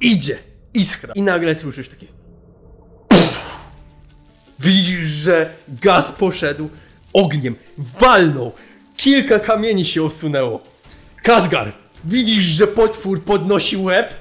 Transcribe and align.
idzie 0.00 0.38
iskra 0.74 1.14
i 1.14 1.22
nagle 1.22 1.54
słyszysz 1.54 1.88
takie 1.88 2.06
Widzisz, 4.60 5.10
że 5.10 5.50
gaz 5.68 6.12
poszedł 6.12 6.68
ogniem, 7.12 7.56
walnął, 7.78 8.52
kilka 8.96 9.38
kamieni 9.38 9.84
się 9.84 10.02
osunęło. 10.02 10.60
Kazgar, 11.22 11.72
widzisz, 12.04 12.44
że 12.44 12.66
potwór 12.66 13.24
podnosi 13.24 13.76
łeb 13.76 14.14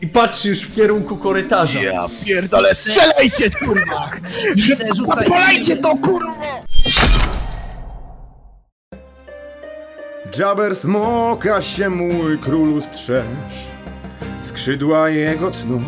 i 0.00 0.06
patrzysz 0.06 0.62
w 0.62 0.74
kierunku 0.74 1.16
korytarza. 1.16 1.80
Ja 1.82 2.08
pierdolę, 2.24 2.74
strzelajcie, 2.74 3.50
kurwa! 3.50 4.10
Polajcie 5.28 5.76
to, 5.76 5.96
kurwa! 5.96 6.62
Jabber 10.38 10.76
smoka 10.76 11.62
się 11.62 11.90
mój 11.90 12.38
królu 12.38 12.82
strzeż 12.82 13.24
Skrzydła 14.66 15.08
jego 15.08 15.50
tną 15.50 15.82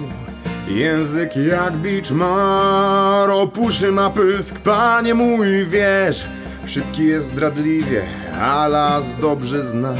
Język 0.69 1.37
jak 1.37 1.73
bicz 1.73 2.11
ma 2.11 3.25
Ropuszy 3.27 3.93
ma 3.93 4.11
pysk, 4.11 4.59
panie 4.59 5.15
mój 5.15 5.67
wiesz 5.67 6.27
Szybki 6.67 7.07
jest 7.07 7.27
zdradliwie, 7.27 8.03
a 8.43 8.69
las 8.69 9.17
dobrze 9.21 9.65
zna. 9.65 9.95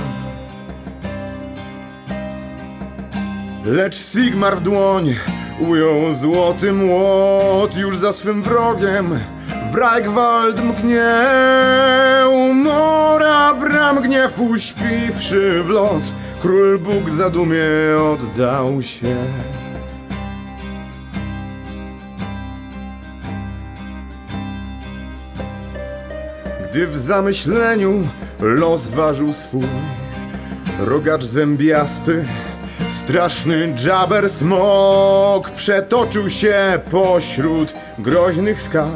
Lecz 3.65 3.97
Sigmar 3.97 4.57
w 4.57 4.61
dłoń 4.61 5.15
ujął 5.69 6.15
złoty 6.15 6.73
młot 6.73 7.77
Już 7.77 7.97
za 7.97 8.13
swym 8.13 8.43
wrogiem. 8.43 9.19
W 9.73 9.75
Reichwald 9.75 10.65
mknie 10.65 11.15
Umora 12.29 13.55
bram 13.55 14.03
gniew 14.03 14.41
uśpiwszy 14.41 15.63
w 15.63 15.69
lot 15.69 16.03
Król 16.43 16.79
Bóg 16.79 17.11
zadumie 17.11 17.65
oddał 18.13 18.83
się. 18.83 19.17
Gdy 26.71 26.87
w 26.87 26.99
zamyśleniu 26.99 28.09
los 28.41 28.89
ważył 28.89 29.33
swój 29.33 29.65
Rogacz 30.79 31.25
zębiasty, 31.25 32.25
straszny 32.91 33.75
Jabber 33.87 34.31
smok 34.31 35.51
Przetoczył 35.51 36.31
się 36.31 36.81
pośród 36.91 37.75
groźnych 37.99 38.63
skał. 38.63 38.91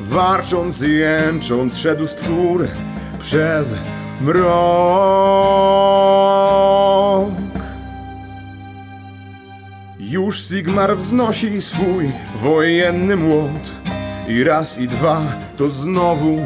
Warcząc 0.00 0.82
i 0.82 0.92
jęcząc 0.92 1.78
szedł 1.78 2.06
stwór 2.06 2.68
przez 3.20 3.74
mrok. 4.20 4.50
Już 9.98 10.40
Sigmar 10.48 10.96
wznosi 10.96 11.62
swój 11.62 12.12
wojenny 12.36 13.16
młot. 13.16 13.72
I 14.28 14.44
raz 14.44 14.78
i 14.78 14.88
dwa 14.88 15.22
to 15.56 15.68
znowu 15.68 16.38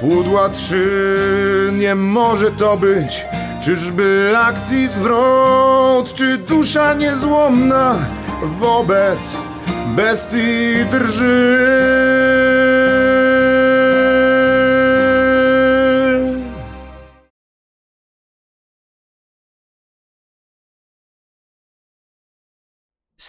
pudła 0.00 0.48
trzy. 0.48 1.70
Nie 1.72 1.94
może 1.94 2.50
to 2.50 2.76
być. 2.76 3.26
Czyżby 3.60 4.32
akcji 4.36 4.88
zwrot 4.88 6.14
Czy 6.14 6.38
dusza 6.38 6.94
niezłomna 6.94 7.94
wobec 8.60 9.18
bestii 9.96 10.84
drży 10.90 12.07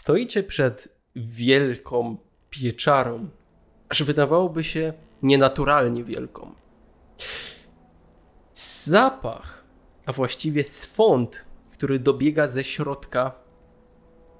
Stoicie 0.09 0.43
przed 0.43 0.87
wielką 1.15 2.17
pieczarą, 2.49 3.29
aż 3.89 4.03
wydawałoby 4.03 4.63
się 4.63 4.93
nienaturalnie 5.21 6.03
wielką. 6.03 6.53
Zapach, 8.83 9.63
a 10.05 10.13
właściwie 10.13 10.63
swąd, 10.63 11.45
który 11.71 11.99
dobiega 11.99 12.47
ze 12.47 12.63
środka, 12.63 13.31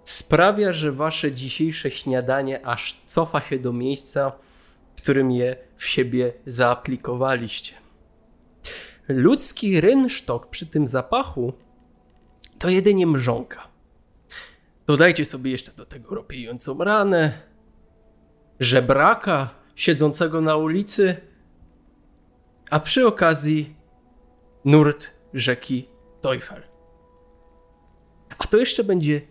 sprawia, 0.04 0.74
że 0.74 0.92
wasze 0.92 1.32
dzisiejsze 1.32 1.92
śniadanie 1.92 2.66
aż 2.66 3.02
cofa 3.08 3.42
się 3.42 3.60
do 3.60 3.74
miejsca, 3.74 4.32
w 4.96 5.02
którym 5.02 5.32
je 5.32 5.56
w 5.78 5.86
siebie 5.86 6.34
zaaplikowaliście. 6.46 7.74
Ludzki 9.08 9.82
rynsztok 9.82 10.50
przy 10.50 10.66
tym 10.66 10.88
zapachu 10.88 11.54
to 12.60 12.70
jedynie 12.70 13.08
mrzonka. 13.08 13.69
Dodajcie 14.90 15.26
sobie 15.26 15.52
jeszcze 15.52 15.72
do 15.72 15.86
tego 15.86 16.16
ropiejącą 16.16 16.84
ranę, 16.84 17.42
żebraka 18.60 19.50
siedzącego 19.76 20.42
na 20.42 20.56
ulicy, 20.56 21.18
a 22.70 22.80
przy 22.80 23.08
okazji 23.08 23.76
nurt 24.66 25.12
rzeki 25.34 25.88
Teufel. 26.22 26.64
A 28.38 28.48
to 28.48 28.58
jeszcze 28.58 28.84
będzie 28.84 29.22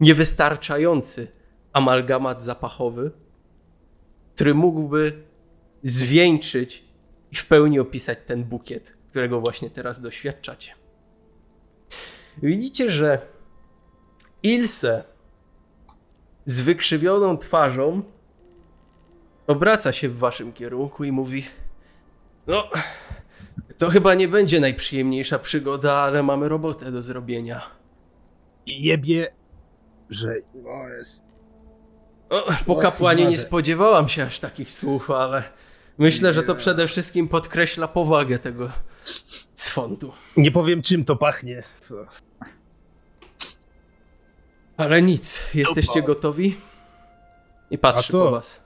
niewystarczający 0.00 1.28
amalgamat 1.72 2.42
zapachowy, 2.42 3.10
który 4.34 4.54
mógłby 4.54 5.22
zwieńczyć 5.84 6.84
i 7.32 7.36
w 7.36 7.46
pełni 7.46 7.80
opisać 7.80 8.18
ten 8.26 8.44
bukiet, 8.44 8.96
którego 9.10 9.40
właśnie 9.40 9.70
teraz 9.70 10.00
doświadczacie. 10.00 10.72
Widzicie, 12.42 12.90
że 12.90 13.33
Ilse 14.44 15.04
z 16.46 16.60
wykrzywioną 16.60 17.38
twarzą 17.38 18.02
obraca 19.46 19.92
się 19.92 20.08
w 20.08 20.18
waszym 20.18 20.52
kierunku 20.52 21.04
i 21.04 21.12
mówi: 21.12 21.44
No, 22.46 22.68
to 23.78 23.88
chyba 23.88 24.14
nie 24.14 24.28
będzie 24.28 24.60
najprzyjemniejsza 24.60 25.38
przygoda, 25.38 25.92
ale 25.92 26.22
mamy 26.22 26.48
robotę 26.48 26.92
do 26.92 27.02
zrobienia. 27.02 27.62
Jebie, 28.66 29.28
że... 30.10 30.34
Jest... 30.98 31.22
O, 32.30 32.46
po 32.66 32.76
kapłanie 32.76 33.26
nie 33.26 33.38
spodziewałam 33.38 34.08
się 34.08 34.22
aż 34.22 34.40
takich 34.40 34.72
słów, 34.72 35.10
ale 35.10 35.42
myślę, 35.98 36.32
że 36.32 36.42
to 36.42 36.54
przede 36.54 36.88
wszystkim 36.88 37.28
podkreśla 37.28 37.88
powagę 37.88 38.38
tego 38.38 38.70
swądu. 39.54 40.12
Nie 40.36 40.50
powiem 40.50 40.82
czym 40.82 41.04
to 41.04 41.16
pachnie. 41.16 41.62
Ale 44.76 45.02
nic, 45.02 45.42
jesteście 45.54 46.02
gotowi? 46.02 46.56
I 47.70 47.78
patrzę 47.78 48.12
po 48.12 48.30
was. 48.30 48.64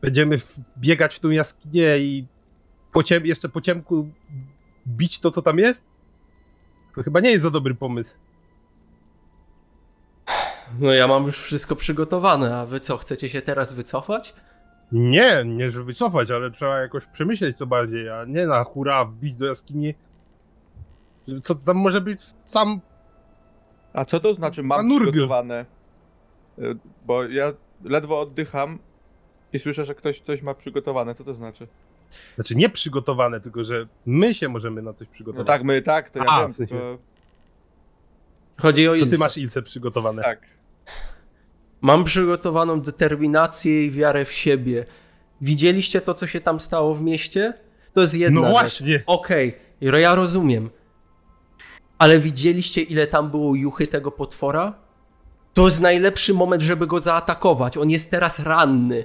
Będziemy 0.00 0.36
biegać 0.78 1.14
w 1.14 1.20
tą 1.20 1.30
jaskinię 1.30 1.98
i 1.98 2.26
po 2.92 3.02
ciem, 3.02 3.26
jeszcze 3.26 3.48
po 3.48 3.60
ciemku 3.60 4.08
bić 4.86 5.20
to, 5.20 5.30
co 5.30 5.42
tam 5.42 5.58
jest? 5.58 5.84
To 6.94 7.02
chyba 7.02 7.20
nie 7.20 7.30
jest 7.30 7.42
za 7.42 7.50
dobry 7.50 7.74
pomysł. 7.74 8.18
No 10.78 10.92
ja 10.92 11.06
mam 11.06 11.26
już 11.26 11.38
wszystko 11.38 11.76
przygotowane, 11.76 12.56
a 12.56 12.66
wy 12.66 12.80
co, 12.80 12.96
chcecie 12.96 13.28
się 13.28 13.42
teraz 13.42 13.72
wycofać? 13.72 14.34
Nie, 14.92 15.44
nie 15.46 15.70
żeby 15.70 15.84
wycofać, 15.84 16.30
ale 16.30 16.50
trzeba 16.50 16.78
jakoś 16.78 17.06
przemyśleć 17.06 17.58
to 17.58 17.66
bardziej, 17.66 18.10
a 18.10 18.24
nie 18.24 18.46
na 18.46 18.64
hura 18.64 19.04
wbić 19.04 19.36
do 19.36 19.46
jaskini. 19.46 19.94
Co 21.42 21.54
tam 21.54 21.76
może 21.76 22.00
być 22.00 22.20
sam... 22.44 22.80
A 23.94 24.04
co 24.04 24.20
to 24.20 24.34
znaczy 24.34 24.62
mam 24.62 24.86
przygotowane? 24.88 25.66
Y, 26.58 26.76
Bo 27.06 27.24
ja 27.24 27.52
ledwo 27.84 28.20
oddycham 28.20 28.78
i 29.52 29.58
słyszę, 29.58 29.84
że 29.84 29.94
ktoś 29.94 30.20
coś 30.20 30.42
ma 30.42 30.54
przygotowane. 30.54 31.14
Co 31.14 31.24
to 31.24 31.34
znaczy? 31.34 31.66
Znaczy 32.34 32.54
nie 32.56 32.68
przygotowane, 32.68 33.40
tylko 33.40 33.64
że 33.64 33.86
my 34.06 34.34
się 34.34 34.48
możemy 34.48 34.82
na 34.82 34.92
coś 34.92 35.08
No 35.08 35.14
przygotować. 35.14 35.46
tak, 35.46 35.64
my 35.64 35.82
tak, 35.82 36.10
to 36.10 36.18
ja 36.18 36.24
A, 36.28 36.40
wiem, 36.40 36.52
w 36.52 36.56
sensie- 36.56 36.74
tylko... 36.74 36.98
Chodzi 38.60 38.88
o 38.88 38.96
Co 38.96 39.06
ty 39.06 39.18
masz 39.18 39.36
Ilse 39.38 39.62
przygotowane? 39.62 40.22
Tak. 40.22 40.38
Mam 41.80 42.04
przygotowaną 42.04 42.80
determinację 42.80 43.84
i 43.86 43.90
wiarę 43.90 44.24
w 44.24 44.32
siebie. 44.32 44.84
Widzieliście 45.40 46.00
to, 46.00 46.14
co 46.14 46.26
się 46.26 46.40
tam 46.40 46.60
stało 46.60 46.94
w 46.94 47.02
mieście? 47.02 47.54
To 47.94 48.00
jest 48.00 48.14
jedna 48.14 48.40
No 48.40 48.46
rzecz. 48.46 48.52
właśnie. 48.60 49.02
Okej, 49.06 49.54
ja 49.80 50.14
rozumiem. 50.14 50.70
Ale 51.98 52.18
widzieliście, 52.18 52.82
ile 52.82 53.06
tam 53.06 53.30
było 53.30 53.54
juchy 53.54 53.86
tego 53.86 54.10
potwora? 54.10 54.74
To 55.54 55.64
jest 55.64 55.80
najlepszy 55.80 56.34
moment, 56.34 56.62
żeby 56.62 56.86
go 56.86 57.00
zaatakować. 57.00 57.76
On 57.76 57.90
jest 57.90 58.10
teraz 58.10 58.38
ranny. 58.38 59.04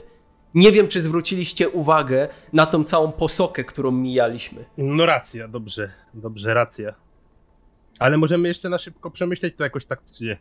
Nie 0.54 0.72
wiem, 0.72 0.88
czy 0.88 1.02
zwróciliście 1.02 1.70
uwagę 1.70 2.28
na 2.54 2.66
tą 2.66 2.84
całą 2.84 3.12
posokę, 3.12 3.64
którą 3.64 3.92
mijaliśmy. 3.92 4.66
No 4.78 5.06
racja, 5.06 5.48
dobrze, 5.48 5.92
dobrze, 6.14 6.54
racja. 6.54 6.94
Ale 8.00 8.18
możemy 8.18 8.48
jeszcze 8.48 8.70
na 8.70 8.78
szybko 8.78 9.12
przemyśleć 9.12 9.56
to 9.56 9.64
jakoś 9.64 9.86
tak, 9.86 10.02
czy 10.18 10.24
nie? 10.24 10.38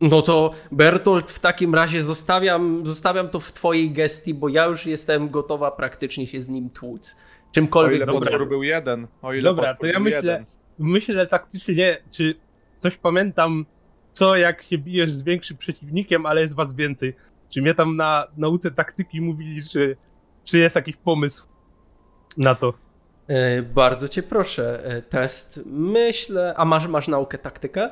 No 0.00 0.22
to 0.22 0.50
Bertolt, 0.72 1.30
w 1.30 1.38
takim 1.38 1.74
razie 1.74 2.02
zostawiam, 2.02 2.86
zostawiam 2.86 3.28
to 3.28 3.40
w 3.40 3.52
twojej 3.52 3.90
gestii, 3.90 4.34
bo 4.34 4.48
ja 4.48 4.64
już 4.64 4.86
jestem 4.86 5.30
gotowa 5.30 5.70
praktycznie 5.70 6.26
się 6.26 6.40
z 6.40 6.48
nim 6.48 6.70
tłuc. 6.70 7.16
O 7.50 7.52
Czymkolwiek 7.52 7.96
ile 7.96 8.06
dobra. 8.06 8.30
potwór 8.30 8.48
był 8.48 8.62
jeden. 8.62 9.06
O 9.22 9.32
ile 9.32 9.42
Dobra, 9.42 9.74
to 9.74 9.86
ja 9.86 9.92
był 9.92 10.02
myślę, 10.02 10.16
jeden. 10.18 10.44
Myślę 10.78 11.26
taktycznie, 11.26 11.96
czy 12.10 12.34
coś 12.78 12.96
pamiętam, 12.96 13.66
co 14.12 14.36
jak 14.36 14.62
się 14.62 14.78
bijesz 14.78 15.12
z 15.12 15.22
większym 15.22 15.56
przeciwnikiem, 15.56 16.26
ale 16.26 16.40
jest 16.40 16.54
was 16.54 16.74
więcej. 16.74 17.14
Czy 17.48 17.62
mnie 17.62 17.74
tam 17.74 17.96
na 17.96 18.26
nauce 18.36 18.70
taktyki 18.70 19.20
mówili, 19.20 19.62
czy, 19.64 19.96
czy 20.44 20.58
jest 20.58 20.76
jakiś 20.76 20.96
pomysł 20.96 21.46
na 22.36 22.54
to? 22.54 22.74
E, 23.28 23.62
bardzo 23.62 24.08
cię 24.08 24.22
proszę, 24.22 24.84
e, 24.84 25.02
test. 25.02 25.60
Myślę. 25.66 26.54
A 26.56 26.64
masz, 26.64 26.86
masz 26.88 27.08
naukę 27.08 27.38
taktykę? 27.38 27.90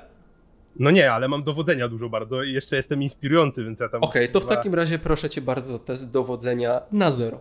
No 0.79 0.91
nie, 0.91 1.13
ale 1.13 1.29
mam 1.29 1.43
dowodzenia 1.43 1.89
dużo 1.89 2.09
bardzo 2.09 2.43
i 2.43 2.53
jeszcze 2.53 2.77
jestem 2.77 3.03
inspirujący, 3.03 3.65
więc 3.65 3.81
ja 3.81 3.89
tam... 3.89 4.03
Okej, 4.03 4.29
to 4.29 4.41
w 4.41 4.47
takim 4.47 4.75
razie 4.75 4.99
proszę 4.99 5.31
cię 5.31 5.41
bardzo, 5.41 5.79
test 5.79 6.11
dowodzenia 6.11 6.81
na 6.93 7.11
zero. 7.11 7.41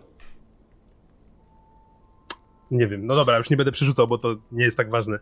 Nie 2.74 2.86
wiem, 2.86 3.06
no 3.06 3.14
dobra, 3.14 3.38
już 3.38 3.50
nie 3.50 3.56
będę 3.56 3.72
przerzucał, 3.72 4.08
bo 4.08 4.18
to 4.18 4.36
nie 4.52 4.64
jest 4.64 4.76
tak 4.76 4.90
ważne. 4.90 5.18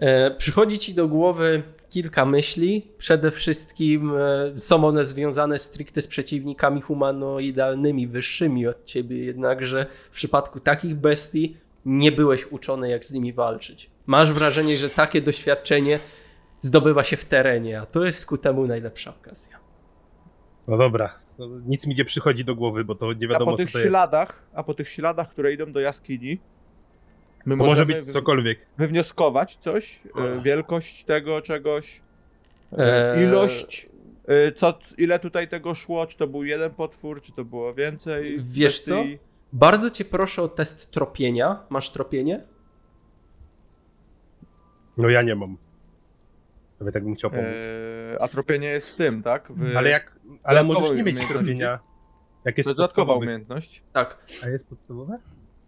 E, 0.00 0.30
przychodzi 0.30 0.78
ci 0.78 0.94
do 0.94 1.08
głowy 1.08 1.62
kilka 1.90 2.24
myśli. 2.24 2.86
Przede 2.98 3.30
wszystkim 3.30 4.12
e, 4.16 4.58
są 4.58 4.84
one 4.84 5.04
związane 5.04 5.58
stricte 5.58 6.02
z 6.02 6.08
przeciwnikami 6.08 6.80
humanoidalnymi, 6.80 8.06
wyższymi 8.06 8.66
od 8.66 8.84
ciebie, 8.84 9.24
jednakże 9.24 9.86
w 10.10 10.14
przypadku 10.14 10.60
takich 10.60 10.96
bestii 10.96 11.56
nie 11.84 12.12
byłeś 12.12 12.46
uczony, 12.52 12.90
jak 12.90 13.04
z 13.04 13.12
nimi 13.12 13.32
walczyć. 13.32 13.90
Masz 14.06 14.32
wrażenie, 14.32 14.76
że 14.76 14.90
takie 14.90 15.20
doświadczenie 15.20 16.00
zdobywa 16.60 17.04
się 17.04 17.16
w 17.16 17.24
terenie, 17.24 17.80
a 17.80 17.86
to 17.86 18.04
jest 18.04 18.26
ku 18.26 18.38
temu 18.38 18.66
najlepsza 18.66 19.14
okazja. 19.20 19.56
No 20.68 20.76
dobra, 20.76 21.14
no, 21.38 21.46
nic 21.66 21.86
mi 21.86 21.94
nie 21.94 22.04
przychodzi 22.04 22.44
do 22.44 22.54
głowy, 22.54 22.84
bo 22.84 22.94
to 22.94 23.12
nie 23.12 23.26
A 23.26 23.30
wiadomo 23.30 23.50
po 23.50 23.56
co 23.56 23.64
tych 23.64 23.82
śladach, 23.82 24.42
a 24.54 24.62
po 24.62 24.74
tych 24.74 24.88
śladach, 24.88 25.30
które 25.30 25.52
idą 25.52 25.72
do 25.72 25.80
jaskini, 25.80 26.40
my 27.46 27.56
To 27.56 27.64
może 27.64 27.86
być 27.86 28.12
cokolwiek. 28.12 28.58
wywnioskować 28.78 29.56
coś, 29.56 30.00
e, 30.16 30.42
wielkość 30.42 31.04
tego 31.04 31.42
czegoś, 31.42 32.02
e, 32.78 33.14
Eee. 33.16 33.24
ilość, 33.24 33.88
e, 34.26 34.52
co, 34.52 34.78
ile 34.98 35.18
tutaj 35.18 35.48
tego 35.48 35.74
szło, 35.74 36.06
czy 36.06 36.16
to 36.16 36.26
był 36.26 36.44
jeden 36.44 36.70
potwór, 36.70 37.22
czy 37.22 37.32
to 37.32 37.44
było 37.44 37.74
więcej. 37.74 38.36
Wiesz 38.42 38.80
co? 38.80 39.04
Bardzo 39.52 39.90
cię 39.90 40.04
proszę 40.04 40.42
o 40.42 40.48
test 40.48 40.90
tropienia. 40.90 41.62
Masz 41.70 41.90
tropienie? 41.90 42.44
No 44.96 45.08
ja 45.08 45.22
nie 45.22 45.34
mam. 45.34 45.56
Nawet 46.80 46.94
tak 46.94 47.04
bym 47.04 47.14
chciał 47.14 47.30
pomóc. 47.30 47.44
E, 48.14 48.22
a 48.22 48.28
tropienie 48.28 48.68
jest 48.68 48.90
w 48.90 48.96
tym, 48.96 49.22
tak? 49.22 49.52
W, 49.52 49.76
ale 49.76 49.90
jak, 49.90 50.16
ale 50.42 50.64
możesz 50.64 50.96
nie 50.96 51.02
mieć 51.02 51.26
tropienia. 51.28 51.78
Jak 52.44 52.54
To 52.54 52.58
jest 52.60 52.68
dodatkowa 52.68 53.06
podstawowy. 53.06 53.24
umiejętność. 53.26 53.82
Tak. 53.92 54.18
A 54.44 54.48
jest 54.48 54.66
podstawowe? 54.66 55.18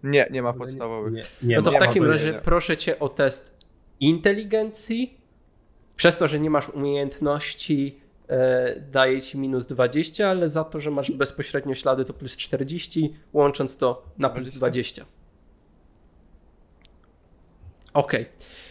Nie, 0.03 0.29
nie 0.31 0.43
ma 0.43 0.53
podstawowych. 0.53 1.13
Nie, 1.13 1.23
nie 1.43 1.57
No 1.57 1.63
to 1.63 1.71
ma. 1.73 1.77
w 1.79 1.81
takim 1.81 2.05
razie 2.05 2.33
nie. 2.33 2.39
proszę 2.39 2.77
cię 2.77 2.99
o 2.99 3.09
test 3.09 3.57
inteligencji. 4.01 5.19
Przez 5.97 6.17
to, 6.17 6.29
że 6.29 6.41
nie 6.41 6.51
masz 6.51 6.69
umiejętności, 6.69 8.01
e, 8.29 8.81
daje 8.81 9.23
ci 9.23 9.39
minus 9.39 9.67
20, 9.67 10.29
ale 10.29 10.49
za 10.49 10.65
to, 10.65 10.81
że 10.81 10.91
masz 10.91 11.11
bezpośrednio 11.11 11.75
ślady, 11.75 12.05
to 12.05 12.13
plus 12.15 12.37
40, 12.37 13.15
łącząc 13.33 13.77
to 13.77 14.03
na 14.19 14.31
plus 14.31 14.51
20. 14.51 15.05
Okej. 17.95 18.27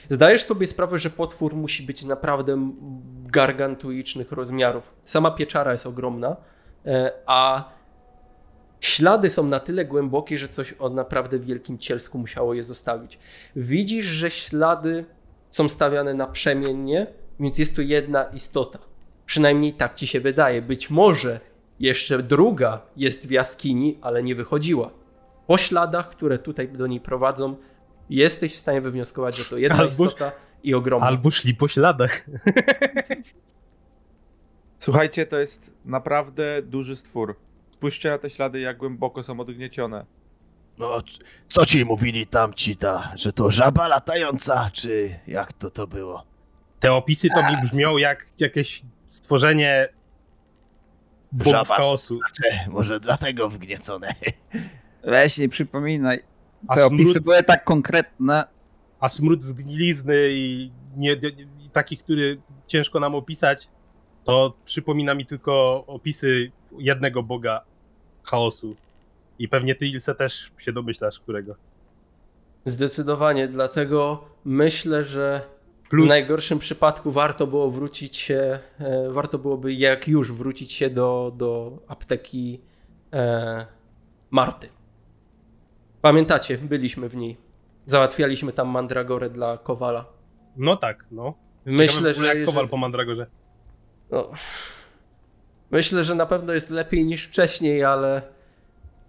Zdajesz 0.10 0.44
sobie 0.44 0.68
sprawę, 0.68 1.00
że 1.00 1.10
potwór 1.10 1.56
musi 1.56 1.84
być 1.84 2.04
naprawdę 2.04 2.72
gargantuicznych 3.26 4.32
rozmiarów. 4.32 4.92
Sama 5.02 5.32
pieczara 5.32 5.72
jest 5.72 5.86
ogromna, 5.88 6.36
e, 6.86 7.12
a 7.26 7.70
Ślady 8.82 9.30
są 9.30 9.46
na 9.46 9.60
tyle 9.60 9.86
głębokie, 9.86 10.40
że 10.40 10.48
coś 10.48 10.76
o 10.80 10.90
naprawdę 10.90 11.40
wielkim 11.40 11.78
cielsku 11.78 12.18
musiało 12.18 12.54
je 12.54 12.64
zostawić. 12.64 13.20
Widzisz, 13.56 14.06
że 14.06 14.32
ślady 14.32 15.06
są 15.52 15.70
stawiane 15.70 16.14
naprzemiennie, 16.14 17.08
więc 17.40 17.58
jest 17.58 17.76
tu 17.76 17.82
jedna 17.82 18.24
istota. 18.24 18.80
Przynajmniej 19.26 19.74
tak 19.74 19.96
ci 19.96 20.08
się 20.08 20.20
wydaje. 20.20 20.62
Być 20.62 20.90
może 20.90 21.40
jeszcze 21.80 22.24
druga 22.24 22.82
jest 22.98 23.28
w 23.28 23.32
jaskini, 23.32 23.98
ale 24.02 24.24
nie 24.24 24.36
wychodziła. 24.36 24.92
Po 25.48 25.58
śladach, 25.58 26.10
które 26.10 26.40
tutaj 26.40 26.70
do 26.70 26.88
niej 26.88 27.00
prowadzą, 27.00 27.56
jesteś 28.10 28.56
w 28.56 28.60
stanie 28.60 28.82
wywnioskować, 28.82 29.38
że 29.38 29.46
to 29.46 29.58
jedna 29.58 29.78
Albo- 29.78 29.88
istota 29.88 30.32
i 30.64 30.74
ogromna. 30.74 31.08
Albo 31.08 31.32
szli 31.32 31.56
po 31.56 31.68
śladach. 31.68 32.26
Słuchajcie, 34.80 35.26
to 35.26 35.40
jest 35.40 35.72
naprawdę 35.86 36.62
duży 36.62 36.96
stwór. 36.96 37.36
Spójrzcie 37.82 38.10
na 38.10 38.18
te 38.18 38.30
ślady, 38.30 38.60
jak 38.60 38.78
głęboko 38.78 39.24
są 39.24 39.40
odgniecione. 39.40 40.06
No, 40.78 41.02
co 41.50 41.66
ci 41.66 41.86
mówili 41.86 42.28
tamci 42.28 42.76
ta, 42.76 43.12
że 43.16 43.34
to 43.34 43.52
żaba 43.52 43.88
latająca, 43.88 44.70
czy 44.74 45.20
jak 45.28 45.54
to 45.54 45.70
to 45.70 45.88
było? 45.88 46.24
Te 46.80 46.94
opisy 46.94 47.28
to 47.36 47.44
mi 47.44 47.62
brzmią 47.62 47.98
jak 47.98 48.26
jakieś 48.40 48.82
stworzenie 49.08 49.90
Żaba. 51.46 51.76
chaosu. 51.76 52.20
Te, 52.44 52.70
może 52.70 53.00
dlatego 53.00 53.50
wgniecone. 53.50 54.16
Weź 55.04 55.38
nie 55.38 55.50
przypominaj. 55.50 56.20
Te 56.76 56.86
opisy 56.86 57.12
smród, 57.12 57.24
były 57.24 57.44
tak 57.44 57.64
konkretne. 57.64 58.44
a 59.00 59.10
smród 59.10 59.44
zgnilizny 59.44 60.16
i, 60.30 60.72
nie, 60.98 61.14
i 61.14 61.70
taki, 61.74 61.98
który 61.98 62.42
ciężko 62.68 63.00
nam 63.00 63.16
opisać, 63.16 63.70
to 64.24 64.54
przypomina 64.66 65.14
mi 65.14 65.26
tylko 65.26 65.84
opisy 65.88 66.52
jednego 66.78 67.24
boga 67.24 67.71
chaosu. 68.24 68.76
I 69.40 69.48
pewnie 69.48 69.76
ty, 69.76 69.88
Ilse, 69.88 70.16
też 70.16 70.52
się 70.58 70.72
domyślasz, 70.72 71.20
którego. 71.20 71.56
Zdecydowanie, 72.66 73.48
dlatego 73.48 74.24
myślę, 74.46 75.06
że 75.06 75.42
Plus, 75.90 76.06
W 76.06 76.10
najgorszym 76.10 76.60
przypadku 76.60 77.12
warto 77.12 77.48
było 77.48 77.72
wrócić 77.72 78.16
się, 78.16 78.60
e, 78.80 79.10
warto 79.10 79.38
byłoby 79.40 79.74
jak 79.74 80.08
już 80.08 80.32
wrócić 80.32 80.72
się 80.72 80.90
do, 80.90 81.32
do 81.36 81.78
apteki 81.88 82.62
e, 83.14 83.66
Marty. 84.32 84.70
Pamiętacie, 86.02 86.58
byliśmy 86.58 87.10
w 87.10 87.16
niej. 87.16 87.38
Załatwialiśmy 87.86 88.54
tam 88.54 88.68
mandragorę 88.68 89.30
dla 89.30 89.58
Kowala. 89.58 90.06
no 90.58 90.76
tak, 90.76 91.06
no. 91.12 91.34
Myślę, 91.66 91.88
Ciekawe 91.88 92.14
że, 92.14 92.26
jak 92.38 92.46
Kowal 92.46 92.66
że 92.66 92.70
po 92.70 92.78
Mandragorze. 92.78 93.28
no, 94.12 94.32
myślę, 95.72 96.04
że 96.04 96.16
na 96.16 96.26
pewno 96.26 96.54
jest 96.54 96.70
lepiej 96.70 97.06
niż 97.06 97.26
wcześniej, 97.26 97.84
ale 97.84 98.22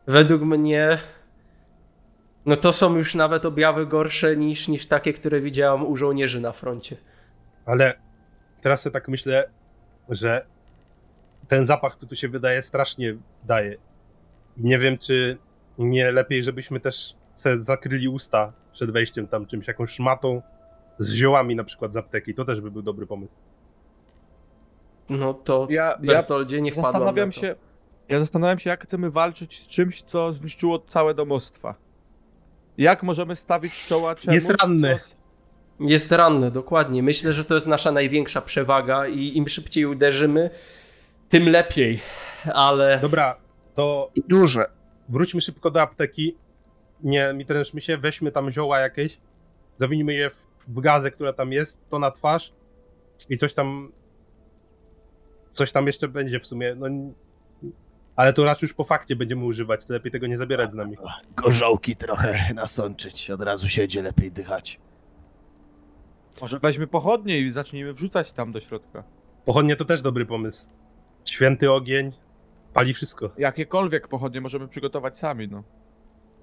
według 0.06 0.42
mnie 0.42 0.98
no 2.46 2.56
to 2.56 2.72
są 2.72 2.96
już 2.96 3.14
nawet 3.14 3.44
objawy 3.44 3.86
gorsze 3.86 4.36
niż, 4.36 4.68
niż 4.68 4.86
takie, 4.86 5.12
które 5.12 5.40
widziałam 5.40 5.86
u 5.86 5.96
żołnierzy 5.96 6.40
na 6.40 6.52
froncie. 6.52 6.96
Ale 7.66 7.94
teraz 8.60 8.82
sobie 8.82 8.92
tak 8.92 9.08
myślę, 9.08 9.48
że 10.08 10.46
ten 11.48 11.66
zapach 11.66 11.96
tu, 11.96 12.06
tu 12.06 12.16
się 12.16 12.28
wydaje 12.28 12.62
strasznie 12.62 13.16
daje. 13.44 13.76
I 14.56 14.64
nie 14.64 14.78
wiem, 14.78 14.98
czy 14.98 15.38
nie 15.78 16.12
lepiej, 16.12 16.42
żebyśmy 16.42 16.81
też 16.81 17.14
se 17.34 17.60
zakryli 17.60 18.08
usta 18.08 18.52
przed 18.72 18.90
wejściem 18.90 19.28
tam 19.28 19.46
czymś, 19.46 19.69
jakąś 19.69 19.90
szmatą 19.90 20.42
z 20.98 21.12
ziołami 21.12 21.56
na 21.56 21.64
przykład 21.64 21.92
z 21.92 21.96
apteki. 21.96 22.34
To 22.34 22.44
też 22.44 22.60
by 22.60 22.70
był 22.70 22.82
dobry 22.82 23.06
pomysł. 23.06 23.36
No 25.19 25.34
to 25.34 25.66
Ja, 25.70 25.82
ja 25.82 25.96
Bertoldzie 26.12 26.60
nie 26.62 26.72
wpadłam 26.72 26.92
zastanawiam 26.92 27.28
na 27.28 27.34
to. 27.34 27.40
się, 27.40 27.54
ja 28.08 28.19
zastanawiam 28.19 28.58
się, 28.58 28.70
jak 28.70 28.84
chcemy 28.84 29.10
walczyć 29.10 29.60
z 29.62 29.66
czymś, 29.66 30.02
co 30.02 30.32
zniszczyło 30.32 30.78
całe 30.78 31.14
domostwa. 31.14 31.74
Jak 32.78 33.02
możemy 33.02 33.36
stawić 33.36 33.86
czoła 33.86 34.14
czemuś, 34.14 34.34
Jest 34.34 34.50
ranny. 34.50 34.98
co- 34.98 35.84
Jest 35.84 36.12
ranny, 36.12 36.50
dokładnie. 36.50 37.02
Myślę, 37.02 37.32
że 37.32 37.44
to 37.44 37.54
jest 37.54 37.66
nasza 37.66 37.92
największa 37.92 38.42
przewaga 38.42 39.06
i 39.06 39.36
im 39.36 39.48
szybciej 39.48 39.86
uderzymy, 39.86 40.50
tym 41.28 41.48
lepiej. 41.48 42.00
Ale 42.54 42.98
Dobra, 43.02 43.36
to 43.74 44.10
I 44.14 44.22
duże. 44.28 44.66
wróćmy 45.08 45.40
szybko 45.40 45.70
do 45.70 45.81
apteki. 45.82 46.36
Nie, 47.02 47.32
mi 47.34 47.46
trężmy 47.46 47.81
się, 47.81 47.98
weźmy 47.98 48.32
tam 48.32 48.50
zioła 48.50 48.78
jakieś, 48.81 49.19
zawinimy 49.78 50.14
je 50.14 50.31
w, 50.31 50.46
w 50.69 50.81
gazę, 50.81 51.10
która 51.10 51.32
tam 51.32 51.52
jest, 51.52 51.88
to 51.90 51.98
na 51.98 52.10
twarz 52.10 52.52
i 53.31 53.38
coś 53.38 53.54
tam 53.54 53.92
coś 55.52 55.72
tam 55.72 55.86
jeszcze 55.86 56.08
będzie 56.08 56.40
w 56.40 56.46
sumie, 56.46 56.74
no 56.74 56.86
ale 58.16 58.32
to 58.32 58.44
raczej 58.44 58.66
już 58.66 58.74
po 58.74 58.84
fakcie 58.84 59.16
będziemy 59.16 59.44
używać, 59.44 59.84
to 59.86 59.92
lepiej 59.92 60.12
tego 60.12 60.26
nie 60.26 60.36
zabierać 60.36 60.70
z 60.70 60.74
nami. 60.74 60.96
Gorzołki 61.36 61.96
trochę 61.96 62.54
nasączyć, 62.54 63.30
od 63.30 63.42
razu 63.42 63.68
siedzie 63.68 64.02
lepiej 64.02 64.32
dychać. 64.32 64.80
Może 66.40 66.58
weźmy 66.58 66.86
pochodnie 66.86 67.38
i 67.38 67.50
zacznijmy 67.52 67.92
wrzucać 67.92 68.32
tam 68.32 68.52
do 68.52 68.60
środka. 68.60 69.04
Pochodnie 69.44 69.76
to 69.76 69.84
też 69.84 70.02
dobry 70.02 70.26
pomysł. 70.26 70.70
Święty 71.24 71.72
ogień 71.72 72.12
pali 72.74 72.94
wszystko. 72.94 73.30
Jakiekolwiek 73.38 74.08
pochodnie 74.08 74.40
możemy 74.40 74.68
przygotować 74.68 75.18
sami, 75.18 75.48
no. 75.48 75.62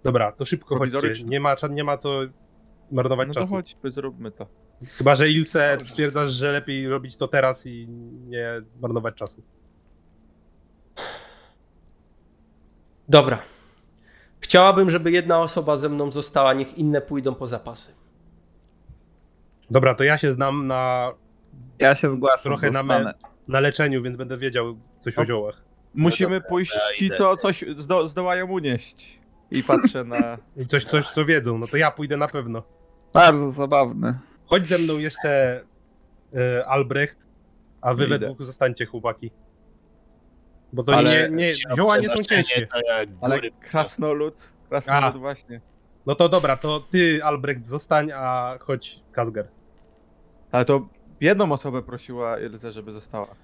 Dobra, 0.04 0.32
to 0.32 0.46
szybko 0.46 0.78
chodźcie, 0.78 1.24
nie 1.26 1.40
ma, 1.40 1.56
nie 1.70 1.84
ma 1.84 1.98
co 1.98 2.20
marnować 2.92 3.28
No 3.28 3.34
to 3.34 3.40
czasu. 3.40 3.54
chodźmy, 3.54 3.92
zróbmy 3.92 4.32
to. 4.32 4.48
Chyba, 4.88 5.16
że 5.16 5.30
Ilse 5.30 5.78
stwierdzasz, 5.86 6.32
że 6.32 6.52
lepiej 6.52 6.90
robić 6.90 7.18
to 7.18 7.28
teraz 7.28 7.66
i 7.66 7.88
nie 8.28 8.62
marnować 8.82 9.16
czasu. 9.16 9.42
dobra. 13.10 13.40
Chciałabym, 14.40 14.92
żeby 14.92 15.12
jedna 15.12 15.42
osoba 15.42 15.78
ze 15.78 15.90
mną 15.90 16.12
została, 16.12 16.54
niech 16.54 16.78
inne 16.78 17.02
pójdą 17.02 17.36
po 17.36 17.48
zapasy. 17.48 17.94
Dobra, 19.70 19.96
to 19.96 20.04
ja 20.04 20.18
się 20.18 20.34
znam 20.34 20.68
na 20.68 21.12
Ja 21.80 21.96
się 21.96 22.10
zgłaszam, 22.10 22.44
Trochę 22.44 22.70
na, 22.70 22.84
me, 22.84 23.14
na 23.48 23.60
leczeniu, 23.60 24.04
więc 24.04 24.18
będę 24.18 24.38
wiedział 24.38 24.78
coś 25.00 25.20
o 25.20 25.26
ziołach. 25.26 25.62
Musimy 25.94 26.36
dobra, 26.36 26.50
pójść 26.50 26.76
ja 26.76 26.96
ci, 26.96 27.12
co 27.12 27.38
coś 27.38 27.66
zdo, 27.78 28.08
zdołają 28.08 28.48
unieść. 28.48 29.20
I 29.52 29.64
patrzę 29.64 30.04
na... 30.04 30.38
I 30.64 30.66
coś, 30.66 30.86
coś, 30.86 31.10
co 31.10 31.26
wiedzą, 31.26 31.58
no 31.58 31.68
to 31.68 31.78
ja 31.78 31.92
pójdę 31.92 32.18
na 32.18 32.28
pewno. 32.28 32.64
Bardzo 33.14 33.52
zabawne. 33.52 34.20
Chodź 34.50 34.68
ze 34.68 34.78
mną 34.78 34.98
jeszcze 34.98 35.62
e, 36.36 36.66
Albrecht, 36.68 37.18
a 37.82 37.94
wy 37.94 38.08
we 38.08 38.16
Idę. 38.16 38.26
dwóch 38.26 38.46
zostańcie, 38.46 38.86
chłopaki. 38.86 39.32
Bo 40.74 40.84
to 40.84 40.96
Ale 40.96 41.30
nie, 41.30 41.36
nie, 41.36 41.54
Ci 41.54 41.64
zioła 41.78 41.98
nie 41.98 42.10
są 42.10 42.14
przebaczenie, 42.14 42.44
ciężkie. 42.44 42.68
To 42.68 42.78
jak 42.94 43.10
Ale 43.22 43.36
góry. 43.36 43.52
krasnolud, 43.62 44.54
krasnolud 44.70 45.18
właśnie. 45.18 45.62
No 46.06 46.16
to 46.16 46.30
dobra, 46.30 46.58
to 46.58 46.80
ty, 46.92 47.24
Albrecht, 47.24 47.68
zostań, 47.68 48.12
a 48.12 48.58
chodź, 48.62 49.00
Kazgar. 49.12 49.48
Ale 50.52 50.66
to 50.66 50.90
jedną 51.22 51.52
osobę 51.52 51.82
prosiła 51.82 52.40
Ilze, 52.40 52.72
żeby 52.72 52.92
została. 52.92 53.28
Po 53.28 53.36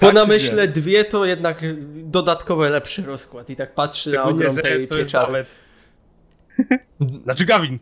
Tak 0.00 0.08
czy 0.08 0.14
namyśle 0.14 0.68
dwie 0.68 1.04
to 1.04 1.24
jednak 1.24 1.60
dodatkowy 1.94 2.70
lepszy 2.70 3.02
rozkład. 3.02 3.50
I 3.50 3.56
tak 3.56 3.74
patrzy 3.74 4.12
na 4.12 4.22
ogrom 4.22 4.56
tej 4.56 4.88
pieczary. 4.88 5.26
nawet... 5.26 5.46
Znaczy 7.24 7.44
Gawin. 7.44 7.78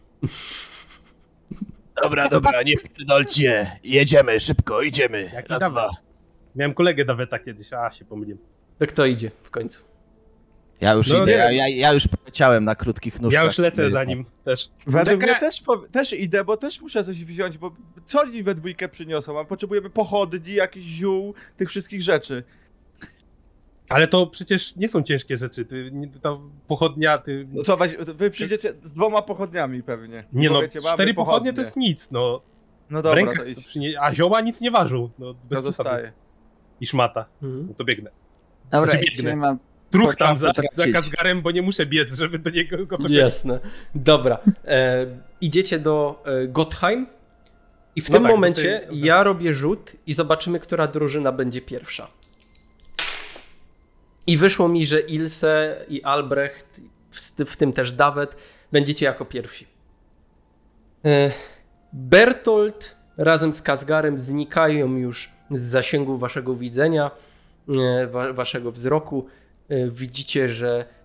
Dobra, 2.02 2.28
dobra, 2.38 2.62
nie 2.62 2.76
pierdolcie. 2.76 3.78
Jedziemy, 3.84 4.40
szybko, 4.40 4.82
idziemy. 4.82 5.30
Jaki 5.34 5.48
Raz, 5.48 5.70
dwa. 5.70 5.90
Miałem 6.56 6.74
kolegę 6.74 7.04
Daweta 7.04 7.38
kiedyś, 7.38 7.72
a 7.72 7.90
się 7.90 8.04
pomyliłem. 8.04 8.38
To 8.78 8.86
kto 8.86 9.06
idzie 9.06 9.30
w 9.42 9.50
końcu? 9.50 9.82
Ja 10.80 10.92
już 10.92 11.08
No 11.08 11.16
idę, 11.22 11.26
nie. 11.26 11.32
ja, 11.38 11.50
ja, 11.52 11.68
ja 11.68 11.92
już 11.92 12.08
poleciałem 12.08 12.64
na 12.64 12.74
krótkich 12.74 13.20
nóżkach. 13.20 13.40
Ja 13.42 13.46
już 13.46 13.58
lecę 13.58 13.90
za 13.90 14.04
nim 14.04 14.24
też. 14.44 14.70
Według 14.86 15.22
mnie 15.22 15.34
też, 15.34 15.62
też 15.92 16.12
idę, 16.12 16.44
bo 16.44 16.56
też 16.56 16.80
muszę 16.80 17.04
coś 17.04 17.24
wziąć, 17.24 17.58
bo 17.58 17.74
co 18.04 18.20
oni 18.20 18.42
we 18.42 18.54
dwójkę 18.54 18.88
przyniosą? 18.88 19.40
A 19.40 19.44
potrzebujemy 19.44 19.90
pochodni, 19.90 20.54
jakichś 20.54 20.86
ziół, 20.86 21.34
tych 21.56 21.68
wszystkich 21.68 22.02
rzeczy. 22.02 22.44
Ale 23.88 24.08
to 24.08 24.26
przecież 24.26 24.76
nie 24.76 24.88
są 24.88 25.02
ciężkie 25.02 25.36
rzeczy. 25.36 25.64
Ty, 25.64 25.90
nie- 25.92 26.08
ta 26.08 26.36
pochodnia, 26.68 27.18
ty... 27.18 27.46
No 27.52 27.62
co, 27.62 27.76
weź, 27.76 27.96
wy 27.96 28.30
przyjdziecie 28.30 28.74
z 28.82 28.92
dwoma 28.92 29.22
pochodniami 29.22 29.82
pewnie. 29.82 30.24
Nie 30.32 30.48
no, 30.48 30.54
Powiecie, 30.54 30.80
cztery 30.80 30.94
pochodnie 30.94 31.14
pochodnie 31.14 31.52
to 31.52 31.60
jest 31.60 31.76
nic, 31.76 32.10
no. 32.10 32.42
No 32.90 33.00
W 33.00 33.02
dobra, 33.02 33.14
rękach 33.14 33.36
to 33.36 33.44
idź. 33.44 33.66
przynie... 33.66 34.00
A 34.00 34.14
zioła 34.14 34.40
nic 34.40 34.60
nie 34.60 34.70
ważą. 34.70 35.10
No, 35.18 35.34
bez 35.34 35.58
To 35.58 35.62
zostaje. 35.62 36.12
I 36.80 36.86
szmata. 36.86 37.24
Mhm. 37.42 37.66
No 37.68 37.74
to 37.74 37.84
biegnę. 37.84 38.10
Dobra, 38.70 38.90
Znaczy, 38.90 39.06
biegnę. 39.16 39.36
mam... 39.36 39.58
Truch 39.90 40.16
tam 40.16 40.36
za, 40.38 40.52
za. 40.74 40.86
Kazgarem, 40.92 41.42
bo 41.42 41.50
nie 41.50 41.62
muszę 41.62 41.86
biec, 41.86 42.14
żeby 42.14 42.38
do 42.38 42.50
niego 42.50 42.86
go 42.86 42.96
Jasne. 43.08 43.60
Dobra. 43.94 44.38
E, 44.64 45.06
idziecie 45.40 45.78
do 45.78 46.22
e, 46.24 46.48
Gottheim 46.48 47.06
i 47.96 48.00
w 48.02 48.08
No 48.08 48.14
tym 48.14 48.22
tak, 48.22 48.32
momencie 48.32 48.80
tutaj- 48.80 49.00
ja 49.00 49.22
robię 49.22 49.54
rzut 49.54 49.92
i 50.06 50.14
zobaczymy, 50.14 50.60
która 50.60 50.86
drużyna 50.86 51.32
będzie 51.32 51.60
pierwsza. 51.60 52.08
I 54.26 54.36
wyszło 54.36 54.68
mi, 54.68 54.86
że 54.86 55.00
Ilse 55.00 55.84
i 55.88 56.02
Albrecht, 56.02 56.80
w, 57.46 57.56
tym 57.56 57.72
też 57.72 57.92
Dawet, 57.92 58.36
będziecie 58.72 59.06
jako 59.06 59.24
pierwsi. 59.24 59.66
E, 61.04 61.30
Bertolt 61.92 62.96
razem 63.16 63.52
z 63.52 63.62
Kazgarem 63.62 64.18
znikają 64.18 64.96
już 64.96 65.30
z 65.50 65.60
zasięgu 65.60 66.18
waszego 66.18 66.56
widzenia, 66.56 67.10
e, 67.68 68.06
wa, 68.06 68.32
waszego 68.32 68.72
wzroku. 68.72 69.26
E, 69.68 69.90
Widzicie, 69.90 70.48
że 70.48 70.96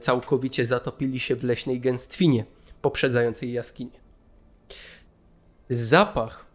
całkowicie 0.00 0.66
zatopili 0.66 1.20
się 1.20 1.36
w 1.36 1.44
leśnej 1.44 1.80
gęstwinie 1.80 2.44
poprzedzającej 2.82 3.52
jaskinię. 3.52 4.00
Zapach 5.70 6.46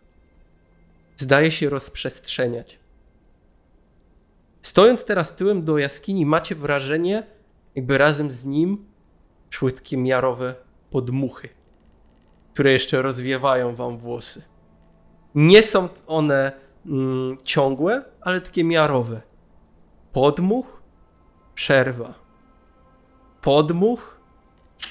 zdaje 1.17 1.51
się 1.51 1.69
rozprzestrzeniać. 1.69 2.79
Stojąc 4.65 5.05
teraz 5.05 5.36
tyłem 5.36 5.63
do 5.63 5.77
jaskini, 5.77 6.25
macie 6.25 6.55
wrażenie, 6.55 7.24
jakby 7.75 7.98
razem 7.98 8.31
z 8.31 8.45
nim 8.45 8.86
szły 9.50 9.72
takie 9.72 9.98
miarowe 9.98 10.55
podmuchy, 10.89 11.50
które 12.53 12.72
jeszcze 12.72 13.01
rozwiewają 13.01 13.75
wam 13.75 13.98
włosy. 13.98 14.41
Nie 15.36 15.63
są 15.63 15.89
one 16.07 16.51
mm, 16.86 17.38
ciągłe, 17.43 18.03
ale 18.22 18.41
takie 18.41 18.63
miarowe. 18.63 19.22
Podmuch, 20.13 20.81
przerwa. 21.55 22.13
Podmuch, 23.41 24.19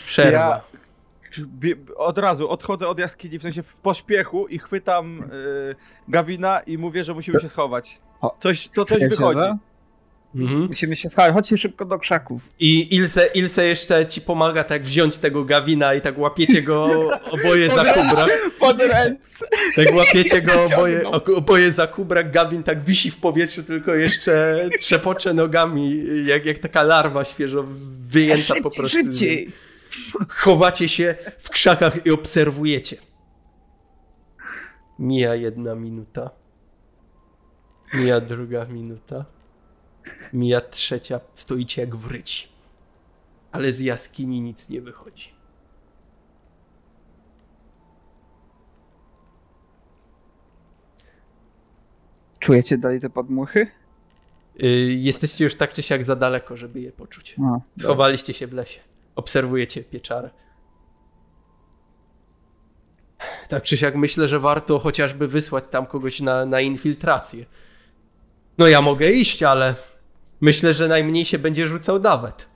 przerwa. 0.06 0.38
Ja- 0.38 1.94
Od 1.96 2.18
razu 2.18 2.50
odchodzę 2.50 2.88
od 2.88 2.98
jaskini, 2.98 3.38
w 3.38 3.42
sensie 3.42 3.62
w 3.62 3.76
pośpiechu 3.76 4.46
i 4.46 4.58
chwytam 4.58 5.22
y, 5.22 5.74
Gawina 6.08 6.60
i 6.60 6.78
mówię, 6.78 7.04
że 7.04 7.14
musimy 7.14 7.40
się 7.40 7.48
schować. 7.48 8.00
O, 8.24 8.36
Coś, 8.40 8.68
to 8.68 8.84
coś 8.84 9.06
wychodzi. 9.08 9.50
Mhm. 10.34 10.66
Musimy 10.66 10.96
się 10.96 11.10
schować, 11.10 11.32
chodźcie 11.34 11.58
szybko 11.58 11.84
do 11.84 11.98
krzaków. 11.98 12.42
I 12.60 12.94
Ilse, 12.94 13.26
Ilse 13.26 13.66
jeszcze 13.66 14.06
ci 14.06 14.20
pomaga 14.20 14.64
tak 14.64 14.82
wziąć 14.82 15.18
tego 15.18 15.44
Gawina 15.44 15.94
i 15.94 16.00
tak 16.00 16.18
łapiecie 16.18 16.62
go 16.62 16.88
oboje 17.40 17.68
za 17.68 17.84
kubrak. 17.84 18.30
Pod 18.58 18.78
ręce. 18.78 19.46
Tak 19.76 19.94
łapiecie 19.94 20.42
go 20.42 20.64
oboje, 20.64 21.10
oboje 21.36 21.70
za 21.70 21.86
kubrak. 21.86 22.30
Gawin 22.30 22.62
tak 22.62 22.84
wisi 22.84 23.10
w 23.10 23.16
powietrzu, 23.16 23.62
tylko 23.62 23.94
jeszcze 23.94 24.68
trzepocze 24.80 25.34
nogami, 25.34 26.02
jak, 26.26 26.46
jak 26.46 26.58
taka 26.58 26.82
larwa 26.82 27.24
świeżo 27.24 27.64
wyjęta 28.08 28.54
po 28.62 28.70
prostu. 28.70 28.98
Szybciej. 28.98 29.48
Chowacie 30.28 30.88
się 30.88 31.14
w 31.38 31.50
krzakach 31.50 32.06
i 32.06 32.10
obserwujecie. 32.10 32.96
Mija 34.98 35.34
jedna 35.34 35.74
minuta. 35.74 36.30
Mija 37.94 38.20
druga 38.20 38.64
minuta. 38.64 39.24
Mija 40.32 40.60
trzecia. 40.60 41.20
Stoicie 41.34 41.80
jak 41.80 41.96
wryci. 41.96 42.48
Ale 43.52 43.72
z 43.72 43.80
jaskini 43.80 44.40
nic 44.40 44.68
nie 44.68 44.80
wychodzi. 44.80 45.34
Czujecie 52.38 52.78
dalej 52.78 53.00
te 53.00 53.10
podmuchy? 53.10 53.66
Yy, 54.56 54.68
jesteście 54.92 55.44
już 55.44 55.54
tak 55.54 55.72
czy 55.72 55.82
siak 55.82 56.04
za 56.04 56.16
daleko, 56.16 56.56
żeby 56.56 56.80
je 56.80 56.92
poczuć. 56.92 57.34
No. 57.38 57.62
Schowaliście 57.78 58.34
się 58.34 58.46
w 58.46 58.52
lesie. 58.52 58.80
Obserwujecie 59.14 59.84
pieczarę. 59.84 60.30
Tak 63.48 63.62
czy 63.62 63.76
siak 63.76 63.94
myślę, 63.94 64.28
że 64.28 64.40
warto 64.40 64.78
chociażby 64.78 65.28
wysłać 65.28 65.64
tam 65.70 65.86
kogoś 65.86 66.20
na, 66.20 66.46
na 66.46 66.60
infiltrację. 66.60 67.46
No 68.58 68.68
ja 68.68 68.82
mogę 68.82 69.10
iść, 69.10 69.42
ale 69.42 69.74
myślę, 70.40 70.74
że 70.74 70.88
najmniej 70.88 71.24
się 71.24 71.38
będzie 71.38 71.68
rzucał 71.68 71.98
Dawet. 71.98 72.48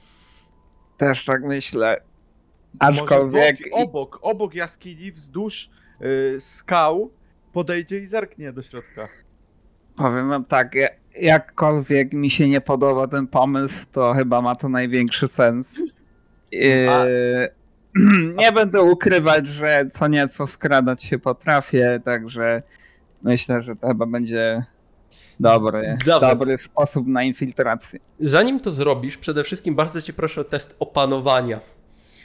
Też 0.97 1.25
tak 1.25 1.43
myślę. 1.43 2.01
Może 2.81 3.03
Aczkolwiek... 3.03 3.57
obok, 3.73 3.89
obok, 3.89 4.19
obok 4.23 4.55
jaskini, 4.55 5.13
wzdłuż 5.13 5.71
y, 6.03 6.41
skał, 6.41 7.11
podejdzie 7.53 7.99
i 7.99 8.07
zerknie 8.07 8.53
do 8.53 8.63
środka. 8.63 9.09
Powiem 9.97 10.29
wam 10.29 10.45
tak, 10.45 10.75
ja- 10.75 10.89
jakkolwiek 11.21 12.13
mi 12.13 12.31
się 12.31 12.49
nie 12.49 12.61
podoba 12.61 13.09
ten 13.09 13.27
pomysł, 13.27 13.87
to 13.93 14.13
chyba 14.13 14.43
ma 14.43 14.57
to 14.57 14.69
największy 14.69 15.29
sens. 15.29 15.81
Yy, 16.53 16.89
nie 18.39 18.53
będę 18.53 18.83
ukrywać, 18.83 19.47
że 19.47 19.87
co 19.93 20.09
nieco 20.09 20.47
skradać 20.47 21.03
się 21.03 21.19
potrafię, 21.19 22.01
także 22.05 22.63
myślę, 23.23 23.63
że 23.63 23.77
to 23.77 23.89
chyba 23.89 24.07
będzie 24.07 24.65
dobry, 25.41 25.97
Dawid. 26.07 26.21
dobry 26.21 26.59
sposób 26.59 27.07
na 27.07 27.23
infiltrację. 27.23 28.01
Zanim 28.21 28.61
to 28.61 28.73
zrobisz, 28.73 29.17
przede 29.17 29.45
wszystkim 29.45 29.75
bardzo 29.75 30.03
cię 30.03 30.13
proszę 30.13 30.41
o 30.41 30.45
test 30.45 30.77
opanowania. 30.79 31.61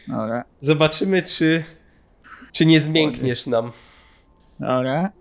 Dobra, 0.07 0.43
Zobaczymy, 0.61 1.23
czy, 1.23 1.63
czy 2.51 2.65
nie 2.65 2.79
zmiękniesz 2.81 3.47
nam. 3.47 3.71
dobra. 4.59 5.11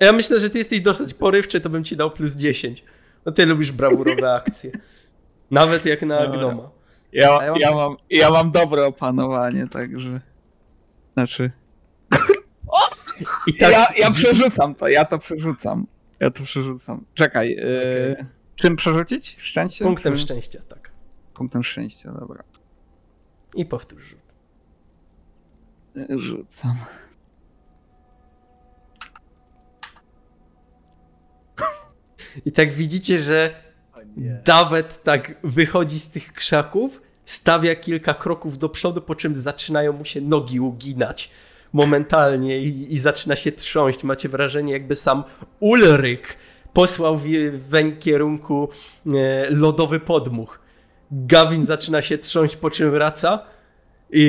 Ja 0.00 0.12
myślę, 0.12 0.40
że 0.40 0.50
ty 0.50 0.58
jesteś 0.58 0.80
dosyć 0.80 1.14
porywczy, 1.14 1.60
to 1.60 1.70
bym 1.70 1.84
ci 1.84 1.96
dał 1.96 2.10
plus 2.10 2.34
10. 2.34 2.84
No 3.26 3.32
ty 3.32 3.46
lubisz 3.46 3.72
brawurowe 3.72 4.32
akcje. 4.42 4.70
Nawet 5.50 5.86
jak 5.86 6.02
na 6.02 6.18
Dobra. 6.20 6.38
gnoma. 6.38 6.70
Ja 7.12 7.38
mam- 7.38 7.56
ja, 7.58 7.74
mam, 7.74 7.96
ja 8.10 8.30
mam 8.30 8.50
dobre 8.52 8.86
opanowanie, 8.86 9.66
także... 9.68 10.20
Znaczy... 11.14 11.50
I 13.46 13.54
tak, 13.54 13.72
Ja, 13.72 13.86
ja 13.98 14.10
przerzucam 14.10 14.74
to, 14.74 14.88
ja 14.88 15.04
to 15.04 15.18
przerzucam. 15.18 15.86
Ja 16.20 16.30
to 16.30 16.42
przerzucam. 16.42 17.04
Czekaj, 17.14 17.50
yy, 17.50 18.12
Okej. 18.12 18.26
czym 18.56 18.76
przerzucić? 18.76 19.36
Szczęściem? 19.38 19.88
punktem 19.88 20.12
Czy- 20.14 20.18
szczęścia, 20.18 20.62
tak. 20.68 20.90
Punktem 21.34 21.64
szczęścia, 21.64 22.12
dobra. 22.12 22.44
I 23.54 23.66
powtórz 23.66 24.02
rzut. 24.04 24.20
Rzucam. 26.18 26.76
I 32.44 32.52
tak 32.52 32.72
widzicie, 32.72 33.22
że 33.22 33.66
Dawet 34.44 35.02
tak 35.02 35.34
wychodzi 35.44 35.98
z 35.98 36.10
tych 36.10 36.32
krzaków, 36.32 37.02
stawia 37.26 37.74
kilka 37.74 38.14
kroków 38.14 38.58
do 38.58 38.68
przodu, 38.68 39.00
po 39.00 39.14
czym 39.14 39.34
zaczynają 39.34 39.92
mu 39.92 40.04
się 40.04 40.20
nogi 40.20 40.60
uginać. 40.60 41.30
Momentalnie 41.72 42.58
i, 42.58 42.92
i 42.92 42.98
zaczyna 42.98 43.36
się 43.36 43.52
trząść. 43.52 44.04
Macie 44.04 44.28
wrażenie, 44.28 44.72
jakby 44.72 44.96
sam 44.96 45.24
Ulryk 45.60 46.36
posłał 46.72 47.18
w, 47.18 47.24
weń 47.68 47.96
kierunku 47.96 48.68
e, 49.06 49.50
lodowy 49.50 50.00
podmuch. 50.00 50.60
Gawin 51.10 51.66
zaczyna 51.66 52.02
się 52.02 52.18
trząść, 52.18 52.56
po 52.56 52.70
czym 52.70 52.90
wraca 52.90 53.38
i, 54.10 54.22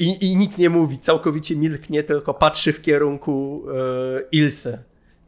i, 0.00 0.24
i, 0.26 0.36
nic 0.36 0.58
nie 0.58 0.70
mówi. 0.70 0.98
Całkowicie 0.98 1.56
milknie, 1.56 2.02
tylko 2.02 2.34
patrzy 2.34 2.72
w 2.72 2.82
kierunku 2.82 3.64
e, 3.68 4.22
Ilse. 4.32 4.78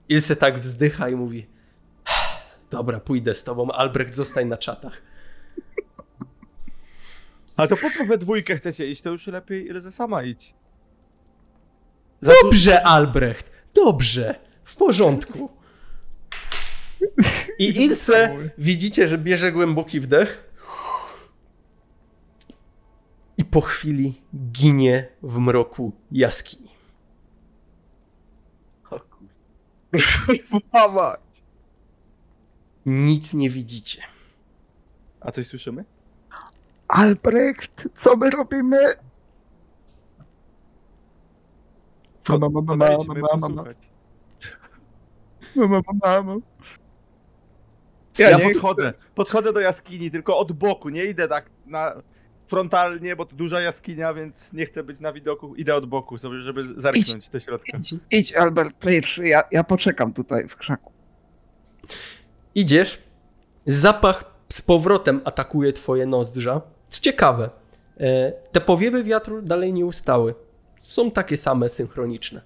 Ilse 0.09 0.37
tak 0.37 0.61
wzdycha 0.61 1.09
i 1.09 1.14
mówi 1.14 1.54
dobra, 2.76 3.00
pójdę 3.00 3.35
z 3.35 3.44
tobą, 3.44 3.71
Albrecht 3.71 4.14
zostań 4.14 4.49
na 4.49 4.56
czatach. 4.56 5.02
Ale 7.56 7.68
to 7.68 7.76
po 7.76 7.90
co 7.90 8.04
we 8.04 8.18
dwójkę 8.18 8.56
chcecie 8.56 8.87
iść? 8.87 9.02
To 9.02 9.11
już 9.11 9.26
lepiej 9.26 9.66
Ilze 9.66 9.92
sama 9.92 10.23
idź. 10.23 10.54
Dobrze, 12.25 12.87
Albrecht, 12.87 13.50
dobrze, 13.75 14.40
w 14.64 14.76
porządku. 14.76 15.50
I 17.59 17.64
Ilse, 17.85 18.37
widzicie, 18.59 19.09
że 19.09 19.19
bierze 19.19 19.52
głęboki 19.52 20.00
wdech 20.00 20.50
i 23.38 23.45
po 23.45 23.61
chwili 23.61 24.23
ginie 24.52 25.09
w 25.23 25.38
mroku 25.38 25.93
jaskini. 26.12 26.75
Mama. 30.73 31.16
Nic 32.87 33.35
nie 33.35 33.50
widzicie. 33.50 34.02
A 35.21 35.33
coś 35.33 35.47
słyszymy? 35.47 35.85
Albrecht, 36.88 37.88
co 37.95 38.16
my 38.16 38.31
robimy? 38.31 38.97
Mama, 42.28 42.49
mama, 42.49 42.76
mama, 42.76 42.87
mama, 43.09 43.14
mama, 43.33 43.49
mama, 45.57 46.23
mama. 46.23 46.37
Ja, 48.19 48.31
Ja 48.31 48.38
podchodzę. 48.38 48.93
Podchodzę 49.14 49.52
do 49.52 49.61
jaskini, 49.61 50.11
tylko 50.11 50.38
od 50.38 50.52
boku, 50.52 50.88
nie 50.88 51.04
idę 51.04 51.28
tak 51.28 51.50
na 51.66 52.02
frontalnie, 52.47 53.16
bo 53.16 53.26
to 53.26 53.37
duża 53.37 53.61
jaskinia, 53.61 54.14
więc 54.14 54.52
nie 54.52 54.66
chcę 54.66 54.83
być 54.83 55.00
na 55.00 55.12
widoku. 55.12 55.54
Idę 55.54 55.75
od 55.75 55.87
boku, 55.87 56.19
sobie, 56.19 56.40
żeby 56.40 56.81
zerknąć 56.81 57.28
do 57.28 57.40
środka. 57.40 57.78
Idź, 57.78 57.95
idź 58.11 58.33
Albert, 58.35 58.78
pierwszy, 58.78 59.28
ja, 59.28 59.43
ja 59.50 59.64
poczekam 59.64 60.12
tutaj 60.12 60.49
w 60.49 60.57
krzaku. 60.57 60.93
Idziesz, 62.54 63.02
zapach 63.66 64.35
z 64.49 64.62
powrotem 64.62 65.21
atakuje 65.25 65.73
twoje 65.73 66.07
nozdrza. 66.07 66.61
Co 66.88 67.00
ciekawe, 67.00 67.50
e, 68.00 68.33
te 68.52 68.61
powiewy 68.61 69.04
wiatru 69.04 69.43
dalej 69.43 69.73
nie 69.73 69.87
ustały. 69.87 70.35
Są 70.85 71.11
takie 71.11 71.37
same 71.37 71.69
synchroniczne. 71.69 72.43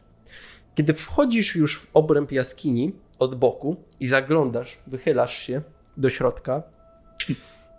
Kiedy 0.74 0.94
wchodzisz 0.94 1.56
już 1.56 1.80
w 1.80 1.86
obręb 1.94 2.32
jaskini 2.32 2.92
od 3.18 3.34
boku 3.34 3.76
i 4.00 4.08
zaglądasz, 4.08 4.78
wychylasz 4.86 5.38
się 5.38 5.62
do 5.96 6.10
środka, 6.10 6.62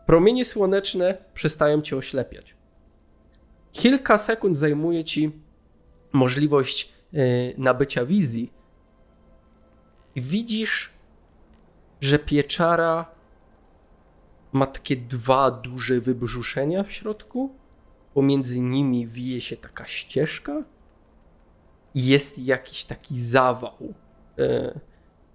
promienie 0.05 0.45
słoneczne 0.45 1.17
przestają 1.33 1.81
cię 1.81 1.97
oślepiać. 1.97 2.55
Kilka 3.71 4.17
sekund 4.17 4.57
zajmuje 4.57 5.03
ci 5.03 5.31
możliwość 6.13 6.93
e, 7.13 7.17
nabycia 7.57 8.05
wizji 8.05 8.53
widzisz 10.15 10.91
że 12.01 12.19
pieczara 12.19 13.05
ma 14.51 14.65
takie 14.65 14.95
dwa 14.95 15.51
duże 15.51 16.01
wybrzuszenia 16.01 16.83
w 16.83 16.91
środku. 16.91 17.55
Pomiędzy 18.19 18.61
nimi 18.61 19.07
wije 19.07 19.41
się 19.41 19.57
taka 19.57 19.85
ścieżka. 19.85 20.63
i 21.95 22.07
Jest 22.07 22.39
jakiś 22.39 22.85
taki 22.85 23.21
zawał. 23.21 23.93
E, 24.39 24.79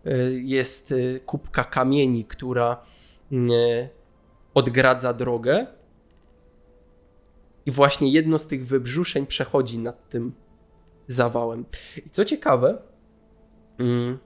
e, 0.04 0.18
Jest 0.32 0.92
e, 0.92 1.20
kubka 1.20 1.64
kamieni, 1.64 2.24
która 2.24 2.82
e, 3.32 3.36
odgradza 4.54 5.12
drogę. 5.12 5.66
I 7.66 7.70
właśnie 7.70 8.12
jedno 8.12 8.38
z 8.38 8.46
tych 8.46 8.66
wybrzuszeń 8.66 9.26
przechodzi 9.26 9.78
nad 9.78 10.08
tym 10.08 10.32
zawałem. 11.08 11.64
I 12.06 12.10
co 12.10 12.24
ciekawe, 12.24 12.82
mm, 13.78 14.18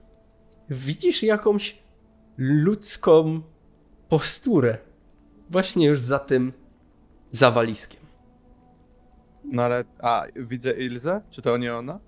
widzisz 0.69 1.23
jakąś 1.23 1.83
ludzką 2.37 3.41
posturę 4.09 4.77
właśnie 5.49 5.85
już 5.87 5.99
za 5.99 6.19
tym 6.19 6.53
zawaliskiem. 7.31 8.08
No 9.51 9.63
ale, 9.63 9.83
a, 9.99 10.25
widzę 10.35 10.73
Ilzę? 10.73 11.21
Czy 11.29 11.41
to 11.41 11.57
nie 11.57 11.75
ona? 11.75 11.99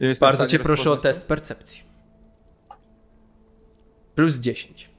Ja 0.00 0.14
Bardzo 0.20 0.46
cię 0.46 0.58
proszę 0.58 0.90
o 0.90 0.96
test 0.96 1.26
percepcji. 1.26 1.82
Plus 4.14 4.36
10. 4.36 4.90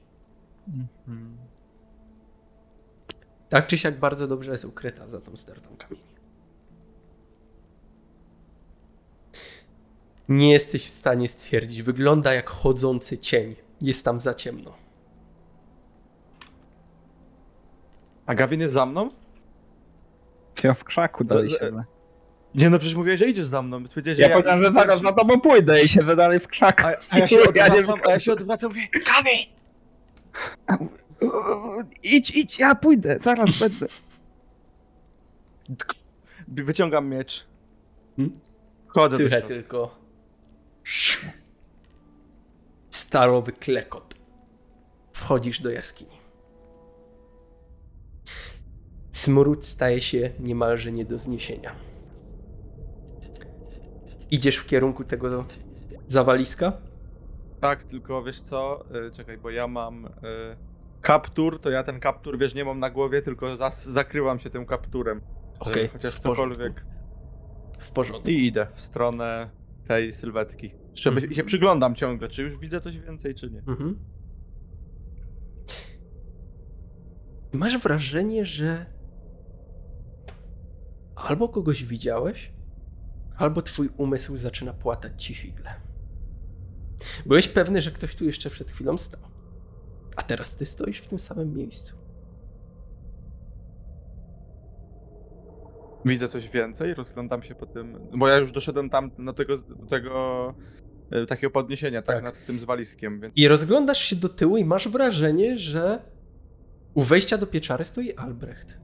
Tak 3.48 3.66
czy 3.66 3.78
siak 3.78 3.98
bardzo 3.98 4.28
dobrze 4.28 4.50
jest 4.50 4.64
ukryta 4.64 5.08
za 5.08 5.20
tą 5.20 5.36
stertą 5.36 5.76
kamieni. 5.76 6.08
Nie 10.28 10.52
jesteś 10.52 10.86
w 10.86 10.90
stanie 10.90 11.28
stwierdzić. 11.28 11.82
Wygląda 11.82 12.34
jak 12.34 12.50
chodzący 12.50 13.18
cień. 13.18 13.56
Jest 13.80 14.04
tam 14.04 14.20
za 14.20 14.34
ciemno. 14.34 14.74
A 18.26 18.34
Gawin 18.34 18.60
jest 18.60 18.74
za 18.74 18.86
mną? 18.86 19.10
Ja 20.64 20.74
w 20.74 20.84
krzaku 20.84 21.24
dalej 21.24 21.48
siedzę. 21.48 21.84
Nie 22.54 22.70
no, 22.70 22.78
przecież 22.78 22.96
mówiłeś, 22.96 23.20
że 23.20 23.26
idziesz 23.26 23.44
za 23.44 23.62
mną. 23.62 23.84
Powiedziałeś, 23.84 24.18
że 24.18 24.22
Ja 24.22 24.30
powiedziałem, 24.30 24.64
że 24.64 24.72
zaraz 24.72 25.00
za 25.00 25.12
tobą 25.12 25.40
pójdę 25.40 25.82
i 25.82 25.88
siedzę 25.88 26.16
dalej 26.16 26.40
w 26.40 26.48
krzaku. 26.48 26.82
A, 26.86 26.92
a 27.10 27.18
ja 27.18 27.28
się 27.28 27.36
Ja 27.54 27.66
odwracam, 27.66 28.00
a 28.06 28.10
ja 28.10 28.20
się 28.20 28.32
odwracam, 28.32 28.70
mówię, 28.70 28.88
Gawin! 29.06 29.58
Idź, 32.02 32.30
idź, 32.30 32.58
ja 32.58 32.74
pójdę, 32.74 33.18
zaraz 33.24 33.58
będę. 33.60 33.86
Wyciągam 36.48 37.08
miecz. 37.08 37.46
Hmm? 38.16 38.38
Chodzę 38.86 39.16
do 39.16 39.22
Słychać 39.22 39.44
tylko 39.44 39.98
starowy 42.90 43.52
klekot. 43.52 44.14
Wchodzisz 45.12 45.60
do 45.60 45.70
jaskini. 45.70 46.17
Smród 49.22 49.66
staje 49.66 50.00
się 50.00 50.30
niemalże 50.40 50.92
nie 50.92 51.04
do 51.04 51.18
zniesienia. 51.18 51.72
Idziesz 54.30 54.56
w 54.56 54.66
kierunku 54.66 55.04
tego 55.04 55.44
zawaliska? 56.08 56.72
Tak, 57.60 57.84
tylko 57.84 58.22
wiesz 58.22 58.40
co, 58.40 58.84
y, 59.08 59.10
czekaj, 59.10 59.38
bo 59.38 59.50
ja 59.50 59.66
mam 59.66 60.06
y, 60.06 60.10
kaptur, 61.00 61.60
to 61.60 61.70
ja 61.70 61.82
ten 61.82 62.00
kaptur, 62.00 62.38
wiesz, 62.38 62.54
nie 62.54 62.64
mam 62.64 62.78
na 62.80 62.90
głowie, 62.90 63.22
tylko 63.22 63.46
zas- 63.56 63.90
zakryłam 63.90 64.38
się 64.38 64.50
tym 64.50 64.66
kapturem. 64.66 65.20
Okej, 65.60 65.88
Chociaż 65.88 66.14
w 66.14 66.20
porządku. 66.20 66.54
cokolwiek. 66.54 66.84
W 67.80 67.90
porządku. 67.90 68.28
I 68.30 68.46
idę 68.46 68.66
w 68.74 68.80
stronę 68.80 69.50
tej 69.86 70.12
sylwetki. 70.12 70.70
Żeby 70.94 71.20
i 71.26 71.34
się 71.34 71.44
przyglądam 71.44 71.94
ciągle, 71.94 72.28
czy 72.28 72.42
już 72.42 72.58
widzę 72.58 72.80
coś 72.80 72.98
więcej, 72.98 73.34
czy 73.34 73.50
nie. 73.50 73.58
Mhm. 73.58 73.98
Masz 77.52 77.78
wrażenie, 77.78 78.44
że 78.46 78.86
albo 81.18 81.48
kogoś 81.48 81.84
widziałeś, 81.84 82.52
albo 83.36 83.62
twój 83.62 83.90
umysł 83.96 84.36
zaczyna 84.36 84.72
płatać 84.72 85.24
ci 85.24 85.34
figle. 85.34 85.74
Byłeś 87.26 87.48
pewny, 87.48 87.82
że 87.82 87.90
ktoś 87.90 88.14
tu 88.16 88.24
jeszcze 88.24 88.50
przed 88.50 88.70
chwilą 88.70 88.98
stał. 88.98 89.20
A 90.16 90.22
teraz 90.22 90.56
ty 90.56 90.66
stoisz 90.66 90.98
w 90.98 91.06
tym 91.06 91.18
samym 91.18 91.56
miejscu. 91.56 91.96
Widzę 96.04 96.28
coś 96.28 96.48
więcej, 96.48 96.94
rozglądam 96.94 97.42
się 97.42 97.54
po 97.54 97.66
tym, 97.66 97.98
bo 98.16 98.28
ja 98.28 98.36
już 98.36 98.52
doszedłem 98.52 98.90
tam 98.90 99.10
do 99.18 99.32
tego, 99.32 99.56
do 99.56 99.86
tego 99.86 100.54
y, 101.22 101.26
takiego 101.26 101.50
podniesienia, 101.50 102.02
tak, 102.02 102.16
Tak. 102.16 102.24
nad 102.24 102.46
tym 102.46 102.58
zwaliskiem, 102.58 103.20
więc 103.20 103.36
I 103.36 103.48
rozglądasz 103.48 103.98
się 103.98 104.16
do 104.16 104.28
tyłu 104.28 104.56
i 104.56 104.64
masz 104.64 104.88
wrażenie, 104.88 105.58
że 105.58 106.02
u 106.94 107.02
wejścia 107.02 107.38
do 107.38 107.46
pieczary 107.46 107.84
stoi 107.84 108.14
Albrecht. 108.14 108.78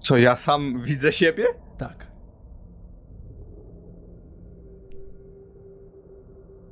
Co, 0.00 0.18
ja 0.18 0.36
sam 0.36 0.82
widzę 0.82 1.12
siebie? 1.12 1.44
Tak. 1.78 2.06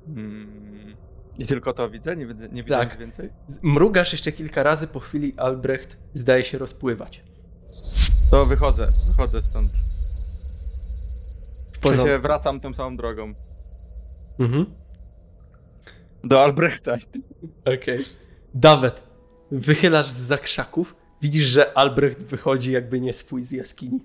Hmm. 0.07 0.97
I 1.39 1.47
tylko 1.47 1.73
to 1.73 1.91
widzę? 1.91 2.17
Nie 2.17 2.27
widzę, 2.27 2.49
nie 2.49 2.63
widzę 2.63 2.79
Tak. 2.79 2.91
nic 2.91 2.99
więcej? 2.99 3.31
Mrugasz 3.63 4.13
jeszcze 4.13 4.33
kilka 4.33 4.63
razy, 4.63 4.89
po 4.89 5.01
chwili 5.01 5.35
Albrecht 5.37 5.99
zdaje 6.15 6.45
się 6.45 6.59
rozpływać. 6.59 7.25
To 8.31 8.47
wychodzę, 8.47 8.93
wychodzę 9.09 9.43
stąd. 9.43 9.73
W 11.81 11.89
sensie 11.89 12.19
wracam 12.19 12.61
tą 12.61 12.75
samą 12.75 12.97
drogą. 12.97 13.35
Mhm. 14.39 14.67
Do 16.25 16.43
Albrechta. 16.43 16.97
Okej. 17.65 18.05
Dawet, 18.55 19.03
wychylasz 19.51 20.09
z 20.09 20.17
za 20.17 20.39
krzaków, 20.39 20.97
widzisz, 21.23 21.45
że 21.45 21.79
Albrecht 21.79 22.19
wychodzi 22.23 22.73
jakby 22.73 23.01
nie 23.01 23.13
swój 23.13 23.45
z 23.45 23.51
jaskini. 23.51 24.01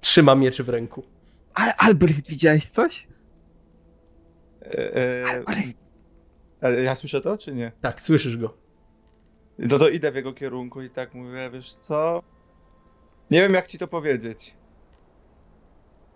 Trzyma 0.00 0.34
miecz 0.34 0.62
w 0.62 0.68
ręku. 0.68 1.04
Ale 1.54 1.76
Albrecht, 1.76 2.28
widziałeś 2.28 2.66
coś? 2.66 3.06
E, 4.62 4.96
e, 4.96 5.24
Albrecht. 5.28 5.78
e, 6.62 6.82
ja 6.82 6.94
słyszę 6.94 7.20
to, 7.20 7.38
czy 7.38 7.54
nie? 7.54 7.72
Tak, 7.80 8.00
słyszysz 8.00 8.36
go. 8.36 8.54
No 9.58 9.78
to 9.78 9.88
idę 9.88 10.12
w 10.12 10.14
jego 10.14 10.32
kierunku 10.32 10.82
i 10.82 10.90
tak 10.90 11.14
mówię, 11.14 11.50
wiesz 11.52 11.74
co? 11.74 12.22
Nie 13.30 13.40
wiem 13.40 13.54
jak 13.54 13.66
ci 13.66 13.78
to 13.78 13.88
powiedzieć. 13.88 14.54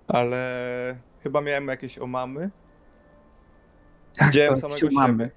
Ale 0.09 0.99
chyba 1.23 1.41
miałem 1.41 1.69
jakieś 1.69 1.99
omamy. 1.99 2.51
Jak 4.21 4.29
Widziałem 4.29 4.55
to 4.55 4.61
samego 4.61 4.89
mamy. 4.93 5.25
siebie. 5.25 5.31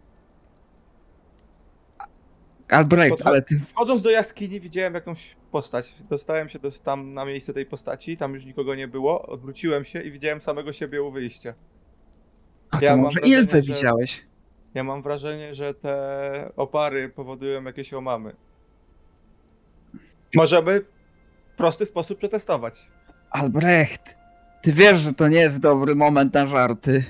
Albrecht, 2.71 3.17
To- 3.17 3.25
ale 3.27 3.41
ty... 3.41 3.59
Wchodząc 3.59 4.01
do 4.01 4.09
jaskini 4.09 4.59
widziałem 4.59 4.93
jakąś 4.93 5.35
postać. 5.51 5.95
Dostałem 6.09 6.49
się 6.49 6.59
do, 6.59 6.71
tam 6.71 7.13
na 7.13 7.25
miejsce 7.25 7.53
tej 7.53 7.65
postaci, 7.65 8.17
tam 8.17 8.33
już 8.33 8.45
nikogo 8.45 8.75
nie 8.75 8.87
było. 8.87 9.27
Odwróciłem 9.27 9.85
się 9.85 10.01
i 10.01 10.11
widziałem 10.11 10.41
samego 10.41 10.73
siebie 10.73 11.03
u 11.03 11.11
wyjścia. 11.11 11.53
A 12.71 12.77
to 12.77 12.85
Ja 12.85 12.97
może 12.97 13.19
wrażenie, 13.19 13.39
Ilfę 13.41 13.61
że- 13.61 13.73
widziałeś? 13.73 14.25
Ja 14.73 14.83
mam 14.83 15.01
wrażenie, 15.01 15.53
że 15.53 15.73
te 15.73 16.51
opary 16.55 17.09
powodują 17.09 17.63
jakieś 17.63 17.93
omamy. 17.93 18.35
Możemy 20.35 20.81
w 21.53 21.57
prosty 21.57 21.85
sposób 21.85 22.17
przetestować. 22.17 22.87
Albrecht, 23.31 24.17
ty 24.61 24.73
wiesz, 24.73 24.99
że 25.01 25.13
to 25.13 25.27
nie 25.27 25.39
jest 25.39 25.59
dobry 25.59 25.95
moment 25.95 26.33
na 26.33 26.47
żarty. 26.47 27.05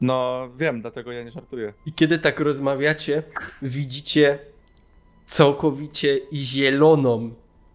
No 0.00 0.48
wiem, 0.56 0.80
dlatego 0.80 1.12
ja 1.12 1.22
nie 1.22 1.30
żartuję. 1.30 1.72
I 1.86 1.92
kiedy 1.92 2.18
tak 2.18 2.40
rozmawiacie, 2.40 3.22
widzicie 3.62 4.38
całkowicie 5.26 6.20
zieloną 6.32 7.34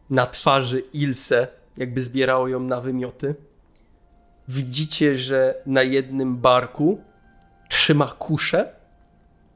na 0.10 0.25
twarzy 0.25 0.84
Ilse, 0.93 1.47
jakby 1.77 2.01
zbierało 2.01 2.47
ją 2.47 2.60
na 2.60 2.81
wymioty. 2.81 3.36
Widzicie, 4.47 5.17
że 5.17 5.62
na 5.65 5.84
jednym 5.84 6.38
barku 6.38 7.01
trzyma 7.69 8.07
kuszę, 8.07 8.75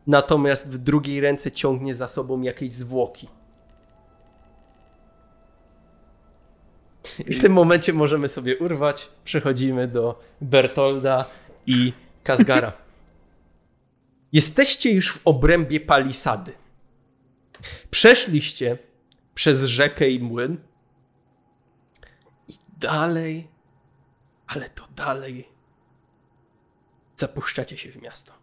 natomiast 0.08 0.72
w 0.72 0.78
drugiej 0.78 1.22
ręce 1.22 1.52
ciągnie 1.52 1.96
za 1.96 2.08
sobą 2.08 2.42
jakieś 2.42 2.72
zwłoki. 2.72 3.30
I 7.28 7.34
w 7.34 7.42
tym 7.42 7.54
momencie 7.54 7.94
możemy 7.94 8.28
sobie 8.28 8.58
urwać. 8.58 9.10
Przechodzimy 9.24 9.88
do 9.88 10.20
Bertolda 10.42 11.26
i 11.66 11.94
Kazgara. 12.26 12.74
Jesteście 14.34 14.92
już 14.92 15.12
w 15.12 15.22
obrębie 15.26 15.80
palisady. 15.80 16.54
Przeszliście 17.92 18.78
przez 19.36 19.64
rzekę 19.64 20.10
i 20.10 20.20
młyn. 20.20 20.58
I 22.48 22.54
dalej, 22.78 23.48
ale 24.48 24.70
to 24.70 24.88
dalej 24.96 25.48
zapuszczacie 27.18 27.78
się 27.78 27.92
w 27.92 28.02
miasto. 28.02 28.34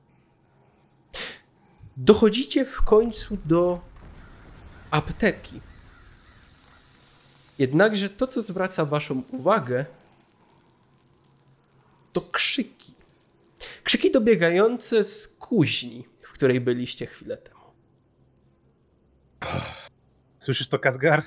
Dochodzicie 1.97 2.65
w 2.65 2.83
końcu 2.83 3.39
do 3.45 3.81
apteki. 4.91 5.61
Jednakże 7.59 8.11
to, 8.11 8.27
co 8.27 8.43
zwraca 8.43 8.85
Waszą 8.85 9.23
uwagę, 9.31 9.87
to 12.13 12.21
krzyki. 12.21 12.82
Krzyki 13.85 14.11
dobiegające 14.11 15.05
z 15.05 15.29
kuźni, 15.29 16.05
w 16.25 16.33
której 16.33 16.61
byliście 16.61 17.07
chwilę 17.07 17.37
temu. 17.37 17.61
Słyszysz 20.39 20.69
to, 20.69 20.79
Kazgar? 20.79 21.23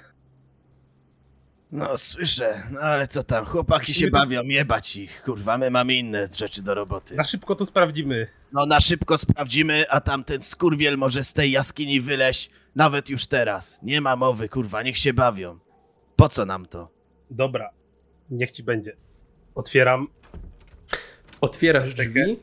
No 1.72 1.98
słyszę, 1.98 2.64
no 2.72 2.80
ale 2.80 3.08
co 3.08 3.24
tam, 3.24 3.46
chłopaki 3.46 3.94
się 3.94 4.10
bawią, 4.10 4.44
jebać 4.44 4.96
ich, 4.96 5.22
kurwa, 5.24 5.58
my 5.58 5.72
mamy 5.72 5.96
inne 5.96 6.28
rzeczy 6.38 6.62
do 6.62 6.74
roboty. 6.76 7.16
Na 7.16 7.24
szybko 7.24 7.56
to 7.56 7.66
sprawdzimy. 7.66 8.28
No 8.52 8.66
na 8.66 8.82
szybko 8.82 9.18
sprawdzimy, 9.18 9.86
a 9.90 10.02
tamten 10.02 10.42
skurwiel 10.42 10.98
może 10.98 11.24
z 11.24 11.34
tej 11.34 11.52
jaskini 11.52 12.02
wyleźć, 12.02 12.50
nawet 12.76 13.10
już 13.10 13.28
teraz. 13.28 13.80
Nie 13.84 14.02
ma 14.02 14.16
mowy, 14.16 14.50
kurwa, 14.50 14.84
niech 14.84 14.98
się 14.98 15.14
bawią. 15.14 15.60
Po 16.16 16.30
co 16.30 16.46
nam 16.46 16.66
to? 16.66 16.90
Dobra, 17.30 17.70
niech 18.30 18.52
ci 18.52 18.64
będzie. 18.64 18.96
Otwieram. 19.56 20.08
Otwierasz 21.42 21.90
Czekaj. 21.94 22.08
drzwi. 22.08 22.40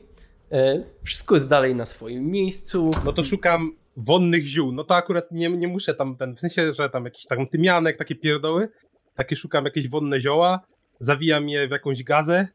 E, 0.53 0.83
wszystko 1.03 1.35
jest 1.35 1.47
dalej 1.47 1.75
na 1.75 1.85
swoim 1.85 2.25
miejscu. 2.31 2.91
No 3.05 3.13
to 3.13 3.23
szukam 3.23 3.71
wonnych 3.97 4.45
ziół. 4.45 4.71
No 4.71 4.83
to 4.83 4.95
akurat 4.95 5.31
nie, 5.31 5.49
nie 5.49 5.67
muszę 5.67 5.93
tam, 5.93 6.17
ten, 6.17 6.35
w 6.35 6.39
sensie, 6.39 6.73
że 6.73 6.89
tam 6.89 7.05
jakiś 7.05 7.25
tam 7.25 7.47
tymianek, 7.47 7.97
takie 7.97 8.15
pierdoły. 8.15 8.69
Takie 9.15 9.35
szukam 9.35 9.65
jakieś 9.65 9.89
wonne 9.89 10.19
zioła, 10.19 10.59
zawijam 10.99 11.49
je 11.49 11.67
w 11.67 11.71
jakąś 11.71 12.03
gazę 12.03 12.47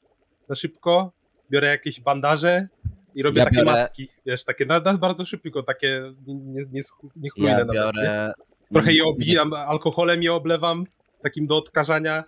na 0.48 0.54
szybko, 0.54 1.12
biorę 1.50 1.68
jakieś 1.68 2.00
bandaże 2.00 2.68
i 3.14 3.22
robię 3.22 3.38
Ja 3.38 3.44
takie 3.44 3.56
biorę- 3.56 3.64
maski. 3.64 4.08
Wiesz, 4.26 4.44
takie 4.44 4.66
na, 4.66 4.80
na 4.80 4.98
bardzo 4.98 5.24
szybko, 5.24 5.62
takie 5.62 6.12
nie, 6.26 6.62
nie, 6.72 6.82
nie 7.16 7.30
chlujne 7.30 7.50
Ja 7.52 7.58
nawet, 7.58 7.74
nie? 7.74 7.80
biorę... 7.80 8.32
Trochę 8.72 8.92
je 8.92 9.04
obijam, 9.04 9.52
alkoholem 9.52 10.22
je 10.22 10.32
oblewam, 10.32 10.84
takim 11.22 11.46
do 11.46 11.56
odkażania 11.56 12.24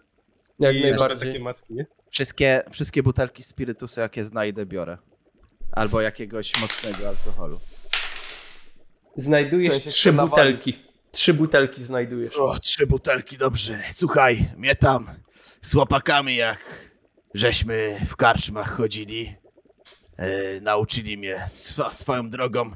Jak 0.58 0.74
i 0.74 0.78
robię 0.78 0.90
najbardziej. 0.90 1.28
takie 1.32 1.40
maski, 1.44 1.74
nie? 1.74 1.86
Wszystkie, 2.10 2.62
wszystkie 2.70 3.02
butelki 3.02 3.42
spirytusu, 3.42 4.00
jakie 4.00 4.24
znajdę, 4.24 4.66
biorę. 4.66 4.98
Albo 5.72 6.00
jakiegoś 6.00 6.60
mocnego 6.60 7.08
alkoholu. 7.08 7.60
Znajdujesz 9.16 9.84
trzy 9.84 10.12
butelki. 10.12 10.78
Trzy 11.12 11.34
butelki 11.34 11.84
znajdujesz. 11.84 12.36
O, 12.36 12.58
trzy 12.58 12.86
butelki, 12.86 13.38
dobrze. 13.38 13.82
Słuchaj, 13.92 14.48
mnie 14.56 14.74
tam 14.74 15.06
z 15.62 15.74
łopakami 15.74 16.36
jak 16.36 16.90
żeśmy 17.34 18.00
w 18.08 18.16
karczmach 18.16 18.76
chodzili, 18.76 19.34
e, 20.16 20.60
nauczyli 20.60 21.18
mnie 21.18 21.46
swo, 21.52 21.90
swoją 21.94 22.30
drogą. 22.30 22.70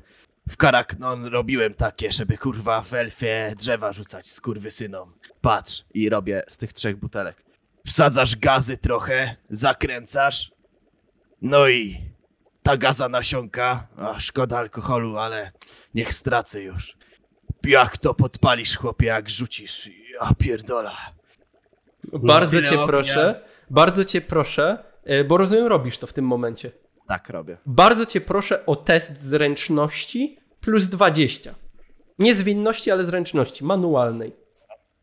W 0.49 0.57
Karaknon 0.57 1.25
robiłem 1.25 1.75
takie, 1.75 2.13
żeby 2.13 2.39
kurwa 2.39 2.83
w 2.83 2.95
elfie 2.95 3.55
drzewa 3.59 3.93
rzucać 3.93 4.27
z 4.29 4.41
synom. 4.71 5.15
Patrz, 5.41 5.85
I 5.95 6.09
robię 6.09 6.43
z 6.49 6.59
tych 6.59 6.73
trzech 6.73 6.97
butelek. 6.97 7.45
wsadzasz 7.87 8.37
gazy 8.37 8.77
trochę, 8.77 9.37
zakręcasz, 9.51 10.51
no 11.43 11.69
i 11.69 12.14
ta 12.65 12.77
gaza 12.77 13.09
nasiąka, 13.09 13.89
a 13.97 14.21
szkoda 14.21 14.59
alkoholu, 14.59 15.19
ale 15.19 15.53
niech 15.95 16.13
stracę 16.13 16.63
już. 16.63 16.97
Jak 17.65 17.99
to 17.99 18.15
podpalisz, 18.15 18.77
chłopie, 18.77 19.07
jak 19.07 19.31
rzucisz, 19.31 19.91
ja 20.21 20.35
pierdola. 20.39 20.97
Bardzo 22.13 22.51
tyle 22.51 22.63
cię 22.63 22.75
ognia. 22.75 22.87
proszę, 22.87 23.41
bardzo 23.71 24.05
cię 24.05 24.21
proszę, 24.21 24.85
e, 25.05 25.25
bo 25.25 25.37
rozumiem, 25.37 25.67
robisz 25.67 25.99
to 25.99 26.07
w 26.07 26.13
tym 26.13 26.25
momencie. 26.25 26.71
Tak 27.09 27.29
robię. 27.29 27.57
Bardzo 27.67 28.07
cię 28.07 28.21
proszę 28.21 28.67
o 28.67 28.77
test 28.77 29.23
zręczności 29.23 30.39
plus 30.61 30.87
20. 30.87 31.55
Nie 32.19 32.35
zwinności, 32.35 32.91
ale 32.91 33.05
zręczności, 33.05 33.65
manualnej. 33.65 34.37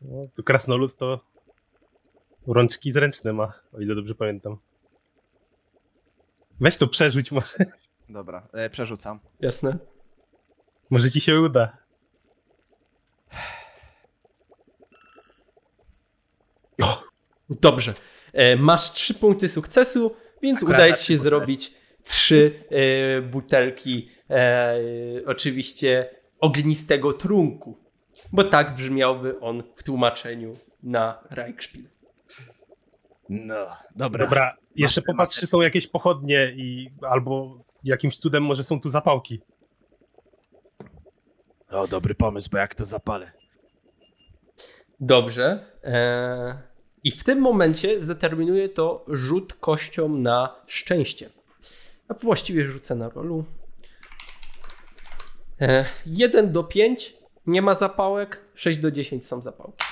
No, 0.00 0.26
tu 0.36 0.42
krasnolud 0.42 0.96
to 0.96 1.20
rączki 2.46 2.92
zręczne 2.92 3.32
ma, 3.32 3.52
o 3.72 3.80
ile 3.80 3.94
dobrze 3.94 4.14
pamiętam. 4.14 4.56
Weź 6.62 6.76
to 6.76 6.88
przerzuć 6.88 7.32
może. 7.32 7.54
Dobra, 8.08 8.48
e, 8.52 8.70
przerzucam. 8.70 9.20
Jasne? 9.40 9.78
Może 10.90 11.10
ci 11.10 11.20
się 11.20 11.40
uda. 11.40 11.78
Dobrze. 17.50 17.94
E, 18.32 18.56
masz 18.56 18.92
trzy 18.92 19.14
punkty 19.14 19.48
sukcesu, 19.48 20.16
więc 20.42 20.58
Akurat 20.62 20.78
udaje 20.78 20.94
ci 20.94 21.06
się 21.06 21.14
butelki. 21.14 21.24
zrobić 21.24 21.74
trzy 22.04 22.64
e, 22.70 23.22
butelki 23.22 24.10
e, 24.30 24.76
oczywiście 25.26 26.10
ognistego 26.40 27.12
trunku. 27.12 27.78
Bo 28.32 28.44
tak 28.44 28.74
brzmiałby 28.74 29.40
on 29.40 29.62
w 29.76 29.82
tłumaczeniu 29.82 30.56
na 30.82 31.24
Reichspiel. 31.30 31.84
No, 33.32 33.66
dobra. 33.96 34.24
Dobra, 34.24 34.56
jeszcze 34.76 35.02
popatrz, 35.02 35.40
czy 35.40 35.46
są 35.46 35.60
jakieś 35.60 35.86
pochodnie 35.86 36.52
i 36.56 36.88
albo 37.02 37.58
jakimś 37.84 38.18
cudem 38.18 38.42
może 38.42 38.64
są 38.64 38.80
tu 38.80 38.90
zapałki. 38.90 39.40
O, 41.70 41.88
dobry 41.88 42.14
pomysł, 42.14 42.48
bo 42.52 42.58
jak 42.58 42.74
to 42.74 42.84
zapalę. 42.84 43.32
Dobrze. 45.00 45.66
E, 45.84 46.62
I 47.04 47.10
w 47.10 47.24
tym 47.24 47.38
momencie 47.40 48.00
zdeterminuje 48.00 48.68
to 48.68 49.04
rzut 49.08 49.54
kością 49.54 50.08
na 50.08 50.54
szczęście. 50.66 51.30
A 52.08 52.14
właściwie 52.14 52.70
rzucę 52.70 52.94
na 52.94 53.08
rolu. 53.08 53.44
E, 55.60 55.84
1 56.06 56.52
do 56.52 56.64
5 56.64 57.16
nie 57.46 57.62
ma 57.62 57.74
zapałek, 57.74 58.44
6 58.54 58.78
do 58.78 58.90
10 58.90 59.26
są 59.26 59.40
zapałki. 59.40 59.86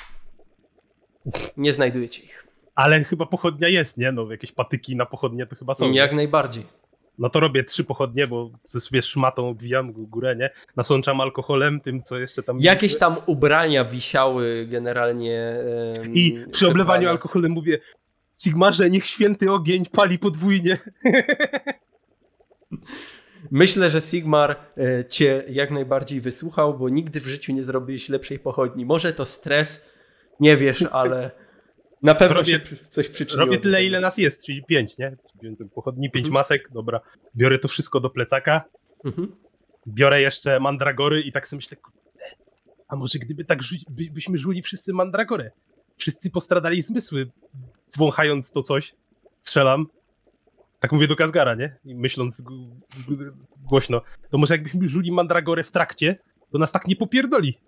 Nie 1.57 1.73
znajdujecie 1.73 2.23
ich. 2.23 2.50
Ale 2.81 3.05
chyba 3.05 3.27
pochodnia 3.27 3.69
jest, 3.69 3.97
nie? 3.97 4.13
No, 4.13 4.31
jakieś 4.31 4.53
patyki 4.53 4.97
na 4.97 5.07
pochodnie 5.07 5.47
to 5.47 5.57
chyba 5.57 5.75
są. 5.75 5.91
Jak 5.91 6.13
najbardziej. 6.13 6.67
No 7.19 7.31
to 7.31 7.41
robię 7.41 7.65
trzy 7.65 7.85
pochodnie, 7.85 8.27
bo 8.27 8.51
ze 8.63 8.81
sobie 8.81 9.03
szmatą 9.03 9.49
obwijam 9.49 9.93
górę, 9.93 10.37
nie? 10.37 10.51
Nasączam 10.77 11.21
alkoholem, 11.21 11.81
tym 11.81 12.03
co 12.03 12.19
jeszcze 12.19 12.43
tam... 12.43 12.57
Jakieś 12.61 12.99
tam 12.99 13.17
ubrania 13.27 13.85
wisiały 13.85 14.67
generalnie. 14.67 15.39
em, 16.05 16.15
I 16.15 16.45
przy 16.53 16.69
oblewaniu 16.69 17.09
alkoholem 17.09 17.53
mówię 17.53 17.79
Sigmarze, 18.43 18.91
niech 18.91 19.07
święty 19.07 19.53
ogień 19.53 19.87
pali 19.87 20.19
podwójnie. 20.19 20.79
Myślę, 23.51 23.91
że 23.91 24.01
Sigmar 24.01 24.57
e, 24.79 25.05
cię 25.05 25.45
jak 25.49 25.71
najbardziej 25.71 26.21
wysłuchał, 26.21 26.79
bo 26.79 26.89
nigdy 26.89 27.21
w 27.21 27.27
życiu 27.27 27.53
nie 27.53 27.63
zrobiłeś 27.63 28.09
lepszej 28.09 28.39
pochodni. 28.39 28.85
Może 28.85 29.13
to 29.13 29.27
stres, 29.27 29.89
nie 30.41 30.57
wiesz, 30.57 30.85
ale 30.93 31.31
na 32.03 32.15
pewno 32.15 32.37
Robię- 32.37 32.53
się 32.53 32.61
coś 32.89 33.09
przyczyniło. 33.09 33.47
Robię 33.47 33.59
tyle, 33.59 33.85
ile 33.85 34.01
nas 34.01 34.19
jest, 34.19 34.45
czyli 34.47 34.65
pięć, 34.65 34.99
nie? 34.99 35.17
Pochodni, 35.75 36.11
pięć 36.11 36.27
Mhm. 36.27 36.35
masek, 36.41 36.69
dobra. 36.73 37.01
Biorę 37.37 37.59
to 37.59 37.69
wszystko 37.69 38.01
do 38.01 38.11
plecaka, 38.11 38.65
Mhm. 39.05 39.33
biorę 39.89 40.21
jeszcze 40.21 40.61
mandragory 40.61 41.21
i 41.23 41.33
tak 41.33 41.49
sobie 41.49 41.59
myślę, 41.59 41.77
a 42.89 42.97
może 42.97 43.19
gdyby 43.19 43.45
tak 43.45 43.63
rzu- 43.63 43.85
by, 43.91 44.05
byśmy 44.11 44.39
żuli 44.39 44.63
wszyscy 44.63 44.93
mandragorę? 44.93 45.51
Wszyscy 45.97 46.31
postradali 46.31 46.83
zmysły, 46.83 47.31
wąchając 47.97 48.51
to 48.51 48.63
coś, 48.63 48.95
strzelam. 49.43 49.87
Tak 50.81 50.93
mówię 50.93 51.07
do 51.07 51.17
Kazgara, 51.17 51.55
nie? 51.55 51.77
I 51.85 51.95
myśląc 51.95 52.43
głośno. 53.63 54.03
To 54.31 54.39
może 54.39 54.55
jakbyśmy 54.55 54.89
żuli 54.89 55.13
mandragorę 55.13 55.65
w 55.65 55.71
trakcie, 55.71 56.19
to 56.53 56.59
nas 56.59 56.73
tak 56.73 56.87
nie 56.87 56.97
popierdoli. 56.97 57.59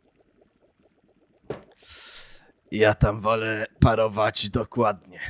Ja 2.72 2.94
tam 2.94 3.20
wolę 3.20 3.66
parować 3.80 4.50
dokładnie. 4.50 5.20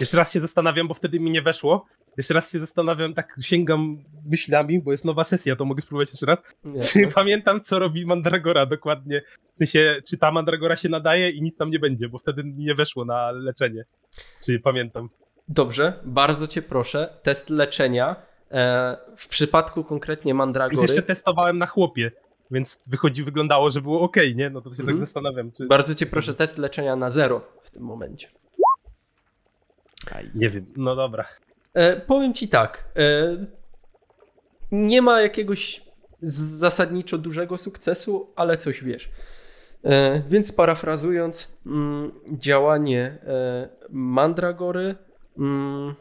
Jeszcze 0.00 0.16
raz 0.16 0.32
się 0.32 0.40
zastanawiam, 0.40 0.88
bo 0.88 0.94
wtedy 0.94 1.20
mi 1.20 1.30
nie 1.30 1.42
weszło. 1.42 1.86
Jeszcze 2.16 2.34
raz 2.34 2.52
się 2.52 2.58
zastanawiam, 2.58 3.14
tak 3.14 3.36
sięgam 3.40 4.04
myślami, 4.24 4.82
bo 4.82 4.92
jest 4.92 5.04
nowa 5.04 5.24
sesja, 5.24 5.56
to 5.56 5.64
mogę 5.64 5.80
spróbować 5.80 6.10
jeszcze 6.10 6.26
raz. 6.26 6.38
Nie. 6.64 6.80
Czy 6.80 7.06
pamiętam, 7.14 7.60
co 7.60 7.78
robi 7.78 8.06
Mandragora 8.06 8.66
dokładnie? 8.66 9.22
W 9.52 9.58
sensie, 9.58 10.02
czy 10.06 10.18
ta 10.18 10.32
Mandragora 10.32 10.76
się 10.76 10.88
nadaje 10.88 11.30
i 11.30 11.42
nic 11.42 11.56
tam 11.56 11.70
nie 11.70 11.78
będzie, 11.78 12.08
bo 12.08 12.18
wtedy 12.18 12.44
mi 12.44 12.54
nie 12.54 12.74
weszło 12.74 13.04
na 13.04 13.30
leczenie. 13.30 13.84
Czy 14.44 14.60
pamiętam? 14.60 15.10
Dobrze, 15.48 16.00
bardzo 16.04 16.46
cię 16.46 16.62
proszę. 16.62 17.18
Test 17.22 17.50
leczenia. 17.50 18.16
E, 18.50 18.96
w 19.16 19.28
przypadku 19.28 19.84
konkretnie 19.84 20.34
Mandragory. 20.34 20.82
jeszcze 20.82 21.02
testowałem 21.02 21.58
na 21.58 21.66
chłopie, 21.66 22.10
więc 22.50 22.80
wychodzi, 22.86 23.24
wyglądało, 23.24 23.70
że 23.70 23.80
było 23.82 24.00
ok, 24.00 24.16
nie? 24.34 24.50
No 24.50 24.60
to 24.60 24.70
się 24.70 24.82
Mhm. 24.82 24.88
tak 24.88 25.00
zastanawiam, 25.00 25.52
czy... 25.52 25.66
Bardzo 25.66 25.94
cię 25.94 26.06
proszę, 26.06 26.34
test 26.34 26.58
leczenia 26.58 26.96
na 26.96 27.10
zero 27.10 27.40
w 27.62 27.70
tym 27.70 27.82
momencie. 27.82 28.28
Nie 30.34 30.48
wiem, 30.50 30.66
no 30.76 30.96
dobra. 30.96 31.24
E, 31.74 31.96
powiem 32.00 32.34
ci 32.34 32.48
tak. 32.48 32.92
E, 32.96 33.36
nie 34.72 35.02
ma 35.02 35.20
jakiegoś 35.20 35.84
zasadniczo 36.22 37.18
dużego 37.18 37.58
sukcesu, 37.58 38.32
ale 38.36 38.56
coś 38.56 38.84
wiesz. 38.84 39.10
E, 39.84 40.22
więc 40.28 40.52
parafrazując, 40.52 41.58
mm, 41.66 42.12
działanie 42.32 43.18
e, 43.26 43.68
Mandragory. 43.90 44.94
Mm, 45.38 45.94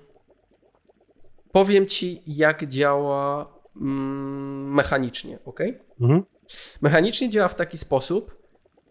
powiem 1.52 1.88
ci, 1.88 2.22
jak 2.28 2.66
działa 2.66 3.54
mm, 3.76 4.74
mechanicznie, 4.74 5.40
ok? 5.46 5.60
Mhm. 6.02 6.24
Mechanicznie 6.82 7.30
działa 7.30 7.48
w 7.48 7.56
taki 7.56 7.78
sposób, 7.78 8.38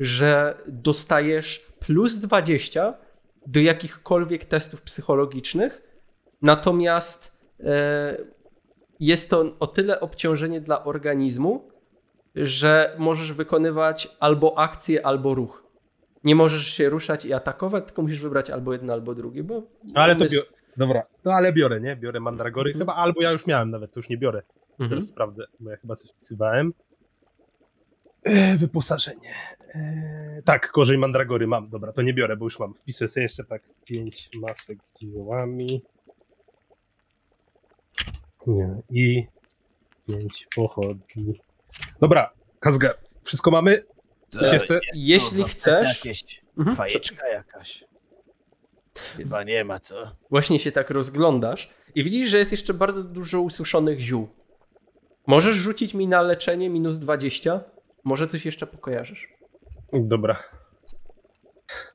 że 0.00 0.58
dostajesz 0.66 1.66
plus 1.80 2.18
20 2.18 2.94
do 3.46 3.60
jakichkolwiek 3.60 4.44
testów 4.44 4.82
psychologicznych, 4.82 5.82
natomiast 6.42 7.36
e, 7.60 8.16
jest 9.00 9.30
to 9.30 9.56
o 9.60 9.66
tyle 9.66 10.00
obciążenie 10.00 10.60
dla 10.60 10.84
organizmu, 10.84 11.70
że 12.34 12.94
możesz 12.98 13.32
wykonywać 13.32 14.16
albo 14.20 14.58
akcję, 14.58 15.06
albo 15.06 15.34
ruch. 15.34 15.66
Nie 16.24 16.34
możesz 16.34 16.66
się 16.66 16.88
ruszać 16.88 17.24
i 17.24 17.32
atakować, 17.32 17.84
tylko 17.84 18.02
musisz 18.02 18.20
wybrać 18.20 18.50
albo 18.50 18.72
jedno, 18.72 18.92
albo 18.92 19.14
drugie, 19.14 19.44
bo 19.44 19.62
No 19.94 20.02
ale 20.02 20.16
to 20.16 20.24
biorę. 20.24 20.46
Dobra, 20.76 21.02
no 21.24 21.32
ale 21.32 21.52
biorę, 21.52 21.80
nie? 21.80 21.96
Biorę 21.96 22.20
Mandragory 22.20 22.70
Mhm. 22.70 22.80
chyba, 22.80 22.94
albo 22.94 23.22
ja 23.22 23.30
już 23.32 23.46
miałem 23.46 23.70
nawet, 23.70 23.92
to 23.92 24.00
już 24.00 24.08
nie 24.08 24.18
biorę. 24.18 24.42
Mhm. 24.70 24.90
Teraz 24.90 25.06
sprawdzę, 25.06 25.44
bo 25.60 25.70
ja 25.70 25.76
chyba 25.76 25.96
coś 25.96 26.10
wpisywałem. 26.10 26.72
E, 28.26 28.56
wyposażenie. 28.56 29.34
E, 29.74 30.42
tak, 30.44 30.70
korzeń 30.70 30.98
mandragory 30.98 31.46
mam. 31.46 31.68
Dobra, 31.68 31.92
to 31.92 32.02
nie 32.02 32.14
biorę, 32.14 32.36
bo 32.36 32.44
już 32.46 32.58
mam. 32.58 32.74
Wpisuję 32.74 33.08
sobie 33.10 33.22
jeszcze 33.22 33.44
tak 33.44 33.62
pięć 33.84 34.28
masek 34.34 34.78
z 34.94 35.00
ziołami. 35.02 35.82
Nie, 38.46 38.82
I 38.90 39.26
pięć 40.06 40.46
pochodni. 40.56 41.40
Dobra, 42.00 42.30
Kazgar, 42.60 42.94
wszystko 43.24 43.50
mamy? 43.50 43.84
Coś 44.28 44.42
E, 44.50 44.54
jeszcze? 44.54 44.80
Jeśli 44.96 45.36
Kurwa, 45.36 45.48
chcesz, 45.52 45.88
Jakieś 46.04 46.40
Mhm. 46.58 46.76
fajeczka 46.76 47.28
jakaś. 47.28 47.84
Chyba 49.16 49.42
nie 49.42 49.64
ma, 49.64 49.78
co? 49.78 50.10
właśnie 50.30 50.58
się 50.58 50.72
tak 50.72 50.90
rozglądasz 50.90 51.70
i 51.94 52.04
widzisz, 52.04 52.28
że 52.30 52.38
jest 52.38 52.52
jeszcze 52.52 52.74
bardzo 52.74 53.04
dużo 53.04 53.40
ususzonych 53.40 54.00
ziół. 54.00 54.28
Możesz 55.26 55.54
rzucić 55.56 55.94
mi 55.94 56.08
na 56.08 56.22
leczenie 56.22 56.70
minus 56.70 56.98
20? 56.98 57.60
Może 58.06 58.26
coś 58.26 58.46
jeszcze 58.46 58.66
pokojarzysz. 58.66 59.28
Dobra. 59.92 60.36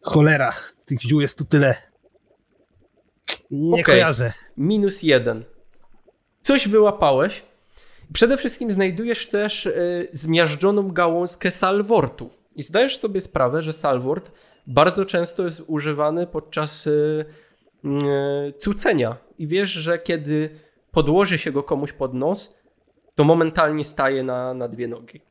Cholera, 0.02 0.54
tych 0.86 1.02
ziół 1.02 1.22
jest 1.22 1.38
tu 1.38 1.46
tyle. 1.46 1.76
Nie 3.52 3.74
Okej. 3.74 3.84
kojarzę. 3.84 4.34
Minus 4.58 5.04
1. 5.04 5.46
Coś 6.42 6.68
wyłapałeś. 6.68 7.44
Przede 8.14 8.38
wszystkim 8.38 8.72
znajdujesz 8.72 9.30
też 9.30 9.66
y, 9.66 10.08
zmiażdżoną 10.14 10.92
gałązkę 10.92 11.52
salwortu. 11.52 12.30
I 12.56 12.64
zdajesz 12.64 12.98
sobie 12.98 13.22
sprawę, 13.22 13.64
że 13.64 13.74
salwort 13.74 14.32
bardzo 14.68 15.06
często 15.06 15.44
jest 15.44 15.62
używany 15.68 16.28
podczas 16.28 16.88
y, 16.88 17.26
y, 17.86 18.54
cucenia. 18.58 19.18
I 19.38 19.48
wiesz, 19.48 19.70
że 19.70 20.00
kiedy 20.00 20.60
podłoży 20.92 21.38
się 21.38 21.52
go 21.52 21.64
komuś 21.64 21.94
pod 21.94 22.14
nos, 22.14 22.60
to 23.16 23.24
momentalnie 23.24 23.86
staje 23.86 24.24
na, 24.24 24.54
na 24.54 24.68
dwie 24.68 24.88
nogi. 24.88 25.31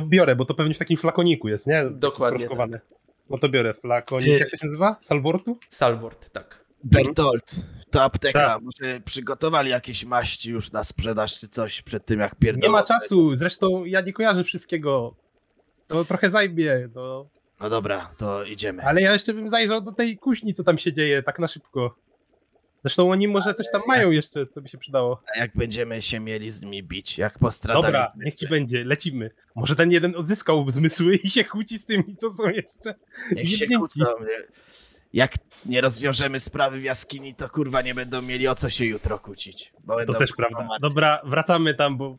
To 0.00 0.06
biorę, 0.06 0.36
bo 0.36 0.44
to 0.44 0.54
pewnie 0.54 0.74
w 0.74 0.78
takim 0.78 0.96
flakoniku 0.96 1.48
jest, 1.48 1.66
nie? 1.66 1.84
Dokładnie 1.90 2.38
sproszkowane. 2.38 2.80
No 3.30 3.38
to 3.38 3.48
biorę 3.48 3.74
flakonik. 3.74 4.24
Ty- 4.24 4.38
Jak 4.38 4.50
to 4.50 4.56
się 4.56 4.66
nazywa? 4.66 4.96
Salwortu? 5.00 5.58
Salwort, 5.68 6.30
tak. 6.30 6.64
Bertolt, 6.84 7.54
to 7.90 8.02
apteka. 8.02 8.38
Tak. 8.40 8.62
Może 8.62 9.00
przygotowali 9.00 9.70
jakieś 9.70 10.04
maści 10.04 10.50
już 10.50 10.72
na 10.72 10.84
sprzedaż 10.84 11.40
czy 11.40 11.48
coś 11.48 11.82
przed 11.82 12.06
tym, 12.06 12.20
jak 12.20 12.34
pierdolą. 12.36 12.72
Nie 12.72 12.78
ma 12.78 12.84
czasu, 12.86 13.36
zresztą 13.36 13.84
ja 13.84 14.00
nie 14.00 14.12
kojarzę 14.12 14.44
wszystkiego. 14.44 15.14
To 15.86 16.04
trochę 16.04 16.30
zajmie, 16.30 16.88
no. 16.94 17.28
No 17.60 17.70
dobra, 17.70 18.10
to 18.18 18.44
idziemy. 18.44 18.82
Ale 18.82 19.00
ja 19.00 19.12
jeszcze 19.12 19.34
bym 19.34 19.48
zajrzał 19.48 19.80
do 19.80 19.92
tej 19.92 20.18
kuźni, 20.18 20.54
co 20.54 20.64
tam 20.64 20.78
się 20.78 20.92
dzieje, 20.92 21.22
tak 21.22 21.38
na 21.38 21.48
szybko. 21.48 21.96
Zresztą 22.84 23.10
oni 23.10 23.28
może 23.28 23.54
coś 23.54 23.66
tam 23.72 23.82
mają 23.86 24.10
jeszcze, 24.10 24.46
co 24.46 24.60
by 24.60 24.68
się 24.68 24.78
przydało. 24.78 25.22
A 25.36 25.38
jak 25.38 25.50
będziemy 25.56 26.02
się 26.02 26.20
mieli 26.20 26.50
z 26.50 26.62
nimi 26.62 26.82
bić? 26.82 27.18
Jak 27.18 27.38
postradali 27.38 27.82
Dobra, 27.82 28.02
zmysły? 28.02 28.24
niech 28.24 28.34
ci 28.34 28.48
będzie, 28.48 28.84
lecimy. 28.84 29.30
Może 29.54 29.76
ten 29.76 29.92
jeden 29.92 30.16
odzyskał 30.16 30.70
zmysły 30.70 31.16
i 31.16 31.30
się 31.30 31.44
kłóci 31.44 31.78
z 31.78 31.84
tymi, 31.86 32.16
co 32.20 32.30
są 32.30 32.48
jeszcze. 32.48 32.94
Niech 33.32 33.50
się 33.56 33.66
kłócą. 33.66 34.04
Jak 35.12 35.32
nie 35.66 35.80
rozwiążemy 35.80 36.40
sprawy 36.40 36.80
w 36.80 36.82
jaskini, 36.82 37.34
to 37.34 37.48
kurwa 37.48 37.82
nie 37.82 37.94
będą 37.94 38.22
mieli 38.22 38.48
o 38.48 38.54
co 38.54 38.70
się 38.70 38.84
jutro 38.84 39.18
kłócić. 39.18 39.72
Bo 39.84 40.04
To 40.04 40.14
też 40.14 40.32
prawda. 40.32 40.58
martwi. 40.58 40.80
Dobra, 40.80 41.20
wracamy 41.24 41.74
tam, 41.74 41.96
bo 41.96 42.16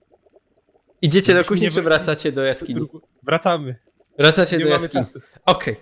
Idziecie 1.02 1.34
do 1.34 1.46
kuchni, 1.46 1.72
czy 1.72 1.82
wracacie 1.82 2.32
do 2.32 2.44
jaskini? 2.44 2.82
wracamy. 3.24 3.76
Wracacie 4.20 4.58
Nie 4.58 4.64
do 4.66 4.70
jaskini. 4.72 5.06
Okej. 5.46 5.76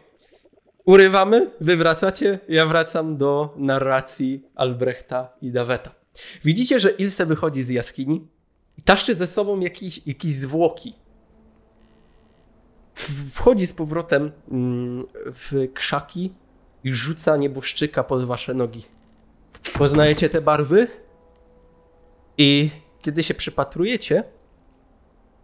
Urywamy, 0.85 1.51
wy 1.61 1.77
wracacie, 1.77 2.39
ja 2.49 2.65
wracam 2.65 3.17
do 3.17 3.53
narracji 3.57 4.47
Albrechta 4.55 5.29
i 5.41 5.51
Daweta. 5.51 5.91
Widzicie, 6.45 6.79
że 6.79 6.89
Ilse 6.89 7.25
wychodzi 7.25 7.63
z 7.63 7.69
jaskini 7.69 8.27
i 8.77 8.81
taszczy 8.81 9.13
ze 9.13 9.27
sobą 9.27 9.59
jakieś, 9.59 10.07
jakieś 10.07 10.31
zwłoki. 10.31 10.95
Wchodzi 13.31 13.67
z 13.67 13.73
powrotem 13.73 14.31
mm, 14.51 15.05
w 15.15 15.73
krzaki 15.73 16.33
i 16.83 16.93
rzuca 16.93 17.37
nieboszczyka 17.37 18.03
pod 18.03 18.25
wasze 18.25 18.53
nogi. 18.53 18.85
Poznajecie 19.77 20.29
te 20.29 20.41
barwy? 20.41 20.87
I 22.37 22.69
kiedy 23.01 23.23
się 23.23 23.33
przypatrujecie, 23.33 24.23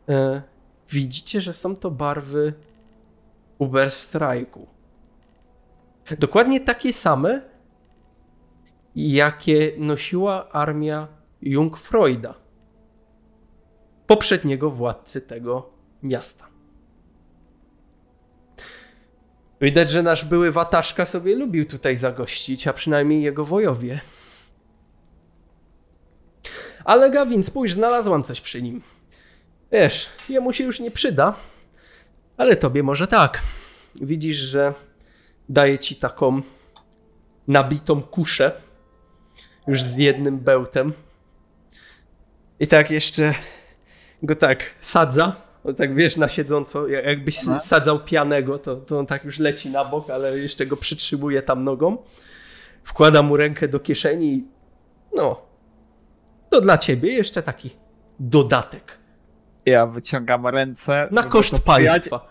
e, 0.10 0.41
widzicie, 0.89 1.41
że 1.41 1.54
są 1.54 1.75
to 1.75 1.91
barwy 1.91 2.54
Uberstrajku. 3.58 4.79
Dokładnie 6.17 6.60
takie 6.60 6.93
same, 6.93 7.41
jakie 8.95 9.72
nosiła 9.78 10.50
armia 10.52 11.08
Jungfreuda, 11.41 12.34
poprzedniego 14.08 14.72
władcy 14.72 15.22
tego 15.22 15.69
miasta. 16.04 16.48
Widać, 19.62 19.89
że 19.89 20.04
nasz 20.04 20.26
były 20.26 20.52
wataszka 20.52 21.06
sobie 21.06 21.36
lubił 21.36 21.65
tutaj 21.65 21.98
zagościć, 21.98 22.67
a 22.67 22.74
przynajmniej 22.74 23.22
jego 23.22 23.45
wojowie. 23.45 24.00
Ale 26.86 27.12
Gawin, 27.12 27.43
spójrz, 27.43 27.74
znalazłam 27.74 28.24
coś 28.24 28.41
przy 28.41 28.62
nim. 28.62 28.82
Wiesz, 29.72 30.10
jemu 30.30 30.54
się 30.54 30.63
już 30.63 30.80
nie 30.80 30.91
przyda, 30.91 31.36
ale 32.38 32.56
tobie 32.56 32.84
może 32.84 33.08
tak. 33.08 33.41
Widzisz, 33.95 34.38
że 34.38 34.74
daje 35.50 35.80
ci 35.80 35.96
taką 35.96 36.42
nabitą 37.48 38.02
kuszę, 38.02 38.52
już 39.68 39.82
z 39.82 39.98
jednym 39.98 40.40
bełtem. 40.40 40.94
I 42.60 42.68
tak 42.68 42.92
jeszcze 42.92 43.34
go 44.24 44.36
tak 44.36 44.64
sadza, 44.82 45.36
on 45.64 45.76
tak 45.76 45.96
wiesz, 45.96 46.18
na 46.18 46.28
siedząco, 46.30 46.88
jak- 46.88 47.06
jakbyś 47.06 47.38
Aha. 47.48 47.60
sadzał 47.60 48.04
pianego, 48.04 48.60
to, 48.60 48.76
to 48.76 49.00
on 49.00 49.06
tak 49.06 49.26
już 49.26 49.40
leci 49.40 49.70
na 49.70 49.86
bok, 49.86 50.10
ale 50.10 50.38
jeszcze 50.38 50.66
go 50.66 50.78
przytrzymuje 50.78 51.42
tam 51.42 51.64
nogą. 51.64 51.98
Wkłada 52.84 53.22
mu 53.24 53.38
rękę 53.38 53.68
do 53.68 53.80
kieszeni 53.80 54.34
i 54.34 54.48
no, 55.16 55.42
to 56.50 56.62
dla 56.62 56.78
ciebie 56.78 57.14
jeszcze 57.14 57.44
taki 57.44 57.70
dodatek. 58.20 58.98
Ja 59.66 59.86
wyciągam 59.86 60.48
ręce. 60.48 61.08
Na 61.12 61.24
koszt 61.24 61.60
państwa. 61.60 62.28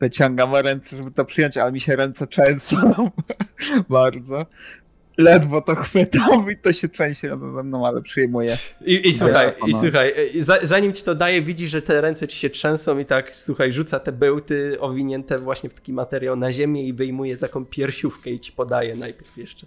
Wyciągam 0.00 0.54
ręce, 0.54 0.96
żeby 0.96 1.10
to 1.10 1.24
przyjąć, 1.24 1.56
ale 1.56 1.72
mi 1.72 1.80
się 1.80 1.96
ręce 1.96 2.26
trzęsą. 2.26 3.10
Bardzo. 3.88 4.46
Ledwo 5.18 5.62
to 5.62 5.74
chwytam 5.74 6.50
i 6.50 6.56
to 6.56 6.72
się 6.72 6.88
trzęsie 6.88 7.28
razem 7.28 7.52
ze 7.52 7.62
mną, 7.62 7.86
ale 7.86 8.02
przyjmuję. 8.02 8.56
I, 8.86 9.08
i 9.08 9.14
słuchaj, 9.14 9.46
ja, 9.46 9.66
i 9.66 9.74
słuchaj, 9.74 10.12
e, 10.36 10.42
za, 10.42 10.58
zanim 10.62 10.92
ci 10.92 11.04
to 11.04 11.14
daje, 11.14 11.42
widzisz, 11.42 11.70
że 11.70 11.82
te 11.82 12.00
ręce 12.00 12.28
ci 12.28 12.36
się 12.38 12.50
trzęsą 12.50 12.98
i 12.98 13.04
tak, 13.04 13.36
słuchaj, 13.36 13.72
rzuca 13.72 14.00
te 14.00 14.12
bełty 14.12 14.80
owinięte 14.80 15.38
właśnie 15.38 15.70
w 15.70 15.74
taki 15.74 15.92
materiał 15.92 16.36
na 16.36 16.52
ziemię 16.52 16.88
i 16.88 16.92
wyjmuje 16.92 17.36
taką 17.36 17.64
piersiówkę 17.64 18.30
i 18.30 18.40
ci 18.40 18.52
podaje 18.52 18.96
najpierw 18.96 19.36
jeszcze. 19.36 19.66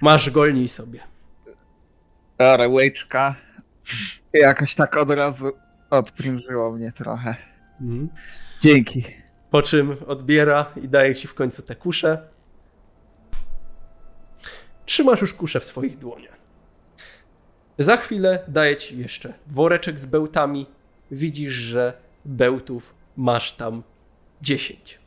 Masz, 0.00 0.30
golnij 0.30 0.68
sobie. 0.68 1.00
Ale 2.38 2.68
łyczka. 2.68 3.34
Jakoś 4.32 4.74
tak 4.74 4.96
od 4.96 5.10
razu 5.10 5.52
odprężyło 5.90 6.72
mnie 6.72 6.92
trochę. 6.92 7.34
Mhm. 7.80 8.08
Dzięki. 8.60 9.04
Po 9.50 9.62
czym 9.62 9.96
odbiera 10.06 10.66
i 10.82 10.88
daje 10.88 11.14
ci 11.14 11.28
w 11.28 11.34
końcu 11.34 11.62
tę 11.62 11.76
kuszę. 11.76 12.28
Trzymasz 14.86 15.20
już 15.20 15.34
kuszę 15.34 15.60
w 15.60 15.64
swoich 15.64 15.98
dłoniach. 15.98 16.36
Za 17.78 17.96
chwilę 17.96 18.44
daje 18.48 18.76
ci 18.76 18.98
jeszcze 18.98 19.34
woreczek 19.46 19.98
z 19.98 20.06
bełtami. 20.06 20.66
Widzisz, 21.10 21.52
że 21.52 21.92
bełtów 22.24 22.94
masz 23.16 23.52
tam 23.52 23.82
10. 24.42 24.98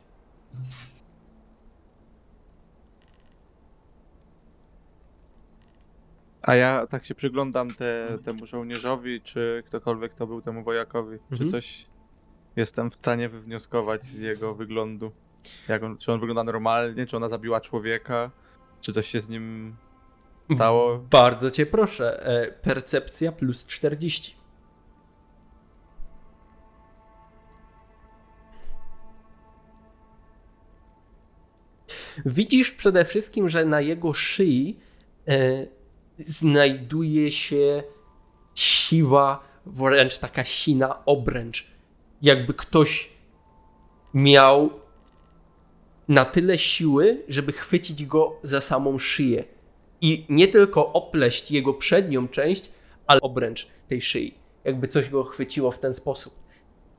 A 6.42 6.54
ja 6.54 6.86
tak 6.86 7.04
się 7.04 7.14
przyglądam 7.14 7.74
te, 7.74 8.18
temu 8.24 8.46
żołnierzowi, 8.46 9.20
czy 9.20 9.62
ktokolwiek 9.66 10.14
to 10.14 10.26
był 10.26 10.42
temu 10.42 10.62
wojakowi. 10.62 11.18
Czy 11.18 11.32
Mhm. 11.32 11.50
coś 11.50 11.86
jestem 12.56 12.90
w 12.90 12.94
stanie 12.94 13.28
wywnioskować 13.28 14.04
z 14.04 14.18
jego 14.18 14.54
wyglądu? 14.54 15.12
Jak 15.68 15.82
on, 15.82 15.98
czy 15.98 16.12
on 16.12 16.20
wygląda 16.20 16.44
normalnie, 16.44 17.06
czy 17.06 17.16
ona 17.16 17.28
zabiła 17.28 17.60
człowieka, 17.60 18.30
czy 18.80 18.92
coś 18.92 19.08
się 19.08 19.20
z 19.20 19.28
nim 19.28 19.76
stało? 20.54 20.98
Bardzo 20.98 21.50
cię 21.50 21.66
proszę. 21.66 22.26
E, 22.26 22.52
percepcja 22.52 23.32
plus 23.32 23.66
40. 23.66 24.34
Widzisz 32.26 32.70
przede 32.70 33.04
wszystkim, 33.04 33.48
że 33.48 33.64
na 33.64 33.80
jego 33.80 34.12
szyi 34.12 34.80
e, 35.28 35.66
znajduje 36.18 37.32
się 37.32 37.82
siwa, 38.54 39.44
wręcz 39.66 40.18
taka 40.18 40.44
sina 40.44 41.04
obręcz. 41.04 41.73
Jakby 42.24 42.54
ktoś 42.54 43.12
miał 44.14 44.70
na 46.08 46.24
tyle 46.24 46.58
siły, 46.58 47.22
żeby 47.28 47.52
chwycić 47.52 48.06
go 48.06 48.36
za 48.42 48.60
samą 48.60 48.98
szyję 48.98 49.44
i 50.00 50.26
nie 50.28 50.48
tylko 50.48 50.92
opleść 50.92 51.50
jego 51.50 51.74
przednią 51.74 52.28
część, 52.28 52.70
ale 53.06 53.20
obręcz 53.20 53.68
tej 53.88 54.02
szyi. 54.02 54.34
Jakby 54.64 54.88
coś 54.88 55.08
go 55.08 55.24
chwyciło 55.24 55.70
w 55.70 55.78
ten 55.78 55.94
sposób. 55.94 56.34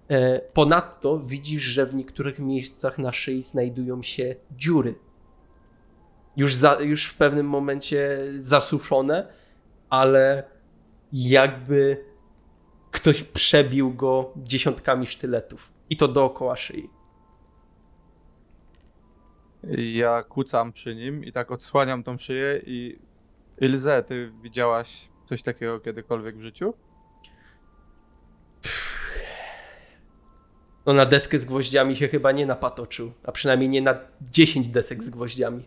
E, 0.09 0.39
Ponadto 0.39 1.19
widzisz, 1.19 1.63
że 1.63 1.85
w 1.85 1.95
niektórych 1.95 2.39
miejscach 2.39 2.97
na 2.97 3.11
szyi 3.11 3.43
znajdują 3.43 4.03
się 4.03 4.35
dziury. 4.51 4.95
Już, 6.37 6.55
za, 6.55 6.81
już 6.81 7.05
w 7.05 7.17
pewnym 7.17 7.49
momencie 7.49 8.19
zasuszone, 8.37 9.27
ale 9.89 10.43
jakby 11.13 12.05
ktoś 12.95 13.23
przebił 13.23 13.93
go 13.93 14.33
dziesiątkami 14.37 15.07
sztyletów. 15.07 15.71
I 15.89 15.97
to 15.97 16.07
dookoła 16.07 16.55
szyi. 16.55 16.89
Ja 19.93 20.23
kucam 20.23 20.71
przy 20.71 20.95
nim 20.95 21.23
i 21.23 21.31
tak 21.31 21.51
odsłaniam 21.51 22.03
tą 22.03 22.17
szyję 22.17 22.61
i... 22.65 22.99
Ilze, 23.61 24.03
ty 24.03 24.31
widziałaś 24.41 25.07
coś 25.29 25.41
takiego 25.41 25.79
kiedykolwiek 25.79 26.37
w 26.37 26.41
życiu? 26.41 26.73
No 30.85 30.93
na 30.93 31.05
deskę 31.05 31.39
z 31.39 31.45
gwoździami 31.45 31.95
się 31.95 32.07
chyba 32.07 32.31
nie 32.31 32.45
napatoczył, 32.45 33.11
a 33.23 33.31
przynajmniej 33.31 33.69
nie 33.69 33.81
na 33.81 33.95
10 34.21 34.69
desek 34.69 35.03
z 35.03 35.09
gwoździami. 35.09 35.65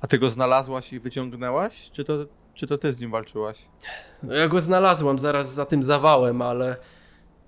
A 0.00 0.06
ty 0.06 0.18
go 0.18 0.30
znalazłaś 0.30 0.92
i 0.92 1.00
wyciągnęłaś? 1.00 1.90
Czy 1.90 2.04
to, 2.04 2.26
czy 2.54 2.66
to 2.66 2.78
ty 2.78 2.92
z 2.92 3.00
nim 3.00 3.10
walczyłaś? 3.10 3.58
No 4.22 4.34
ja 4.34 4.48
go 4.48 4.60
znalazłam 4.60 5.18
zaraz 5.18 5.54
za 5.54 5.66
tym 5.66 5.82
zawałem, 5.82 6.42
ale 6.42 6.76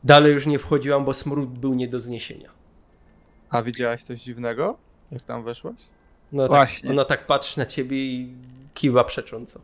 dalej 0.04 0.32
już 0.32 0.46
nie 0.46 0.58
wchodziłam, 0.58 1.04
bo 1.04 1.12
smród 1.12 1.58
był 1.58 1.74
nie 1.74 1.88
do 1.88 2.00
zniesienia. 2.00 2.50
A 3.50 3.62
widziałaś 3.62 4.02
coś 4.02 4.22
dziwnego, 4.22 4.76
jak 5.12 5.22
tam 5.22 5.44
weszłaś? 5.44 5.76
No 6.32 6.42
tak, 6.42 6.50
Właśnie. 6.50 6.90
ona 6.90 7.04
tak 7.04 7.26
patrzy 7.26 7.58
na 7.58 7.66
ciebie 7.66 7.96
i 7.96 8.34
kiwa 8.74 9.04
przecząco. 9.04 9.60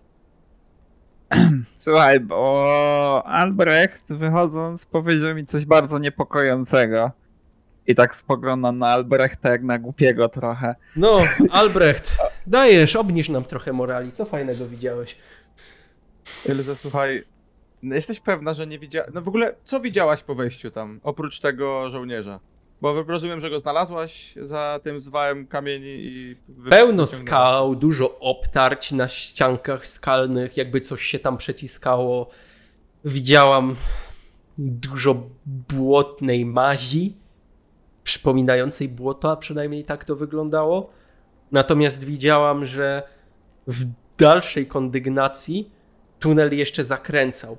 Słuchaj, 1.77 2.21
bo 2.21 3.23
Albrecht 3.27 4.13
wychodząc 4.13 4.87
powiedział 4.87 5.35
mi 5.35 5.47
coś 5.47 5.65
bardzo 5.67 5.99
niepokojącego. 5.99 7.11
I 7.87 7.95
tak 7.95 8.15
spoglądam 8.15 8.79
na 8.79 8.89
Albrechta 8.89 9.51
jak 9.51 9.63
na 9.63 9.79
głupiego 9.79 10.29
trochę. 10.29 10.75
No, 10.97 11.19
Albrecht, 11.51 12.19
dajesz, 12.47 12.97
obniż 12.97 13.29
nam 13.29 13.45
trochę 13.45 13.73
morali. 13.73 14.13
Co 14.13 14.25
fajnego 14.25 14.67
widziałeś? 14.67 15.17
Ilze, 16.49 16.77
słuchaj, 16.77 17.25
no 17.83 17.95
jesteś 17.95 18.21
pewna, 18.21 18.55
że 18.55 18.67
nie 18.67 18.79
widziałaś... 18.79 19.11
No 19.15 19.23
w 19.23 19.29
ogóle, 19.29 19.55
co 19.65 19.81
widziałaś 19.81 20.23
po 20.23 20.35
wejściu 20.35 20.71
tam, 20.71 21.01
oprócz 21.03 21.41
tego 21.41 21.91
żołnierza? 21.91 22.41
Bo 22.81 23.03
rozumiem, 23.03 23.41
że 23.41 23.51
go 23.51 23.61
znalazłaś 23.61 24.35
za 24.43 24.81
tym 24.83 25.01
zwałem 25.01 25.47
kamieni 25.47 26.03
i... 26.05 26.37
Pełno 26.71 27.07
skał, 27.07 27.77
dużo 27.77 28.19
obtarć 28.19 28.93
na 28.93 29.09
ściankach 29.09 29.87
skalnych, 29.87 30.57
jakby 30.57 30.81
coś 30.81 31.03
się 31.03 31.19
tam 31.19 31.37
przeciskało. 31.37 32.31
Widziałam 33.05 33.77
dużo 34.59 35.23
błotnej 35.47 36.45
mazi, 36.45 37.17
przypominającej 38.05 38.89
błoto, 38.89 39.31
a 39.31 39.37
przynajmniej 39.37 39.85
tak 39.85 40.05
to 40.05 40.17
wyglądało. 40.17 40.91
Natomiast 41.53 42.05
widziałam, 42.05 42.65
że 42.65 43.03
w 43.67 43.85
dalszej 44.19 44.67
kondygnacji 44.67 45.71
tunel 46.19 46.59
jeszcze 46.59 46.85
zakręcał 46.85 47.57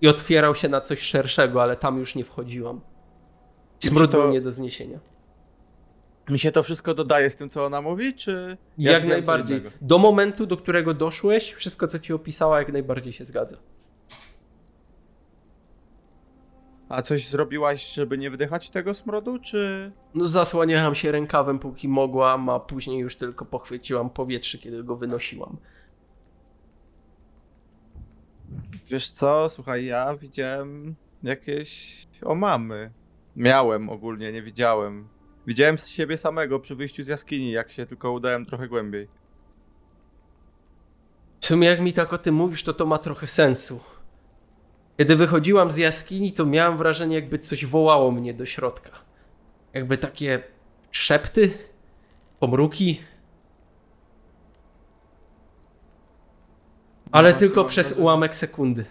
i 0.00 0.08
otwierał 0.08 0.54
się 0.54 0.68
na 0.68 0.80
coś 0.80 1.00
szerszego, 1.00 1.62
ale 1.62 1.76
tam 1.76 1.98
już 1.98 2.14
nie 2.14 2.24
wchodziłam. 2.24 2.80
Smród 3.78 4.10
był 4.10 4.30
nie 4.30 4.40
do 4.40 4.50
zniesienia. 4.50 4.98
Mi 6.28 6.38
się 6.38 6.52
to 6.52 6.62
wszystko 6.62 6.94
dodaje 6.94 7.30
z 7.30 7.36
tym, 7.36 7.50
co 7.50 7.64
ona 7.64 7.82
mówi, 7.82 8.14
czy... 8.14 8.56
ja 8.78 8.92
Jak 8.92 9.08
najbardziej. 9.08 9.62
Do 9.80 9.98
momentu, 9.98 10.46
do 10.46 10.56
którego 10.56 10.94
doszłeś, 10.94 11.52
wszystko 11.52 11.88
co 11.88 11.98
ci 11.98 12.12
opisała, 12.12 12.58
jak 12.58 12.72
najbardziej 12.72 13.12
się 13.12 13.24
zgadza. 13.24 13.56
A 16.90 17.02
coś 17.02 17.28
zrobiłaś, 17.28 17.94
żeby 17.94 18.18
nie 18.18 18.30
wdychać 18.30 18.70
tego 18.70 18.94
smrodu, 18.94 19.38
czy... 19.38 19.92
No 20.14 20.26
zasłaniałam 20.26 20.94
się 20.94 21.12
rękawem 21.12 21.58
póki 21.58 21.88
mogłam, 21.88 22.48
a 22.48 22.60
później 22.60 22.98
już 22.98 23.16
tylko 23.16 23.44
pochwyciłam 23.44 24.10
powietrze, 24.10 24.58
kiedy 24.58 24.84
go 24.84 24.96
wynosiłam. 24.96 25.56
Wiesz 28.88 29.10
co, 29.10 29.48
słuchaj, 29.48 29.84
ja 29.84 30.16
widziałem 30.16 30.94
jakieś 31.22 32.06
omamy. 32.22 32.90
Miałem 33.36 33.88
ogólnie, 33.88 34.32
nie 34.32 34.42
widziałem. 34.42 35.08
Widziałem 35.46 35.78
z 35.78 35.88
siebie 35.88 36.18
samego 36.18 36.60
przy 36.60 36.76
wyjściu 36.76 37.04
z 37.04 37.08
jaskini, 37.08 37.52
jak 37.52 37.70
się 37.70 37.86
tylko 37.86 38.12
udałem 38.12 38.46
trochę 38.46 38.68
głębiej. 38.68 39.08
W 41.40 41.46
sumie 41.46 41.68
jak 41.68 41.80
mi 41.80 41.92
tak 41.92 42.12
o 42.12 42.18
tym 42.18 42.34
mówisz, 42.34 42.62
to 42.62 42.74
to 42.74 42.86
ma 42.86 42.98
trochę 42.98 43.26
sensu. 43.26 43.80
Kiedy 45.00 45.16
wychodziłam 45.16 45.70
z 45.70 45.76
jaskini, 45.76 46.32
to 46.32 46.46
miałam 46.46 46.78
wrażenie, 46.78 47.14
jakby 47.14 47.38
coś 47.38 47.66
wołało 47.66 48.10
mnie 48.10 48.34
do 48.34 48.46
środka. 48.46 48.90
Jakby 49.74 49.98
takie 49.98 50.42
szepty, 50.90 51.50
pomruki. 52.40 53.00
Ale 57.12 57.32
No, 57.32 57.38
tylko 57.38 57.64
przez 57.64 57.86
wrażenie- 57.88 58.02
ułamek 58.02 58.36
sekundy. 58.36 58.84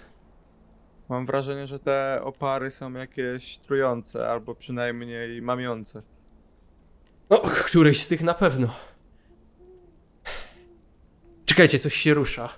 Mam 1.09 1.25
wrażenie, 1.25 1.67
że 1.67 1.79
te 1.79 2.21
opary 2.23 2.69
są 2.69 2.93
jakieś 2.93 3.57
trujące, 3.57 4.29
albo 4.29 4.55
przynajmniej 4.55 5.41
mamiące. 5.41 6.01
No, 7.29 7.37
któryś 7.39 8.01
z 8.03 8.07
tych 8.07 8.21
na 8.21 8.33
pewno. 8.33 8.75
Czekajcie, 11.45 11.79
coś 11.79 11.93
się 11.95 12.13
rusza. 12.13 12.49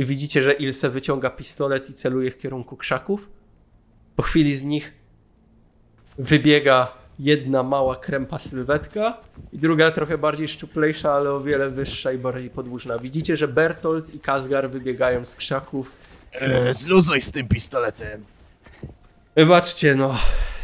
I 0.00 0.04
widzicie, 0.04 0.42
że 0.42 0.52
Ilse 0.52 0.90
wyciąga 0.90 1.30
pistolet 1.30 1.90
i 1.90 1.92
celuje 1.92 2.30
w 2.30 2.38
kierunku 2.38 2.76
krzaków. 2.76 3.28
Po 4.16 4.22
chwili 4.22 4.54
z 4.54 4.64
nich 4.64 4.92
wybiega 6.18 6.92
jedna 7.18 7.62
mała 7.62 7.96
krępa 7.96 8.38
sylwetka 8.38 9.20
i 9.52 9.58
druga 9.58 9.90
trochę 9.90 10.18
bardziej 10.18 10.48
szczuplejsza, 10.48 11.12
ale 11.12 11.30
o 11.30 11.40
wiele 11.40 11.70
wyższa 11.70 12.12
i 12.12 12.18
bardziej 12.18 12.50
podłużna. 12.50 12.98
Widzicie, 12.98 13.36
że 13.36 13.48
Bertolt 13.48 14.14
i 14.14 14.20
Kazgar 14.20 14.70
wybiegają 14.70 15.24
z 15.24 15.34
krzaków. 15.34 15.92
E, 16.32 16.74
zluzuj 16.74 17.22
z 17.22 17.32
tym 17.32 17.48
pistoletem. 17.48 18.24
Wybaczcie, 19.36 19.94
no. 19.94 20.18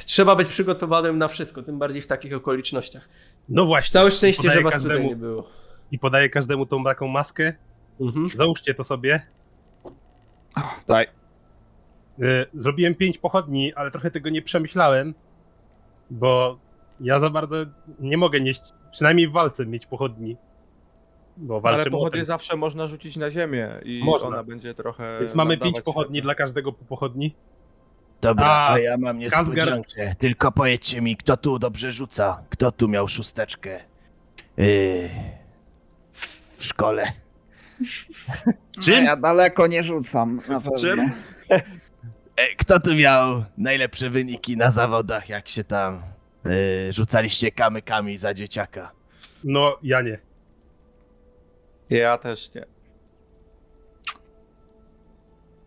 Trzeba 0.07 0.37
być 0.37 0.49
przygotowanym 0.49 1.19
na 1.19 1.29
wszystko, 1.29 1.63
tym 1.63 1.79
bardziej 1.79 2.03
w 2.03 2.07
takich 2.07 2.35
okolicznościach. 2.35 3.09
No 3.49 3.65
właśnie. 3.65 3.93
Całe 3.93 4.11
szczęście, 4.11 4.51
że 4.51 4.61
was 4.61 4.73
każdemu, 4.73 4.95
tutaj 4.95 5.09
nie 5.09 5.17
było. 5.17 5.49
I 5.91 5.99
podaję 5.99 6.31
każdemu 6.31 6.67
tą 6.67 6.85
taką 6.85 7.09
maskę. 7.09 7.53
Mhm. 8.01 8.29
Załóżcie 8.29 8.75
to 8.75 8.85
sobie. 8.85 9.27
Daj. 10.87 11.07
Y, 12.23 12.47
Zrobiłem 12.55 12.95
pięć 12.95 13.19
pochodni, 13.19 13.75
ale 13.75 13.91
trochę 13.91 14.11
tego 14.11 14.31
nie 14.31 14.43
przemyślałem, 14.43 15.15
bo 16.11 16.59
ja 17.01 17.21
za 17.21 17.31
bardzo 17.31 17.57
nie 18.01 18.17
mogę 18.17 18.41
nieść, 18.41 18.61
przynajmniej 18.91 19.29
w 19.29 19.33
walce 19.33 19.67
mieć 19.67 19.87
pochodni. 19.87 20.37
Bo 21.37 21.55
Ale 21.65 21.77
pochodnie 21.77 21.99
młotem. 21.99 22.25
zawsze 22.25 22.57
można 22.57 22.87
rzucić 22.87 23.17
na 23.17 23.31
ziemię 23.31 23.81
i 23.85 24.03
Można. 24.05 24.29
ona 24.29 24.45
będzie 24.45 24.75
trochę. 24.75 25.19
Więc 25.21 25.35
mamy 25.35 25.59
pięć 25.59 25.81
pochodni 25.81 26.23
dla 26.23 26.35
każdego 26.35 26.73
po 26.73 26.85
pochodni. 26.85 27.35
Dobra, 28.21 28.47
A, 28.47 28.73
a, 28.73 28.79
ja 28.79 28.97
mam 28.99 29.19
niespodziankę. 29.19 30.15
Tylko 30.19 30.53
powiedzcie 30.53 31.01
mi, 31.01 31.17
kto 31.17 31.37
tu 31.37 31.59
dobrze 31.59 31.93
rzuca? 31.93 32.43
Kto 32.51 32.71
tu 32.71 32.89
miał 32.89 33.09
szósteczkę? 33.09 33.81
Yy, 34.57 35.09
w 36.57 36.65
szkole. 36.65 37.13
Czym? 38.85 39.05
No, 39.05 39.11
ja 39.11 39.17
daleko 39.17 39.67
nie 39.67 39.85
rzucam. 39.85 40.41
Na 40.49 40.61
pewno. 40.61 40.79
Czym? 40.79 41.11
E, 42.37 42.55
kto 42.57 42.81
tu 42.81 42.95
miał 42.95 43.45
najlepsze 43.59 44.11
wyniki 44.11 44.57
na 44.57 44.71
zawodach, 44.71 45.29
jak 45.29 45.49
się 45.49 45.65
tam 45.65 46.03
yy, 46.45 46.93
rzucaliście 46.93 47.51
kamykami 47.51 48.19
za 48.19 48.35
dzieciaka? 48.35 48.93
No, 49.45 49.79
ja 49.83 50.03
nie. 50.03 50.19
Ja 51.91 52.19
też 52.19 52.55
nie. 52.55 52.67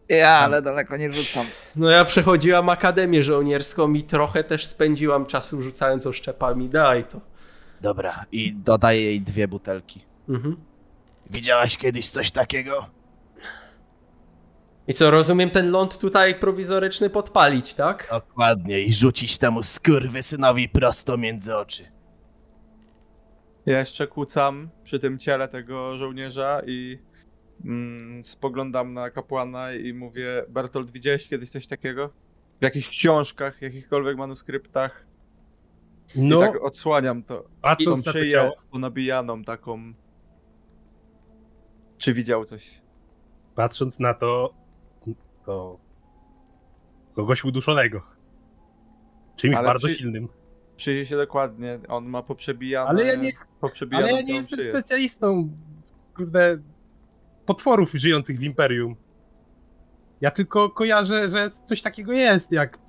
Ja, 0.10 0.30
ale 0.30 0.62
daleko 0.62 0.98
nie 0.98 1.12
rzucam. 1.14 1.46
No 1.76 1.90
ja 1.90 2.06
przechodziłam 2.06 2.70
akademię 2.70 3.24
żołnierską 3.24 3.94
i 3.94 4.04
trochę 4.04 4.44
też 4.44 4.66
spędziłam 4.66 5.26
czasu 5.26 5.62
rzucając 5.62 6.08
oszczepami. 6.08 6.70
Daj 6.70 7.04
to. 7.04 7.22
Dobra, 7.82 8.26
i 8.32 8.54
dodaję 8.54 9.02
jej 9.04 9.22
dwie 9.22 9.48
butelki. 9.48 10.06
Mhm. 10.30 10.58
Widziałaś 11.30 11.78
kiedyś 11.78 12.10
coś 12.10 12.32
takiego? 12.32 12.90
I 14.88 14.94
co, 14.94 15.12
rozumiem 15.12 15.50
ten 15.50 15.72
ląd 15.72 15.98
tutaj 15.98 16.36
prowizoryczny 16.36 17.10
podpalić, 17.10 17.76
tak? 17.76 18.08
Dokładnie, 18.12 18.80
i 18.82 18.94
rzucić 18.94 19.38
temu 19.38 19.64
skurwysynowi 19.64 20.70
prosto 20.70 21.18
między 21.18 21.58
oczy. 21.58 21.86
Ja 23.66 23.80
jeszcze 23.80 24.08
kłócam 24.08 24.70
przy 24.84 25.00
tym 25.00 25.20
ciele 25.20 25.48
tego 25.48 25.96
żołnierza 25.96 26.62
i 26.66 27.00
mm, 27.66 28.24
spoglądam 28.24 28.94
na 28.94 29.10
kapłana 29.10 29.74
i 29.74 29.94
mówię: 29.94 30.46
Bertolt, 30.50 30.92
widziałeś 30.92 31.28
kiedyś 31.28 31.50
coś 31.50 31.68
takiego? 31.68 32.10
W 32.60 32.64
jakichś 32.64 32.90
książkach, 32.90 33.62
jakichkolwiek 33.62 34.18
manuskryptach? 34.18 35.06
No, 36.16 36.38
I 36.38 36.40
tak 36.40 36.64
odsłaniam 36.64 37.24
to. 37.24 37.36
Tą 37.36 37.50
patrząc 37.62 38.06
na 38.06 38.14
to 38.14 38.20
szyję 38.20 38.52
ponabijaną 38.72 39.44
taką. 39.44 39.94
Czy 42.00 42.14
widział 42.14 42.46
coś? 42.46 42.82
patrząc 43.56 44.00
na 44.00 44.14
to, 44.14 44.54
to 45.46 45.80
kogoś 47.16 47.44
uduszonego. 47.44 48.02
Czymś 49.36 49.56
Ale 49.56 49.68
bardzo 49.68 49.88
czy- 49.88 49.96
silnym. 49.96 50.28
Przyjrzyj 50.76 51.06
się 51.06 51.18
dokładnie, 51.18 51.80
on 51.88 52.06
ma 52.06 52.24
poprzebijane. 52.24 52.90
Ale 52.90 53.06
ja 53.06 53.16
nie- 53.16 53.32
Ale 53.92 54.12
ja 54.14 54.22
nie 54.22 54.34
jestem 54.36 54.60
szyję. 54.60 54.72
specjalistą, 54.72 55.50
kurde, 56.16 56.58
potworów 57.46 57.92
żyjących 57.94 58.40
w 58.40 58.44
Imperium. 58.44 58.96
Ja 60.22 60.32
tylko 60.32 60.70
kojarzę, 60.70 61.30
że 61.30 61.50
coś 61.50 61.82
takiego 61.82 62.14
jest, 62.14 62.52
jak 62.52 62.80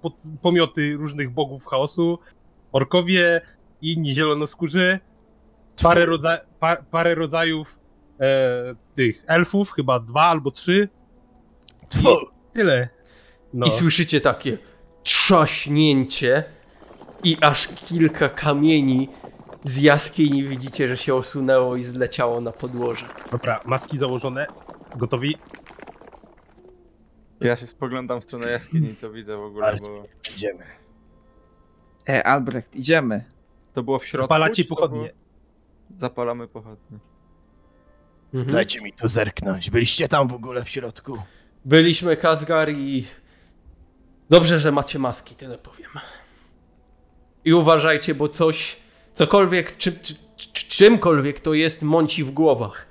pomioty 0.42 0.96
różnych 0.96 1.30
bogów 1.30 1.66
chaosu, 1.66 2.18
orkowie 2.72 3.40
i 3.82 3.92
inni 3.92 4.14
zielonoskórzy, 4.14 4.98
parę, 5.82 6.06
rodza- 6.06 6.40
pa- 6.60 6.82
parę 6.90 7.14
rodzajów 7.14 7.78
tych 8.94 9.24
elfów, 9.26 9.72
chyba 9.72 10.00
dwa 10.00 10.22
albo 10.22 10.50
trzy, 10.50 10.88
Tfu! 11.88 12.08
tyle. 12.52 12.88
No. 13.54 13.66
I 13.66 13.70
słyszycie 13.70 14.20
takie 14.20 14.58
trzaśnięcie 15.02 16.44
i 17.24 17.36
aż 17.40 17.68
kilka 17.68 18.28
kamieni 18.28 19.08
z 19.64 19.78
jaskini 19.82 20.44
widzicie, 20.44 20.88
że 20.88 20.96
się 20.96 21.14
osunęło 21.14 21.76
i 21.76 21.82
zleciało 21.82 22.40
na 22.40 22.52
podłoże. 22.52 23.06
Dobra, 23.32 23.60
maski 23.64 23.98
założone, 23.98 24.46
gotowi. 24.96 25.36
Ja 27.40 27.56
się 27.56 27.66
spoglądam 27.66 28.20
w 28.20 28.24
stronę 28.24 28.50
jaskini, 28.50 28.96
co 28.96 29.10
widzę 29.12 29.36
w 29.36 29.40
ogóle, 29.42 29.76
bo 29.80 30.04
Idziemy. 30.36 30.64
E, 32.08 32.26
Albrecht, 32.26 32.74
idziemy. 32.76 33.24
to 33.74 33.82
było 33.82 33.98
w 33.98 34.06
środku. 34.06 34.28
Palacie 34.28 34.62
czy 34.62 34.68
to 34.68 34.74
pochodnie. 34.74 34.98
było- 34.98 35.10
Zapalamy 35.90 36.48
pochodnie. 36.48 36.98
Mhm. 38.34 38.52
Dajcie 38.52 38.80
mi 38.80 38.92
tu 38.92 39.08
zerknąć. 39.08 39.70
Byliście 39.70 40.08
tam 40.08 40.28
w 40.28 40.34
ogóle 40.34 40.64
w 40.64 40.68
środku? 40.68 41.18
Byliśmy 41.64 42.16
Kazgar 42.16 42.70
i 42.70 43.06
dobrze, 44.30 44.58
że 44.58 44.72
macie 44.72 44.98
maski, 44.98 45.34
tyle 45.34 45.58
powiem. 45.58 45.90
I 47.44 47.52
uważajcie, 47.52 48.14
bo 48.14 48.28
coś, 48.28 48.76
cokolwiek, 49.14 49.76
czy, 49.76 49.92
czy, 49.92 50.14
czy, 50.36 50.68
czymkolwiek 50.68 51.40
to 51.40 51.54
jest, 51.54 51.82
mąci 51.82 52.24
w 52.24 52.30
głowach. 52.30 52.86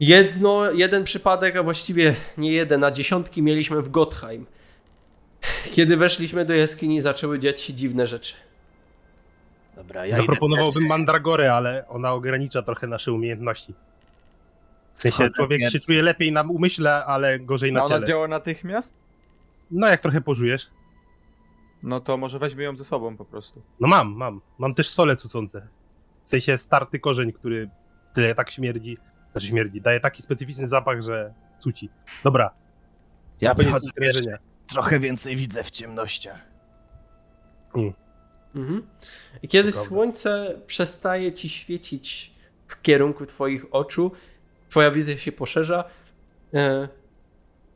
Jedno, 0.00 0.70
jeden 0.72 1.04
przypadek, 1.04 1.56
a 1.56 1.62
właściwie 1.62 2.14
nie 2.38 2.52
jeden, 2.52 2.84
a 2.84 2.90
dziesiątki 2.90 3.42
mieliśmy 3.42 3.82
w 3.82 3.90
Gottheim. 3.90 4.46
Kiedy 5.74 5.96
weszliśmy 5.96 6.44
do 6.44 6.54
jaskini, 6.54 7.00
zaczęły 7.00 7.38
dziać 7.38 7.60
się 7.60 7.74
dziwne 7.74 8.06
rzeczy. 8.06 8.34
Dobra, 9.76 10.06
ja 10.06 10.16
Zaproponowałbym. 10.16 10.86
Mandragorę, 10.86 11.54
ale 11.54 11.88
ona 11.88 12.12
ogranicza 12.12 12.62
trochę 12.62 12.86
nasze 12.86 13.12
umiejętności. 13.12 13.74
W 15.00 15.02
sensie 15.02 15.28
człowiek 15.36 15.70
się 15.70 15.80
czuje 15.80 16.02
lepiej 16.02 16.32
na 16.32 16.42
umyśle, 16.42 17.04
ale 17.04 17.38
gorzej 17.38 17.70
A 17.70 17.72
na 17.74 17.84
ona 17.84 17.94
ciele. 17.94 18.06
działa 18.06 18.28
natychmiast? 18.28 18.94
No 19.70 19.86
jak 19.86 20.00
trochę 20.00 20.20
pożujesz? 20.20 20.70
No 21.82 22.00
to 22.00 22.16
może 22.16 22.38
weźmy 22.38 22.62
ją 22.62 22.76
ze 22.76 22.84
sobą 22.84 23.16
po 23.16 23.24
prostu. 23.24 23.62
No 23.80 23.88
mam, 23.88 24.14
mam. 24.14 24.40
Mam 24.58 24.74
też 24.74 24.88
sole 24.88 25.16
cucące. 25.16 25.68
W 26.24 26.28
sensie 26.28 26.58
starty 26.58 26.98
korzeń, 27.00 27.32
który 27.32 27.70
tyle 28.14 28.34
tak 28.34 28.50
śmierdzi. 28.50 28.98
Znaczy 29.32 29.46
śmierdzi, 29.46 29.80
daje 29.80 30.00
taki 30.00 30.22
specyficzny 30.22 30.68
zapach, 30.68 31.02
że 31.02 31.34
cuci. 31.60 31.88
Dobra, 32.24 32.50
Ja 33.40 33.54
pierwszy. 33.54 33.80
sprężenia. 33.80 34.38
Trochę 34.66 35.00
więcej 35.00 35.36
widzę 35.36 35.64
w 35.64 35.70
ciemnościach. 35.70 36.38
Mhm. 38.54 38.86
I 39.42 39.48
kiedy 39.48 39.70
Dobra. 39.70 39.84
słońce 39.84 40.60
przestaje 40.66 41.32
ci 41.32 41.48
świecić 41.48 42.32
w 42.66 42.82
kierunku 42.82 43.26
twoich 43.26 43.64
oczu, 43.70 44.12
twoja 44.70 44.90
wizja 44.90 45.18
się 45.18 45.32
poszerza 45.32 45.84
e, 46.54 46.88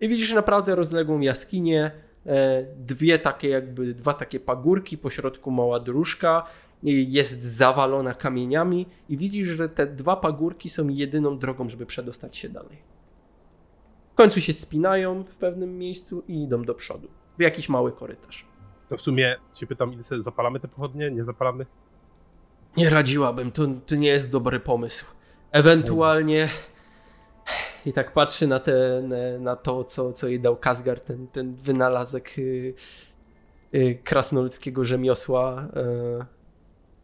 i 0.01 0.09
widzisz 0.09 0.32
naprawdę 0.32 0.74
rozległą 0.74 1.20
jaskinię, 1.20 1.90
e, 2.26 2.62
dwie 2.76 3.18
takie 3.18 3.49
jakby, 3.49 3.95
dwa 3.95 4.14
takie 4.14 4.40
pagórki, 4.40 4.99
po 4.99 5.11
środku 5.11 5.51
mała 5.51 5.80
dróżka, 5.80 6.47
jest 6.82 7.45
zawalona 7.45 8.14
kamieniami 8.14 8.86
i 9.09 9.16
widzisz, 9.16 9.49
że 9.49 9.68
te 9.68 9.86
dwa 9.86 10.16
pagórki 10.16 10.70
są 10.70 10.88
jedyną 10.88 11.38
drogą, 11.38 11.68
żeby 11.68 11.86
przedostać 11.86 12.36
się 12.36 12.49
dalej. 12.49 12.78
W 14.12 14.14
końcu 14.14 14.40
się 14.40 14.53
spinają 14.53 15.24
w 15.24 15.36
pewnym 15.36 15.78
miejscu 15.78 16.24
i 16.28 16.42
idą 16.42 16.62
do 16.62 16.74
przodu, 16.74 17.09
w 17.38 17.42
jakiś 17.42 17.68
mały 17.68 17.92
korytarz. 17.92 18.47
To 18.88 18.97
w 18.97 19.01
sumie 19.01 19.36
się 19.55 19.66
pytam, 19.66 19.92
ile 19.92 20.05
sobie 20.05 20.22
zapalamy 20.22 20.61
te 20.61 20.68
pochodnie? 20.68 21.11
Nie 21.11 21.24
zapalamy? 21.24 21.66
Nie 22.76 22.90
radziłabym, 22.90 23.53
to, 23.53 23.66
to 23.86 23.97
nie 23.97 24.09
jest 24.09 24.30
dobry 24.30 24.61
pomysł. 24.61 25.07
Ewentualnie. 25.53 26.49
I 27.87 27.93
tak 27.93 28.12
patrzy 28.12 28.47
na, 28.47 28.61
te, 28.61 29.03
na- 29.41 29.57
to, 29.57 29.85
co, 29.85 30.12
co 30.12 30.28
jej 30.28 30.41
dał 30.41 30.57
Kazgar, 30.57 31.01
ten, 31.01 31.26
ten 31.26 31.55
wynalazek 31.55 32.39
y, 32.39 32.74
y, 33.74 33.99
krasnoludzkiego 34.05 34.85
rzemiosła. 34.85 35.68
Y. 36.20 36.24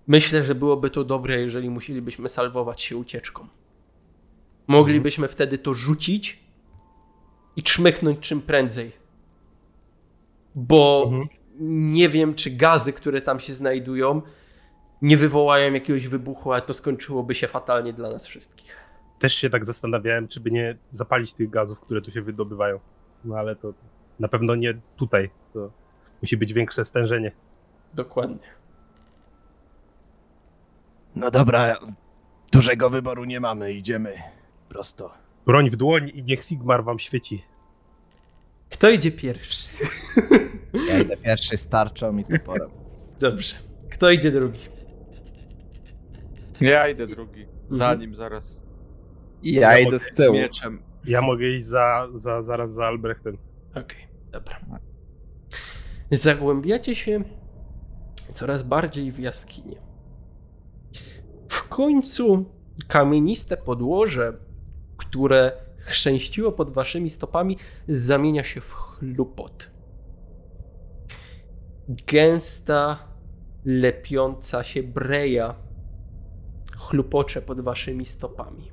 Myślę, 0.06 0.42
że 0.42 0.54
byłoby 0.54 0.90
to 0.90 1.04
dobre, 1.04 1.40
jeżeli 1.40 1.70
musielibyśmy 1.70 2.28
salwować 2.28 2.82
się 2.82 2.96
ucieczką. 2.96 3.46
Moglibyśmy 4.66 5.28
wtedy 5.28 5.58
to 5.58 5.74
rzucić 5.74 6.38
i 7.56 7.62
czmychnąć 7.62 8.18
czym 8.20 8.42
prędzej. 8.42 8.92
Bo 10.54 11.02
Mhm. 11.06 11.28
nie 11.92 12.08
wiem, 12.08 12.34
czy 12.34 12.50
gazy, 12.50 12.92
które 12.92 13.20
tam 13.22 13.40
się 13.40 13.54
znajdują, 13.54 14.22
nie 15.02 15.16
wywołają 15.16 15.72
jakiegoś 15.72 16.06
wybuchu, 16.08 16.52
ale 16.52 16.62
to 16.62 16.74
skończyłoby 16.74 17.34
się 17.34 17.48
fatalnie 17.48 17.92
dla 17.92 18.10
nas 18.10 18.26
wszystkich. 18.26 18.76
Też 19.20 19.34
się 19.34 19.50
tak 19.50 19.64
zastanawiałem, 19.64 20.28
czy 20.28 20.40
by 20.40 20.50
nie 20.50 20.76
zapalić 20.92 21.32
tych 21.32 21.50
gazów, 21.50 21.80
które 21.80 22.02
tu 22.02 22.10
się 22.10 22.22
wydobywają. 22.22 22.80
No 23.24 23.36
ale 23.36 23.56
to 23.56 23.72
na 24.20 24.28
pewno 24.28 24.54
nie 24.54 24.74
tutaj. 24.96 25.30
To 25.52 25.70
musi 26.22 26.36
być 26.36 26.52
większe 26.52 26.84
stężenie. 26.84 27.32
Dokładnie. 27.94 28.48
No 31.16 31.30
dobra, 31.30 31.76
dużego 32.52 32.90
wyboru 32.90 33.24
nie 33.24 33.40
mamy, 33.40 33.72
idziemy 33.72 34.14
prosto. 34.68 35.10
Broń 35.46 35.70
w 35.70 35.76
dłoń 35.76 36.10
i 36.14 36.22
niech 36.22 36.44
Sigmar 36.44 36.84
wam 36.84 36.98
świeci. 36.98 37.44
Kto 38.70 38.90
idzie 38.90 39.12
pierwszy? 39.12 39.68
Ja 40.88 40.98
idę 40.98 41.16
pierwszy 41.16 41.56
z 41.56 41.68
tarczą 41.68 42.18
i 42.18 42.24
toporem. 42.24 42.70
Dobrze. 43.20 43.54
Kto 43.90 44.10
idzie 44.10 44.30
drugi? 44.30 44.60
Ja 46.60 46.88
idę 46.88 47.06
drugi. 47.06 47.46
Za 47.70 47.94
nim 47.94 48.14
zaraz. 48.16 48.62
Ja 49.42 49.60
Ja 49.72 49.78
idę 49.78 49.98
z 49.98 50.02
Z 50.02 50.14
tyłu. 50.14 50.34
mieczem. 50.34 50.82
Ja 51.04 51.22
mogę 51.22 51.48
iść 51.48 51.64
za, 51.64 52.08
za, 52.14 52.42
zaraz 52.42 52.72
za 52.72 52.86
Albrechtem. 52.86 53.38
Okej, 53.70 54.08
dobra. 54.32 54.60
Zagłębiacie 56.10 56.94
się 56.94 57.24
coraz 58.32 58.62
bardziej 58.62 59.12
w 59.12 59.18
jaskinię. 59.18 59.76
W 61.48 61.68
końcu 61.68 62.44
kamieniste 62.88 63.56
podłoże, 63.56 64.32
które 64.96 65.52
chrzęściło 65.78 66.52
pod 66.52 66.72
waszymi 66.72 67.10
stopami, 67.10 67.56
zamienia 67.88 68.44
się 68.44 68.60
w 68.60 68.72
chlupot. 68.72 69.70
Gęsta, 71.88 72.98
lepiąca 73.64 74.64
się 74.64 74.82
breja 74.82 75.54
chlupocze 76.78 77.42
pod 77.42 77.60
waszymi 77.60 78.06
stopami. 78.06 78.70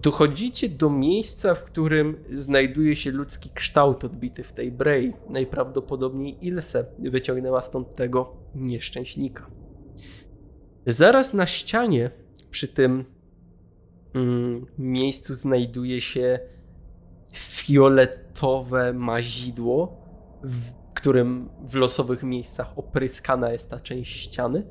Dochodzicie 0.00 0.68
do 0.68 0.90
miejsca, 0.90 1.54
w 1.54 1.64
którym 1.64 2.24
znajduje 2.30 2.96
się 2.96 3.10
ludzki 3.10 3.50
kształt 3.54 4.04
odbity 4.04 4.42
w 4.42 4.52
tej 4.52 4.72
brei. 4.72 5.12
Najprawdopodobniej 5.28 6.46
Ilse 6.46 6.84
wyciągnęła 6.98 7.60
stąd 7.60 7.96
tego 7.96 8.36
nieszczęśnika. 8.54 9.46
Zaraz 10.86 11.34
na 11.34 11.46
ścianie 11.46 12.10
przy 12.50 12.68
tym 12.68 13.04
mm, 14.14 14.66
miejscu 14.78 15.36
znajduje 15.36 16.00
się 16.00 16.38
fioletowe 17.34 18.92
mazidło, 18.92 20.02
w 20.42 20.72
którym 20.94 21.48
w 21.60 21.74
losowych 21.74 22.22
miejscach 22.22 22.78
opryskana 22.78 23.52
jest 23.52 23.70
ta 23.70 23.80
część 23.80 24.20
ściany. 24.20 24.66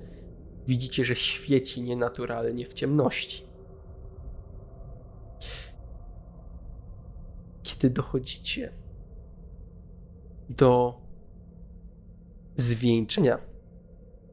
Widzicie, 0.68 1.06
że 1.06 1.16
świeci 1.16 1.82
nienaturalnie 1.82 2.66
w 2.66 2.74
ciemności. 2.74 3.51
Kiedy 7.64 7.90
dochodzicie 7.90 8.74
do 10.50 11.02
zwieńczenia 12.58 13.38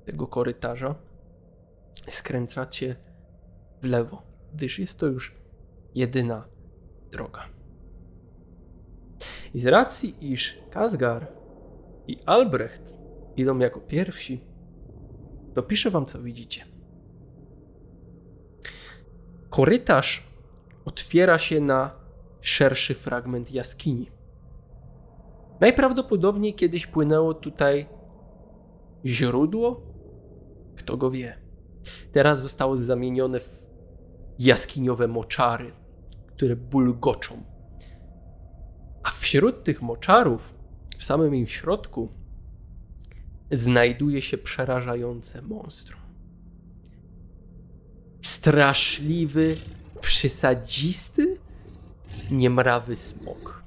tego 0.04 0.26
korytarza, 0.26 0.94
skręcacie 2.10 2.96
w 3.82 3.84
lewo, 3.84 4.22
gdyż 4.54 4.78
jest 4.78 4.98
to 4.98 5.06
już 5.06 5.34
jedyna 5.94 6.48
droga. 7.10 7.44
I 9.54 9.60
z 9.60 9.66
racji, 9.66 10.32
iż 10.32 10.58
Kazgar 10.70 11.26
i 12.06 12.18
Albrecht 12.26 12.82
idą 13.36 13.58
jako 13.58 13.80
pierwsi, 13.80 14.44
to 15.54 15.62
piszę 15.62 15.90
wam, 15.90 16.06
co 16.06 16.22
widzicie. 16.22 16.64
Korytarz 19.50 20.22
otwiera 20.84 21.38
się 21.38 21.60
na 21.60 21.97
szerszy 22.40 22.94
fragment 22.94 23.52
jaskini. 23.52 24.10
Najprawdopodobniej 25.60 26.54
kiedyś 26.54 26.86
płynęło 26.86 27.34
tutaj 27.34 27.86
źródło, 29.06 29.80
kto 30.76 30.96
go 30.96 31.10
wie. 31.10 31.38
Teraz 32.12 32.42
zostało 32.42 32.76
zamienione 32.76 33.40
w 33.40 33.66
jaskiniowe 34.38 35.08
moczary, 35.08 35.72
które 36.26 36.56
bulgoczą. 36.56 37.42
A 39.02 39.10
wśród 39.10 39.64
tych 39.64 39.82
moczarów, 39.82 40.54
w 40.98 41.04
samym 41.04 41.34
im 41.34 41.46
środku, 41.46 42.08
znajduje 43.52 44.22
się 44.22 44.38
przerażające 44.38 45.42
monstrum. 45.42 46.00
Straszliwy, 48.22 49.56
przysadzisty, 50.00 51.37
niemrawy 52.30 52.96
smok. 52.96 53.62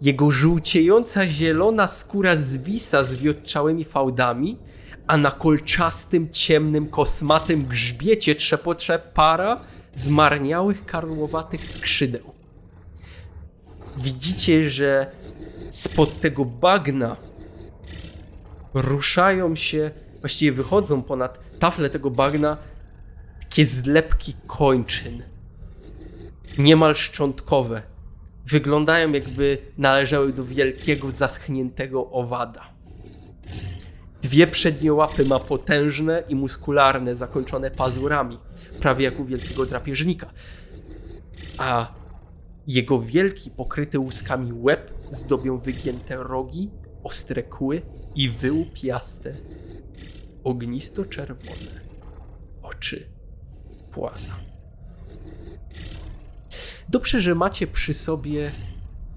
Jego 0.00 0.30
żółciejąca 0.30 1.26
zielona 1.26 1.86
skóra 1.86 2.36
zwisa 2.36 3.04
z 3.04 3.14
wiotczałymi 3.14 3.84
fałdami, 3.84 4.58
a 5.06 5.16
na 5.16 5.30
kolczastym, 5.30 6.28
ciemnym, 6.30 6.88
kosmatym 6.88 7.64
grzbiecie 7.64 8.34
trzepocze 8.34 8.98
para 8.98 9.60
zmarniałych, 9.94 10.86
karłowatych 10.86 11.66
skrzydeł. 11.66 12.32
Widzicie, 13.96 14.70
że 14.70 15.10
spod 15.70 16.20
tego 16.20 16.44
bagna 16.44 17.16
ruszają 18.74 19.56
się, 19.56 19.90
właściwie 20.20 20.52
wychodzą 20.52 21.02
ponad 21.02 21.58
taflę 21.58 21.90
tego 21.90 22.10
bagna 22.10 22.56
takie 23.40 23.64
zlepki 23.64 24.34
kończyn 24.46 25.22
niemal 26.58 26.94
szczątkowe. 26.94 27.82
Wyglądają 28.46 29.12
jakby 29.12 29.58
należały 29.78 30.32
do 30.32 30.44
wielkiego, 30.44 31.10
zaschniętego 31.10 32.10
owada. 32.10 32.76
Dwie 34.22 34.46
przednie 34.46 34.92
łapy 34.92 35.24
ma 35.24 35.40
potężne 35.40 36.22
i 36.28 36.34
muskularne, 36.34 37.14
zakończone 37.14 37.70
pazurami, 37.70 38.38
prawie 38.80 39.04
jak 39.04 39.20
u 39.20 39.24
wielkiego 39.24 39.66
drapieżnika. 39.66 40.30
A 41.58 41.94
jego 42.66 43.00
wielki, 43.00 43.50
pokryty 43.50 43.98
łuskami 43.98 44.52
łeb 44.52 44.94
zdobią 45.10 45.58
wygięte 45.58 46.16
rogi, 46.16 46.70
ostre 47.02 47.42
kły 47.42 47.82
i 48.14 48.28
wyłupiaste, 48.28 49.34
ognisto-czerwone 50.44 51.80
oczy 52.62 53.06
płaza. 53.92 54.45
Dobrze, 56.88 57.20
że 57.20 57.34
macie 57.34 57.66
przy 57.66 57.94
sobie 57.94 58.50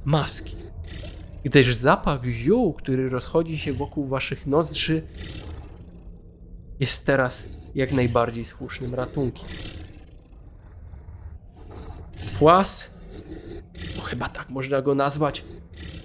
maski, 0.05 0.55
gdyż 1.43 1.75
zapach 1.75 2.25
ziół, 2.25 2.73
który 2.73 3.09
rozchodzi 3.09 3.57
się 3.57 3.73
wokół 3.73 4.07
waszych 4.07 4.47
nozdrzy, 4.47 5.01
jest 6.79 7.05
teraz 7.05 7.49
jak 7.75 7.91
najbardziej 7.91 8.45
słusznym 8.45 8.95
ratunkiem. 8.95 9.47
Płas, 12.39 12.93
bo 13.95 14.01
chyba 14.01 14.29
tak 14.29 14.49
można 14.49 14.81
go 14.81 14.95
nazwać, 14.95 15.43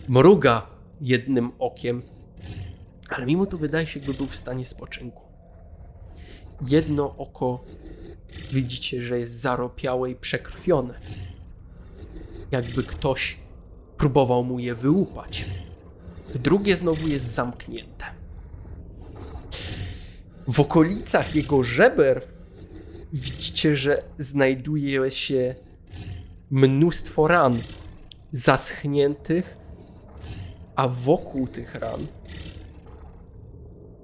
mruga 0.08 0.66
jednym 1.00 1.52
okiem, 1.58 2.02
ale 3.08 3.26
mimo 3.26 3.46
to 3.46 3.58
wydaje 3.58 3.86
się, 3.86 4.00
jakby 4.00 4.14
był 4.14 4.26
w 4.26 4.36
stanie 4.36 4.66
spoczynku. 4.66 5.22
Jedno 6.68 7.16
oko 7.16 7.64
widzicie, 8.52 9.02
że 9.02 9.18
jest 9.18 9.40
zaropiałe 9.40 10.10
i 10.10 10.14
przekrwione 10.14 10.94
jakby 12.54 12.82
ktoś 12.82 13.36
próbował 13.96 14.44
mu 14.44 14.58
je 14.58 14.74
wyłupać. 14.74 15.44
Drugie 16.34 16.76
znowu 16.76 17.08
jest 17.08 17.34
zamknięte. 17.34 18.04
W 20.48 20.60
okolicach 20.60 21.34
jego 21.34 21.62
żeber 21.62 22.22
widzicie, 23.12 23.76
że 23.76 24.02
znajduje 24.18 25.10
się 25.10 25.54
mnóstwo 26.50 27.28
ran 27.28 27.58
zaschniętych, 28.32 29.56
a 30.76 30.88
wokół 30.88 31.46
tych 31.46 31.74
ran 31.74 32.06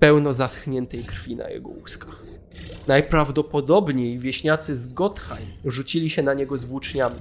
pełno 0.01 0.33
zaschniętej 0.33 1.05
krwi 1.05 1.37
na 1.37 1.49
jego 1.51 1.68
łuskach. 1.68 2.22
Najprawdopodobniej 2.86 4.18
wieśniacy 4.18 4.76
z 4.76 4.92
Gottheim 4.92 5.52
rzucili 5.64 6.11
się 6.11 6.22
na 6.22 6.34
niego 6.34 6.58
z 6.58 6.64
włóczniami. 6.64 7.20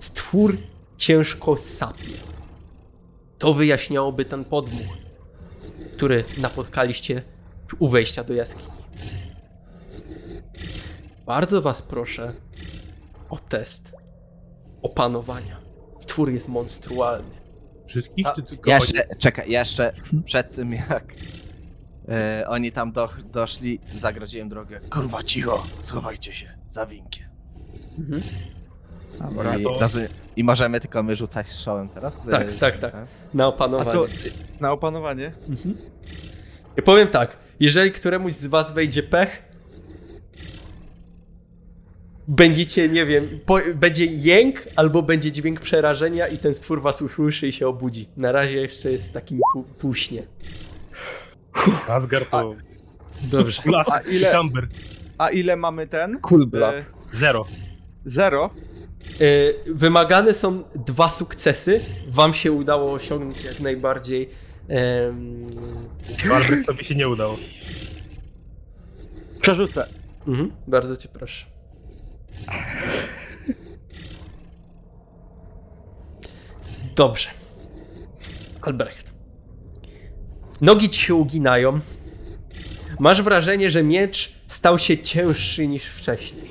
Stwór 0.00 0.58
ciężko 0.96 1.56
sapie. 1.56 2.16
To 3.38 3.54
wyjaśniałoby 3.54 4.24
ten 4.24 4.44
podmuch, 4.44 4.96
który 5.96 6.24
napotkaliście 6.38 7.22
u 7.78 7.88
wejścia 7.88 8.24
do 8.24 8.34
jaskini. 8.34 8.82
Bardzo 11.26 11.62
was 11.62 11.82
proszę 11.82 12.32
o 13.30 13.38
test 13.38 13.92
opanowania. 14.82 15.56
Stwór 15.98 16.30
jest 16.30 16.48
monstrualny. 16.48 17.42
Wszystkich, 17.86 18.26
czy 18.36 18.42
tylko 18.42 18.70
Jeszcze, 18.70 19.16
czekaj, 19.18 19.50
jeszcze 19.50 19.92
przed 20.24 20.54
tym 20.54 20.72
jak 20.72 21.14
e, 22.12 22.44
oni 22.48 22.72
tam 22.72 22.92
do, 22.92 23.08
doszli, 23.32 23.80
zagrodziłem 23.96 24.48
drogę. 24.48 24.80
Kurwa, 24.90 25.22
cicho, 25.22 25.66
schowajcie 25.82 26.32
się 26.32 26.46
za 26.68 26.86
winkiem. 26.86 27.26
Mhm. 27.98 28.22
Dobra, 29.20 29.56
I, 29.58 29.62
to- 29.64 29.78
rozumiem- 29.80 30.08
I 30.36 30.44
możemy 30.44 30.80
tylko 30.80 31.02
my 31.02 31.16
rzucać 31.16 31.46
strzałem 31.46 31.88
teraz? 31.88 32.22
Tak, 32.30 32.48
E, 32.48 32.52
tak, 32.52 32.78
tak. 32.78 32.94
Na 33.34 33.44
A 33.44 33.46
opanowanie. 33.46 33.90
co, 33.90 34.06
na 34.60 34.72
opanowanie? 34.72 35.32
Mhm. 35.48 35.76
Ja 36.76 36.82
powiem 36.82 37.08
tak, 37.08 37.36
jeżeli 37.60 37.92
któremuś 37.92 38.32
z 38.34 38.46
was 38.46 38.72
wejdzie 38.72 39.02
pech, 39.02 39.42
będziecie, 42.28 42.88
nie 42.88 43.06
wiem, 43.06 43.28
po, 43.46 43.58
będzie 43.74 44.06
jęk 44.06 44.64
albo 44.76 45.02
będzie 45.02 45.32
dźwięk 45.32 45.60
przerażenia 45.60 46.26
i 46.28 46.38
ten 46.38 46.54
stwór 46.54 46.82
was 46.82 47.02
usłyszy 47.02 47.48
i 47.48 47.52
się 47.52 47.68
obudzi. 47.68 48.08
Na 48.16 48.32
razie 48.32 48.56
jeszcze 48.60 48.92
jest 48.92 49.08
w 49.08 49.12
takim 49.12 49.40
pół, 49.52 49.62
półśnie. 49.62 50.22
Asgard 51.88 52.30
to 52.30 52.54
Dobrze. 53.22 53.62
Las 53.70 53.88
A 53.90 54.00
ile-. 54.00 54.32
A 55.18 55.30
ile 55.30 55.56
mamy 55.56 55.86
ten? 55.86 56.18
cool 56.20 56.46
blood. 56.46 56.74
E, 56.74 56.84
Zero. 57.16 57.46
zero. 58.06 58.50
Y, 59.20 59.54
wymagane 59.66 60.34
są 60.34 60.62
dwa 60.74 61.08
sukcesy. 61.08 61.80
Wam 62.08 62.34
się 62.34 62.52
udało 62.52 62.92
osiągnąć 62.92 63.44
jak 63.44 63.60
najbardziej. 63.60 64.28
em, 64.68 65.42
Albrecht 66.32 66.66
to 66.66 66.74
by 66.74 66.84
się 66.84 66.94
nie 66.94 67.08
udało. 67.08 67.36
Przerzucę. 69.40 69.88
mhm, 70.28 70.52
bardzo 70.66 70.96
cię 70.96 71.08
proszę. 71.08 71.46
Dobrze. 76.96 77.30
Albrecht. 78.62 79.11
Nogi 80.62 80.88
ci 80.88 81.00
się 81.00 81.14
uginają. 81.14 81.80
Masz 82.98 83.22
wrażenie, 83.22 83.70
że 83.70 83.82
miecz 83.82 84.32
stał 84.46 84.78
się 84.78 84.98
cięższy 84.98 85.66
niż 85.66 85.84
wcześniej. 85.84 86.50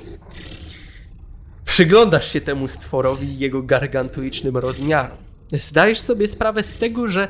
Przyglądasz 1.64 2.32
się 2.32 2.40
temu 2.40 2.68
stworowi 2.68 3.26
i 3.26 3.38
jego 3.38 3.62
gargantuicznym 3.62 4.56
rozmiarom. 4.56 5.18
Zdajesz 5.52 6.00
sobie 6.00 6.26
sprawę 6.26 6.62
z 6.62 6.76
tego, 6.76 7.08
że 7.08 7.28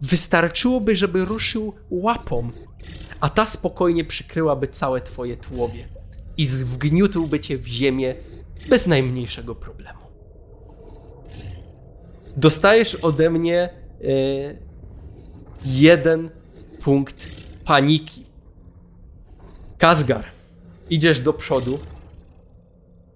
wystarczyłoby, 0.00 0.96
żeby 0.96 1.24
ruszył 1.24 1.74
łapą, 1.90 2.50
a 3.20 3.28
ta 3.28 3.46
spokojnie 3.46 4.04
przykryłaby 4.04 4.68
całe 4.68 5.00
twoje 5.00 5.36
tłowie 5.36 5.88
i 6.36 6.46
zwgniótłby 6.46 7.40
cię 7.40 7.58
w 7.58 7.66
ziemię 7.66 8.14
bez 8.68 8.86
najmniejszego 8.86 9.54
problemu. 9.54 9.98
Dostajesz 12.36 12.94
ode 12.94 13.30
mnie 13.30 13.58
e, 13.60 14.71
jeden 15.64 16.30
punkt 16.82 17.28
paniki. 17.64 18.26
Kazgar, 19.78 20.24
idziesz 20.90 21.20
do 21.20 21.32
przodu, 21.32 21.78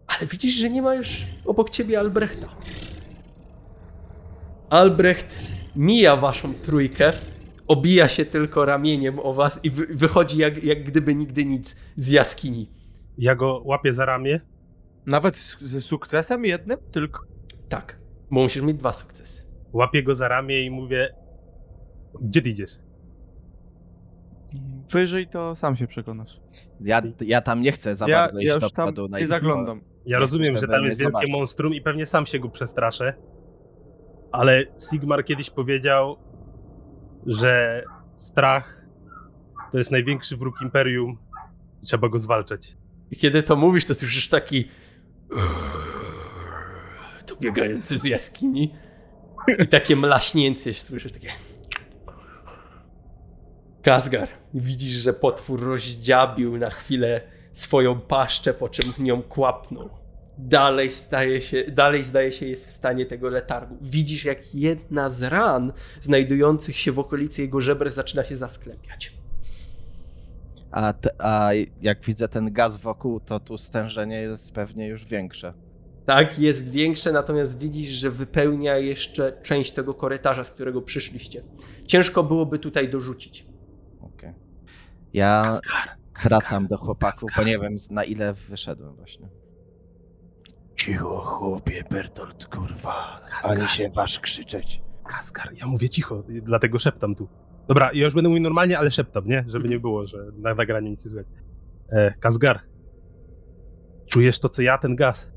ale 0.07 0.27
widzisz, 0.27 0.55
że 0.55 0.71
nie 0.71 0.83
ma 0.83 0.95
już 0.95 1.25
obok 1.45 1.71
ciebie 1.71 1.99
Albrechta. 1.99 2.49
Albrecht 4.71 5.39
mija 5.77 6.17
waszą 6.17 6.55
trójkę, 6.55 7.13
obija 7.69 8.09
się 8.09 8.25
tylko 8.25 8.65
ramieniem 8.65 9.19
o 9.19 9.35
was 9.35 9.61
i 9.65 9.71
wy, 9.71 9.87
wychodzi 9.91 10.39
jak, 10.39 10.65
jak 10.65 10.85
gdyby 10.85 11.15
nigdy 11.15 11.45
nic 11.45 11.81
z 11.97 12.09
jaskini. 12.09 12.71
Ja 13.19 13.35
go 13.35 13.63
łapię 13.65 13.93
za 13.93 14.05
ramię. 14.05 14.41
Nawet 15.07 15.39
z, 15.39 15.61
z 15.61 15.85
sukcesem 15.85 16.45
jednym 16.45 16.79
tylko. 16.93 17.21
Tak, 17.69 17.99
bo 18.31 18.43
musisz 18.43 18.63
mieć 18.63 18.77
dwa 18.77 18.93
sukcesy. 18.93 19.43
Łapię 19.73 20.03
go 20.03 20.15
za 20.15 20.29
ramię 20.29 20.63
i 20.63 20.71
mówię 20.71 21.15
Gdzie 22.23 22.43
ty 22.43 22.49
idziesz? 22.51 22.71
Wyżej 24.91 25.29
to 25.29 25.55
sam 25.55 25.77
się 25.77 25.87
przekonasz. 25.87 26.41
Ja, 26.81 27.03
ja 27.21 27.41
tam 27.41 27.63
nie 27.63 27.73
chcę 27.73 27.97
za 27.97 28.09
Ja, 28.09 28.19
bardzo 28.19 28.39
iść 28.39 28.49
ja 28.49 28.59
do 28.59 28.67
już 28.67 28.73
tam 28.73 28.95
na 29.11 29.19
nie 29.19 29.23
ich- 29.23 29.29
zaglądam. 29.29 29.81
Ja 30.07 30.19
rozumiem, 30.19 30.59
że 30.59 30.69
tam 30.69 30.85
jest 30.85 31.01
wielkie 31.01 31.33
monstrum 31.33 31.75
i 31.75 31.81
pewnie 31.81 32.07
sam 32.07 32.27
się 32.27 32.39
go 32.39 32.49
przestraszę. 32.49 33.15
Ale 34.33 34.65
Sigmar 34.91 35.25
kiedyś 35.25 35.51
powiedział, 35.51 36.17
że 37.27 37.85
strach 38.17 38.87
to 39.73 39.79
jest 39.79 39.91
największy 39.91 40.37
wróg 40.37 40.63
Imperium. 40.63 41.19
i 41.83 41.87
Trzeba 41.87 42.09
go 42.09 42.19
zwalczać. 42.19 42.77
I 43.11 43.17
kiedy 43.17 43.43
to 43.43 43.57
mówisz, 43.57 43.85
to 43.85 43.95
słyszysz 43.95 44.29
taki 44.29 44.69
dobiegający 47.27 47.99
z 47.99 48.05
jaskini 48.05 48.75
i 49.59 49.69
takie 49.69 49.97
mlaśnięcie 49.97 50.75
słyszysz 50.75 51.13
takie 51.13 51.29
Kazgar, 53.87 54.29
widzisz, 54.55 54.95
że 54.95 55.13
potwór 55.13 55.61
rozdziabił 55.61 56.59
na 56.59 56.71
chwilę 56.71 57.21
swoją 57.53 58.01
paszczę, 58.01 58.55
po 58.55 58.69
czym 58.69 58.93
nią 58.99 59.23
kłapnął. 59.23 59.89
Dalej, 60.39 60.91
staje 60.91 61.43
się, 61.43 61.65
dalej 61.65 62.03
zdaje 62.03 62.33
się 62.33 62.47
jest 62.47 62.69
w 62.69 62.71
stanie 62.71 63.07
tego 63.07 63.29
letargu. 63.29 63.77
Widzisz, 63.83 64.25
jak 64.25 64.55
jedna 64.55 65.11
z 65.11 65.23
ran 65.23 65.73
znajdujących 66.01 66.77
się 66.77 66.93
w 66.93 66.99
okolicy 66.99 67.43
jego 67.43 67.61
żeber 67.61 67.91
zaczyna 67.91 68.25
się 68.25 68.37
zasklepiać. 68.37 69.13
A, 70.71 70.93
te, 70.93 71.11
a 71.19 71.51
jak 71.83 72.05
widzę 72.05 72.29
ten 72.29 72.53
gaz 72.53 72.79
wokół, 72.79 73.21
to 73.21 73.41
tu 73.41 73.59
stężenie 73.59 74.21
jest 74.21 74.55
pewnie 74.55 74.87
już 74.87 75.05
większe. 75.05 75.53
Tak, 76.07 76.39
jest 76.39 76.69
większe, 76.69 77.13
natomiast 77.13 77.59
widzisz, 77.59 77.91
że 77.91 78.11
wypełnia 78.11 78.77
jeszcze 78.77 79.33
część 79.43 79.73
tego 79.73 79.95
korytarza, 79.95 80.45
z 80.45 80.51
którego 80.51 80.83
przyszliście. 80.83 81.43
Ciężko 81.87 82.23
byłoby 82.23 82.59
tutaj 82.59 82.89
dorzucić. 82.89 83.46
Okej. 84.15 84.35
Ja 85.13 85.59
wracam 86.23 86.67
do 86.67 86.79
chłopaków, 86.79 87.31
bo 87.37 87.43
nie 87.43 87.59
wiem 87.59 87.77
na 87.91 88.05
ile 88.05 88.35
wyszedłem 88.35 88.97
właśnie. 88.97 89.29
Cicho, 90.77 91.19
chłopie, 91.19 91.85
Bertolt, 91.91 92.47
kurwa. 92.47 93.21
Ani 93.43 93.69
się 93.69 93.91
waż 93.91 94.21
krzyczeć. 94.21 94.83
Kaskar, 95.09 95.55
ja 95.55 95.67
mówię 95.67 95.89
cicho, 95.89 96.23
dlatego 96.43 96.79
szeptam 96.79 97.15
tu. 97.15 97.29
Dobra, 97.69 97.91
ja 97.93 98.05
już 98.05 98.15
będę 98.15 98.29
mówił 98.29 98.43
normalnie, 98.43 98.79
ale 98.79 98.91
szeptam, 98.91 99.29
nie? 99.29 99.45
Żeby 99.49 99.69
nie 99.69 99.81
było, 99.81 100.07
że 100.07 100.19
na 100.39 100.55
nagraniu 100.55 100.91
nic 100.91 101.05
nie 101.05 101.11
słychać. 101.11 101.33
E, 101.89 102.15
Kazgar, 102.21 102.61
czujesz 104.07 104.39
to, 104.39 104.49
co 104.49 104.63
ja, 104.63 104.79
ten 104.79 104.97
gaz? 104.97 105.31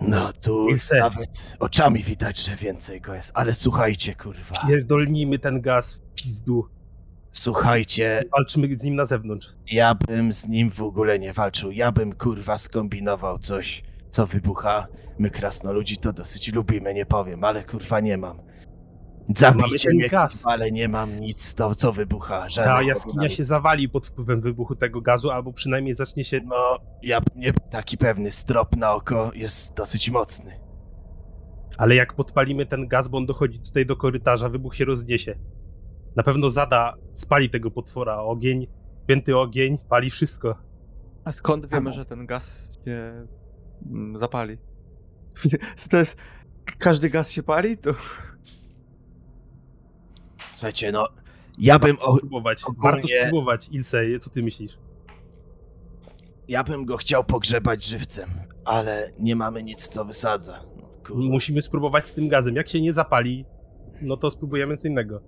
No 0.00 0.32
tu 0.32 0.68
Ilse. 0.68 0.98
nawet 0.98 1.56
oczami 1.58 2.02
widać, 2.02 2.44
że 2.44 2.56
więcej 2.56 3.00
go 3.00 3.14
jest. 3.14 3.32
Ale 3.34 3.54
słuchajcie, 3.54 4.14
kurwa. 4.14 4.56
Pierdolnijmy 4.68 5.38
ten 5.38 5.60
gaz 5.60 5.94
w 5.94 6.14
pizdu. 6.14 6.68
Słuchajcie, 7.32 8.22
Walczymy 8.32 8.74
z 8.78 8.82
nim 8.82 8.94
na 8.94 9.04
zewnątrz. 9.04 9.48
ja 9.72 9.94
bym 9.94 10.32
z 10.32 10.48
nim 10.48 10.70
w 10.70 10.80
ogóle 10.82 11.18
nie 11.18 11.32
walczył. 11.32 11.70
Ja 11.70 11.92
bym, 11.92 12.12
kurwa, 12.12 12.58
skombinował 12.58 13.38
coś, 13.38 13.82
co 14.10 14.26
wybucha. 14.26 14.86
My 15.18 15.30
krasnoludzi 15.30 15.96
to 15.98 16.12
dosyć 16.12 16.52
lubimy, 16.52 16.94
nie 16.94 17.06
powiem, 17.06 17.44
ale 17.44 17.64
kurwa 17.64 18.00
nie 18.00 18.16
mam. 18.16 18.40
Zabijcie 19.36 19.90
mnie, 19.90 20.08
gaz. 20.08 20.40
ale 20.44 20.72
nie 20.72 20.88
mam 20.88 21.20
nic, 21.20 21.54
to 21.54 21.74
co 21.74 21.92
wybucha. 21.92 22.46
Ta 22.56 22.82
jaskinia 22.82 23.28
się 23.28 23.44
zawali 23.44 23.88
pod 23.88 24.06
wpływem 24.06 24.40
wybuchu 24.40 24.74
tego 24.76 25.00
gazu, 25.00 25.30
albo 25.30 25.52
przynajmniej 25.52 25.94
zacznie 25.94 26.24
się... 26.24 26.40
No, 26.44 26.78
ja 27.02 27.20
bym 27.20 27.40
nie 27.42 27.52
był 27.52 27.68
taki 27.70 27.98
pewny. 27.98 28.30
Strop 28.30 28.76
na 28.76 28.92
oko 28.94 29.30
jest 29.34 29.76
dosyć 29.76 30.10
mocny. 30.10 30.60
Ale 31.78 31.94
jak 31.94 32.14
podpalimy 32.14 32.66
ten 32.66 32.88
gaz, 32.88 33.08
bo 33.08 33.18
on 33.18 33.26
dochodzi 33.26 33.60
tutaj 33.60 33.86
do 33.86 33.96
korytarza, 33.96 34.48
wybuch 34.48 34.74
się 34.74 34.84
rozniesie. 34.84 35.34
Na 36.16 36.22
pewno 36.22 36.50
zada, 36.50 36.94
spali 37.12 37.50
tego 37.50 37.70
potwora. 37.70 38.18
Ogień, 38.22 38.66
pięty 39.06 39.36
ogień, 39.38 39.78
pali 39.88 40.10
wszystko. 40.10 40.54
A 41.24 41.32
skąd 41.32 41.66
wiemy, 41.66 41.92
że 41.92 42.04
ten 42.04 42.26
gaz 42.26 42.70
się 42.84 43.26
mm, 43.90 44.18
zapali? 44.18 44.58
To 45.90 45.96
jest. 45.96 46.18
Każdy 46.78 47.10
gaz 47.10 47.30
się 47.30 47.42
pali? 47.42 47.78
To. 47.78 47.90
Słuchajcie, 50.52 50.92
no, 50.92 51.08
ja 51.58 51.78
bym, 51.78 51.96
o, 52.00 52.16
Spróbować. 52.16 52.64
ogólnie- 52.64 52.82
Warto 52.92 53.08
spróbować. 53.26 53.68
Ilse, 53.72 54.02
co 54.20 54.30
ty 54.30 54.42
myślisz? 54.42 54.78
ja 56.48 56.64
bym 56.64 56.84
go 56.84 56.96
chciał 56.96 57.24
pogrzebać 57.24 57.84
żywcem, 57.84 58.30
ale 58.64 59.10
nie 59.18 59.36
mamy 59.36 59.62
nic, 59.62 59.88
co 59.88 60.04
wysadza. 60.04 60.62
No, 60.76 60.88
kurwa. 61.06 61.22
Musimy 61.30 61.62
spróbować 61.62 62.06
z 62.06 62.14
tym 62.14 62.28
gazem. 62.28 62.56
Jak 62.56 62.68
się 62.68 62.80
nie 62.80 62.92
zapali, 62.92 63.44
no 64.02 64.16
to 64.16 64.30
spróbujemy 64.30 64.76
co 64.76 64.88
innego. 64.88 65.20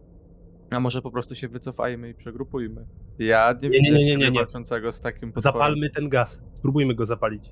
A 0.73 0.81
może 0.81 1.03
po 1.03 1.11
prostu 1.11 1.35
się 1.35 1.49
wycofajmy 1.49 2.11
i 2.11 2.15
przegrupujmy? 2.15 2.85
Ja 3.19 3.55
nie 3.63 3.69
Nie, 3.69 3.79
widzę 3.81 3.93
nie, 3.99 4.05
nie, 4.05 4.17
nie, 4.17 4.31
nie. 4.31 4.39
walczącego 4.39 4.93
z 4.93 5.01
takim 5.01 5.33
potworem. 5.33 5.43
Zapalmy 5.59 5.91
ten 5.91 6.09
gaz. 6.09 6.41
Spróbujmy 6.55 6.95
go 6.95 7.07
zapalić. 7.07 7.51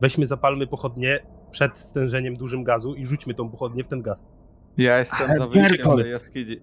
Weźmy, 0.00 0.26
zapalmy 0.26 0.66
pochodnie 0.66 1.20
przed 1.50 1.78
stężeniem 1.78 2.36
dużym 2.36 2.64
gazu 2.64 2.94
i 2.94 3.06
rzućmy 3.06 3.34
tą 3.34 3.50
pochodnię 3.50 3.84
w 3.84 3.88
ten 3.88 4.02
gaz. 4.02 4.24
Ja 4.76 4.98
jestem 4.98 5.30
Ale 5.30 5.38
za 5.38 5.46
wyjściem 5.46 5.76
Bertolt. 5.76 6.02
tej 6.02 6.10
jaskini. 6.10 6.56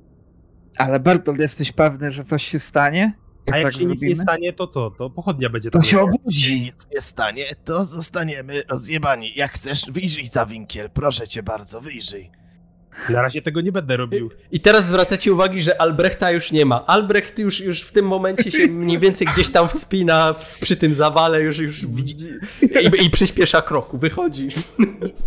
Ale 0.78 1.00
Bertolt, 1.00 1.40
jesteś 1.40 1.72
pewny, 1.72 2.12
że 2.12 2.26
coś 2.26 2.44
się 2.44 2.60
stanie? 2.60 3.14
A 3.52 3.58
jak 3.58 3.66
tak 3.66 3.74
się 3.74 3.80
nic 3.80 3.90
nie 3.90 3.96
zrobimy? 3.98 4.16
stanie, 4.24 4.54
to 4.54 4.68
co? 4.68 4.92
To 4.92 5.10
pochodnia 5.10 5.50
będzie 5.50 5.70
To 5.70 5.74
tam. 5.80 5.84
się 5.84 5.90
się 5.90 6.02
obudzi. 6.02 6.62
nic 6.62 6.88
nie 6.94 7.02
stanie, 7.02 7.46
to 7.66 7.86
zostaniemy 7.86 8.64
rozjebani. 8.70 9.32
Jak 9.36 9.52
chcesz, 9.52 9.86
wyjrzyj 9.92 10.28
za 10.28 10.46
winkiel, 10.46 10.90
proszę 10.90 11.28
cię 11.28 11.44
bardzo, 11.44 11.82
wyjrzyj. 11.82 12.32
Na 13.10 13.22
razie 13.22 13.42
tego 13.42 13.62
nie 13.62 13.72
będę 13.72 13.98
robił. 13.98 14.30
I 14.52 14.60
teraz 14.60 14.86
zwracacie 14.86 15.34
uwagi, 15.34 15.64
że 15.64 15.82
Albrechta 15.82 16.32
już 16.32 16.52
nie 16.52 16.66
ma. 16.66 16.86
Albrecht 16.86 17.40
już, 17.40 17.60
już 17.60 17.82
w 17.82 17.92
tym 17.92 18.08
momencie 18.08 18.52
się 18.52 18.68
mniej 18.68 19.00
więcej 19.00 19.28
gdzieś 19.34 19.50
tam 19.50 19.70
wspina 19.70 20.36
przy 20.62 20.78
tym 20.78 20.94
zawale, 20.94 21.42
już, 21.42 21.58
już 21.58 21.86
widzi 21.86 22.16
i, 22.62 23.06
i 23.06 23.10
przyspiesza 23.10 23.62
kroku, 23.62 23.98
wychodzi. 23.98 24.48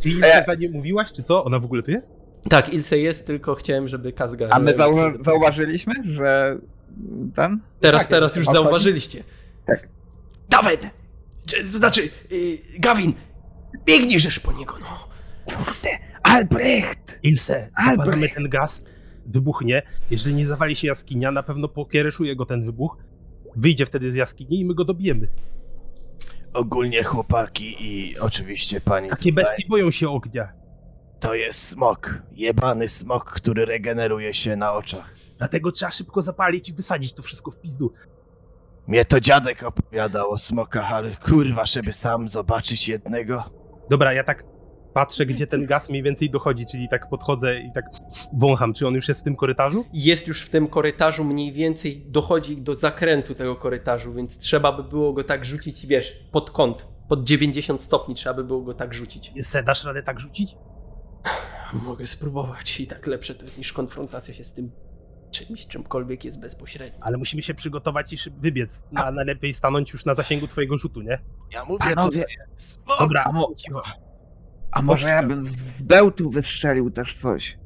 Czy 0.02 0.08
Ilse 0.08 0.44
za 0.46 0.54
nie 0.54 0.70
mówiłaś, 0.70 1.12
czy 1.12 1.22
co? 1.22 1.44
Ona 1.44 1.58
w 1.58 1.64
ogóle 1.64 1.82
tu 1.82 1.90
jest? 1.90 2.08
Tak, 2.50 2.74
Ilse 2.74 2.98
jest, 2.98 3.26
tylko 3.26 3.54
chciałem, 3.54 3.88
żeby 3.88 4.12
Kazgar... 4.12 4.48
A 4.52 4.58
my 4.58 4.72
zauwa- 4.74 5.24
zauważyliśmy, 5.24 5.94
że 6.06 6.58
ten? 7.34 7.60
Teraz, 7.80 8.00
Tak, 8.02 8.08
teraz 8.10 8.36
już 8.36 8.48
odchodzi? 8.48 8.64
zauważyliście. 8.64 9.22
Tak. 9.66 9.88
Dawid! 10.48 10.80
To 11.72 11.78
znaczy, 11.78 12.08
y, 12.32 12.58
Gawin, 12.78 13.14
biegniesz 13.84 14.40
po 14.40 14.52
niego, 14.52 14.74
no. 14.80 15.08
Albrecht! 16.26 17.20
Ilse, 17.22 17.68
zapalamy 17.86 18.28
ten 18.28 18.48
gaz, 18.48 18.84
wybuchnie. 19.26 19.82
Jeżeli 20.10 20.34
nie 20.34 20.46
zawali 20.46 20.76
się 20.76 20.88
jaskinia, 20.88 21.30
na 21.32 21.42
pewno 21.42 21.68
pokiereszuje 21.68 22.36
go 22.36 22.46
ten 22.46 22.64
wybuch. 22.64 22.96
Wyjdzie 23.56 23.86
wtedy 23.86 24.12
z 24.12 24.14
jaskini 24.14 24.60
i 24.60 24.64
my 24.64 24.74
go 24.74 24.84
dobijemy. 24.84 25.28
Ogólnie 26.52 27.02
chłopaki 27.02 27.76
i 27.80 28.18
oczywiście 28.18 28.80
pani 28.80 29.08
Takie 29.08 29.30
tutaj, 29.30 29.44
bestie 29.44 29.68
boją 29.68 29.90
się 29.90 30.08
ognia. 30.08 30.52
to 31.20 31.34
jest 31.34 31.62
smok. 31.68 32.22
Jebany 32.32 32.88
smok, 32.88 33.30
który 33.32 33.64
regeneruje 33.64 34.34
się 34.34 34.56
na 34.56 34.72
oczach. 34.72 35.14
Dlatego 35.38 35.72
trzeba 35.72 35.90
szybko 35.92 36.22
zapalić 36.22 36.68
i 36.68 36.72
wysadzić 36.72 37.12
to 37.14 37.22
wszystko 37.22 37.50
w 37.50 37.60
pizdu. 37.60 37.92
Mnie 38.88 39.04
to 39.04 39.20
dziadek 39.20 39.62
opowiadał 39.62 40.30
o 40.30 40.38
smokach, 40.38 40.92
ale 40.92 41.10
kurwa, 41.16 41.66
żeby 41.66 41.92
sam 41.92 42.28
zobaczyć 42.28 42.88
jednego. 42.88 43.44
Dobra, 43.90 44.12
ja 44.12 44.24
tak 44.24 44.44
patrzę, 44.96 45.26
gdzie 45.26 45.46
ten 45.46 45.66
gaz 45.66 45.90
mniej 45.90 46.02
więcej 46.02 46.30
dochodzi, 46.30 46.66
czyli 46.66 46.88
tak 46.88 47.08
podchodzę 47.08 47.60
i 47.60 47.72
tak 47.72 47.84
wącham, 48.32 48.74
czy 48.74 48.86
on 48.86 48.94
już 48.94 49.08
jest 49.08 49.20
w 49.20 49.24
tym 49.24 49.36
korytarzu? 49.36 49.84
Jest 49.92 50.28
już 50.28 50.42
w 50.42 50.50
tym 50.50 50.68
korytarzu 50.68 51.24
mniej 51.24 51.52
więcej, 51.52 52.06
dochodzi 52.08 52.56
do 52.56 52.74
zakrętu 52.74 53.34
tego 53.34 53.56
korytarzu, 53.56 54.14
więc 54.14 54.38
trzeba 54.38 54.72
by 54.72 54.82
było 54.84 55.12
go 55.12 55.24
tak 55.24 55.44
rzucić, 55.44 55.86
wiesz, 55.86 56.12
pod 56.32 56.50
kąt. 56.50 56.86
Pod 57.08 57.24
90 57.24 57.82
stopni 57.82 58.14
trzeba 58.14 58.34
by 58.34 58.44
było 58.44 58.62
go 58.62 58.74
tak 58.74 58.94
rzucić. 58.94 59.32
Se, 59.42 59.62
dasz 59.62 59.84
radę 59.84 60.02
tak 60.02 60.20
rzucić? 60.20 60.56
Mogę 61.72 62.06
spróbować 62.06 62.80
i 62.80 62.86
tak 62.86 63.06
lepsze 63.06 63.34
to 63.34 63.42
jest 63.42 63.58
niż 63.58 63.72
konfrontacja 63.72 64.34
się 64.34 64.44
z 64.44 64.52
tym 64.52 64.70
czymś, 65.30 65.66
czymkolwiek 65.66 66.24
jest 66.24 66.40
bezpośrednio. 66.40 66.98
Ale 67.00 67.16
musimy 67.16 67.42
się 67.42 67.54
przygotować 67.54 68.12
i 68.12 68.16
szyb- 68.16 68.40
wybiec. 68.40 68.82
A 68.94 69.10
najlepiej 69.10 69.52
stanąć 69.52 69.92
już 69.92 70.04
na 70.04 70.14
zasięgu 70.14 70.48
twojego 70.48 70.76
rzutu, 70.78 71.00
nie? 71.00 71.18
Ja 71.52 71.64
mówię, 71.64 71.84
co 71.88 71.94
Panowie, 71.94 72.24
to 72.24 72.52
jest 72.52 72.70
smok. 72.70 72.98
Dobra, 72.98 73.32
cicho. 73.56 73.82
A 74.76 74.82
może 74.82 75.08
ja 75.08 75.22
bym 75.22 75.46
z 75.46 75.82
bełtu 75.82 76.30
wystrzelił 76.30 76.90
też 76.90 77.16
coś? 77.16 77.58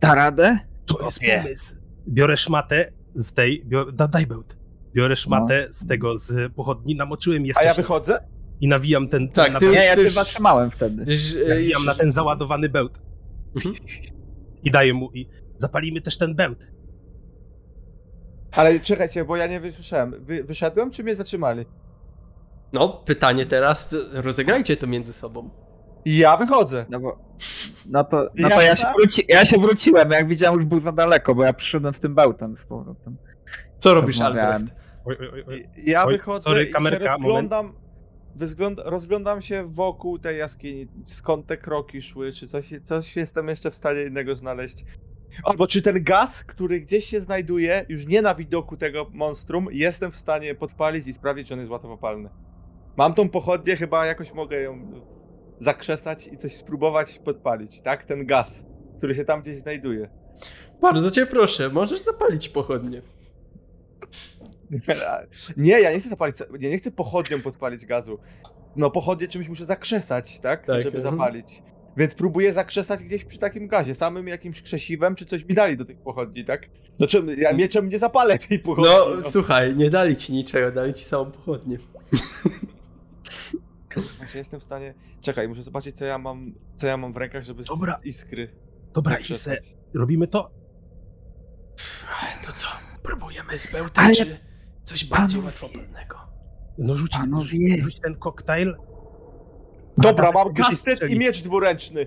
Da 0.00 0.14
radę? 0.14 0.58
To 0.86 1.04
jest 1.04 1.18
Chłopie. 1.18 1.36
pomysł. 1.42 1.74
Biorę 2.08 2.36
szmatę 2.36 2.92
z 3.14 3.32
tej, 3.32 3.64
bior, 3.66 3.92
da, 3.94 4.08
daj 4.08 4.26
bełt. 4.26 4.56
Biorę 4.94 5.16
szmatę 5.16 5.66
z 5.70 5.86
tego, 5.86 6.18
z 6.18 6.52
pochodni, 6.54 6.96
namoczyłem 6.96 7.46
je 7.46 7.52
A 7.56 7.62
ja 7.62 7.74
wychodzę? 7.74 8.18
i 8.60 8.68
nawijam 8.68 9.08
ten, 9.08 9.28
Tak, 9.28 9.52
na, 9.52 9.58
ty- 9.60 9.66
Nie, 9.66 9.72
ja 9.84 9.94
już- 9.94 10.12
zatrzymałem 10.14 10.70
wtedy. 10.70 11.04
nawijam 11.48 11.84
na 11.84 11.94
ten 11.94 12.12
załadowany 12.12 12.68
bełt. 12.68 12.98
Mhm. 13.56 13.74
I 14.64 14.70
daję 14.70 14.94
mu 14.94 15.10
i 15.12 15.28
zapalimy 15.58 16.00
też 16.00 16.18
ten 16.18 16.34
bełt. 16.34 16.58
Ale 18.52 18.80
czekajcie, 18.80 19.24
bo 19.24 19.36
ja 19.36 19.46
nie 19.46 19.60
wysłyszałem. 19.60 20.24
Wy, 20.24 20.44
wyszedłem, 20.44 20.90
czy 20.90 21.04
mnie 21.04 21.14
zatrzymali? 21.14 21.64
No, 22.72 22.88
pytanie 22.88 23.46
teraz, 23.46 23.96
rozegrajcie 24.12 24.76
to 24.76 24.86
między 24.86 25.12
sobą. 25.12 25.50
Ja 26.04 26.36
wychodzę. 26.36 26.86
No 26.90 27.00
bo. 27.00 27.18
No 27.86 28.04
to, 28.04 28.16
no 28.16 28.48
Ja 28.48 28.56
to 28.56 28.62
ja, 28.62 28.76
się 28.76 28.82
tak? 28.82 28.96
wróci, 28.96 29.22
ja 29.28 29.44
się 29.44 29.58
wróciłem, 29.58 30.10
jak 30.10 30.28
widziałem, 30.28 30.56
już 30.56 30.64
był 30.64 30.80
za 30.80 30.92
daleko, 30.92 31.34
bo 31.34 31.44
ja 31.44 31.52
przyszedłem 31.52 31.94
z 31.94 32.00
tym 32.00 32.14
bełtem 32.14 32.56
z 32.56 32.64
powrotem. 32.64 33.16
Co 33.78 33.94
robisz. 33.94 34.20
Albrecht? 34.20 34.74
Oj, 35.04 35.16
oj, 35.32 35.44
oj. 35.46 35.68
Ja 35.76 36.04
Oj, 36.04 36.12
wychodzę 36.12 36.44
sorry, 36.44 36.64
i 36.64 36.72
kamerka, 36.72 36.98
się 36.98 37.04
rozglądam. 37.04 37.72
Wyzgląd, 38.34 38.80
rozglądam 38.84 39.42
się 39.42 39.64
wokół 39.68 40.18
tej 40.18 40.38
jaskini, 40.38 40.88
skąd 41.04 41.46
te 41.46 41.56
kroki 41.56 42.02
szły, 42.02 42.32
czy 42.32 42.48
coś, 42.48 42.70
coś 42.82 43.16
jestem 43.16 43.48
jeszcze 43.48 43.70
w 43.70 43.74
stanie 43.74 44.02
innego 44.02 44.34
znaleźć. 44.34 44.84
Albo 45.44 45.66
czy 45.66 45.82
ten 45.82 46.04
gaz, 46.04 46.44
który 46.44 46.80
gdzieś 46.80 47.04
się 47.04 47.20
znajduje, 47.20 47.86
już 47.88 48.06
nie 48.06 48.22
na 48.22 48.34
widoku 48.34 48.76
tego 48.76 49.06
monstrum, 49.12 49.68
jestem 49.70 50.12
w 50.12 50.16
stanie 50.16 50.54
podpalić 50.54 51.06
i 51.06 51.12
sprawić, 51.12 51.48
czy 51.48 51.54
on 51.54 51.60
jest 51.60 51.72
łatwopalny. 51.72 52.30
Mam 52.96 53.14
tą 53.14 53.28
pochodnię, 53.28 53.76
chyba 53.76 54.06
jakoś 54.06 54.34
mogę 54.34 54.60
ją 54.60 55.02
zakrzesać 55.62 56.28
i 56.28 56.36
coś 56.36 56.56
spróbować 56.56 57.18
podpalić, 57.18 57.80
tak? 57.80 58.04
Ten 58.04 58.26
gaz, 58.26 58.66
który 58.98 59.14
się 59.14 59.24
tam 59.24 59.42
gdzieś 59.42 59.56
znajduje. 59.56 60.08
Bardzo 60.80 61.10
cię 61.10 61.26
proszę, 61.26 61.68
możesz 61.68 62.04
zapalić 62.04 62.48
pochodnie. 62.48 63.02
Nie, 65.56 65.80
ja 65.80 65.92
nie 65.92 66.00
chcę 66.00 66.08
zapalić, 66.08 66.36
ja 66.60 66.70
nie 66.70 66.78
chcę 66.78 66.90
pochodnią 66.90 67.42
podpalić 67.42 67.86
gazu. 67.86 68.18
No 68.76 68.90
pochodnie 68.90 69.28
czymś 69.28 69.48
muszę 69.48 69.66
zakrzesać, 69.66 70.38
tak? 70.38 70.66
Tak, 70.66 70.82
Żeby 70.82 70.96
mhm. 70.96 71.14
zapalić. 71.14 71.62
Więc 71.96 72.14
próbuję 72.14 72.52
zakrzesać 72.52 73.02
gdzieś 73.02 73.24
przy 73.24 73.38
takim 73.38 73.68
gazie, 73.68 73.94
samym 73.94 74.28
jakimś 74.28 74.62
krzesiwem, 74.62 75.14
czy 75.14 75.26
coś 75.26 75.44
mi 75.44 75.54
dali 75.54 75.76
do 75.76 75.84
tych 75.84 75.98
pochodni, 75.98 76.44
tak? 76.44 76.68
No 76.98 77.06
czym, 77.06 77.38
ja 77.38 77.52
mieczem 77.52 77.88
nie 77.88 77.98
zapalę 77.98 78.38
tej 78.38 78.58
pochodni. 78.58 78.90
No, 78.90 79.30
słuchaj, 79.30 79.76
nie 79.76 79.90
dali 79.90 80.16
ci 80.16 80.32
niczego, 80.32 80.72
dali 80.72 80.92
ci 80.92 81.04
samą 81.04 81.30
pochodnię. 81.30 81.78
Właśnie 84.18 84.38
jestem 84.44 84.60
w 84.60 84.62
stanie... 84.62 84.94
Czekaj, 85.20 85.48
muszę 85.48 85.62
zobaczyć 85.62 85.96
co 85.96 86.04
ja 86.04 86.18
mam, 86.18 86.54
co 86.76 86.86
ja 86.86 86.96
mam 86.96 87.12
w 87.12 87.16
rękach, 87.16 87.42
żeby 87.44 87.62
Dobra. 87.64 87.98
z 87.98 88.04
iskry 88.04 88.48
Dobra, 88.94 89.16
Ilse, 89.16 89.34
zakrzesać. 89.34 89.76
robimy 89.94 90.26
to? 90.28 90.50
To 92.46 92.52
co, 92.52 92.66
próbujemy 93.02 93.58
z 93.58 93.72
bełtem, 93.72 94.04
Ale- 94.04 94.14
czy 94.14 94.38
coś 94.84 95.04
bardziej 95.04 95.40
Panowie. 95.42 95.52
No 96.78 96.94
rzuć, 96.94 97.12
Panowie. 97.12 97.82
rzuć, 97.82 98.00
ten 98.00 98.14
koktajl. 98.16 98.76
Dobra, 99.98 100.32
mam 100.32 100.54
kastet 100.54 101.10
i 101.10 101.18
miecz 101.18 101.42
dwuręczny. 101.42 102.06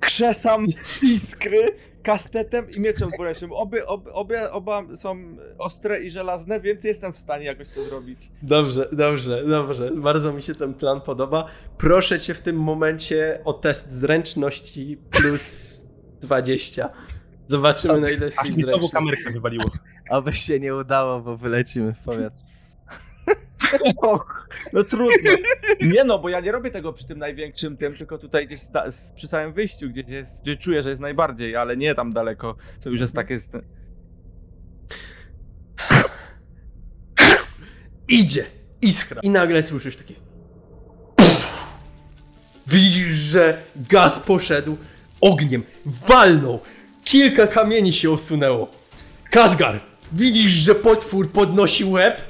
Krzesam 0.00 0.66
iskry 1.14 1.76
kastetem 2.06 2.70
i 2.76 2.80
mieczem 2.80 3.08
dwuręcznym. 3.08 3.52
Obie, 3.52 3.86
obie, 3.86 4.12
obie, 4.12 4.50
oba 4.50 4.82
są 4.96 5.36
ostre 5.58 6.02
i 6.02 6.10
żelazne, 6.10 6.60
więc 6.60 6.84
jestem 6.84 7.12
w 7.12 7.18
stanie 7.18 7.44
jakoś 7.44 7.68
to 7.68 7.82
zrobić. 7.82 8.30
Dobrze, 8.42 8.88
dobrze, 8.92 9.44
dobrze. 9.46 9.90
Bardzo 9.96 10.32
mi 10.32 10.42
się 10.42 10.54
ten 10.54 10.74
plan 10.74 11.00
podoba. 11.00 11.46
Proszę 11.78 12.20
cię 12.20 12.34
w 12.34 12.40
tym 12.40 12.56
momencie 12.56 13.40
o 13.44 13.52
test 13.52 13.92
zręczności 13.92 14.98
plus 15.10 15.76
20. 16.20 16.88
Zobaczymy 17.48 18.00
na 18.00 18.10
ile 18.10 18.26
jesteś 18.26 18.54
zręczny. 18.54 18.88
kamerkę 18.92 19.32
wywaliło. 19.32 19.70
Oby 20.10 20.32
się 20.32 20.60
nie 20.60 20.74
udało, 20.74 21.20
bo 21.20 21.36
wylecimy 21.36 21.94
w 21.94 21.98
powietrze. 21.98 22.45
No 24.72 24.84
trudno. 24.84 25.30
Nie 25.80 26.04
no, 26.04 26.18
bo 26.18 26.28
ja 26.28 26.40
nie 26.40 26.52
robię 26.52 26.70
tego 26.70 26.92
przy 26.92 27.06
tym 27.06 27.18
największym 27.18 27.76
tym, 27.76 27.96
tylko 27.96 28.18
tutaj 28.18 28.46
gdzieś 28.46 28.60
sta- 28.60 28.84
przy 29.14 29.28
samym 29.28 29.52
wyjściu, 29.52 29.88
gdzie, 29.90 30.02
jest, 30.16 30.42
gdzie 30.42 30.56
czuję, 30.56 30.82
że 30.82 30.90
jest 30.90 31.02
najbardziej, 31.02 31.56
ale 31.56 31.76
nie 31.76 31.94
tam 31.94 32.12
daleko, 32.12 32.56
co 32.78 32.90
już 32.90 33.00
jest 33.00 33.14
takie... 33.14 33.40
st- 33.40 33.64
Idzie! 38.08 38.44
Iskra! 38.82 39.20
I 39.22 39.30
nagle 39.30 39.62
słyszysz 39.62 39.96
takie... 39.96 40.14
Widzisz, 42.66 43.18
że 43.18 43.58
gaz 43.90 44.20
poszedł 44.20 44.76
ogniem. 45.20 45.62
Walnął! 45.86 46.60
Kilka 47.04 47.46
kamieni 47.46 47.92
się 47.92 48.10
osunęło. 48.10 48.70
Kazgar! 49.30 49.80
Widzisz, 50.12 50.52
że 50.52 50.74
potwór 50.74 51.30
podnosi 51.30 51.84
łeb 51.84 52.22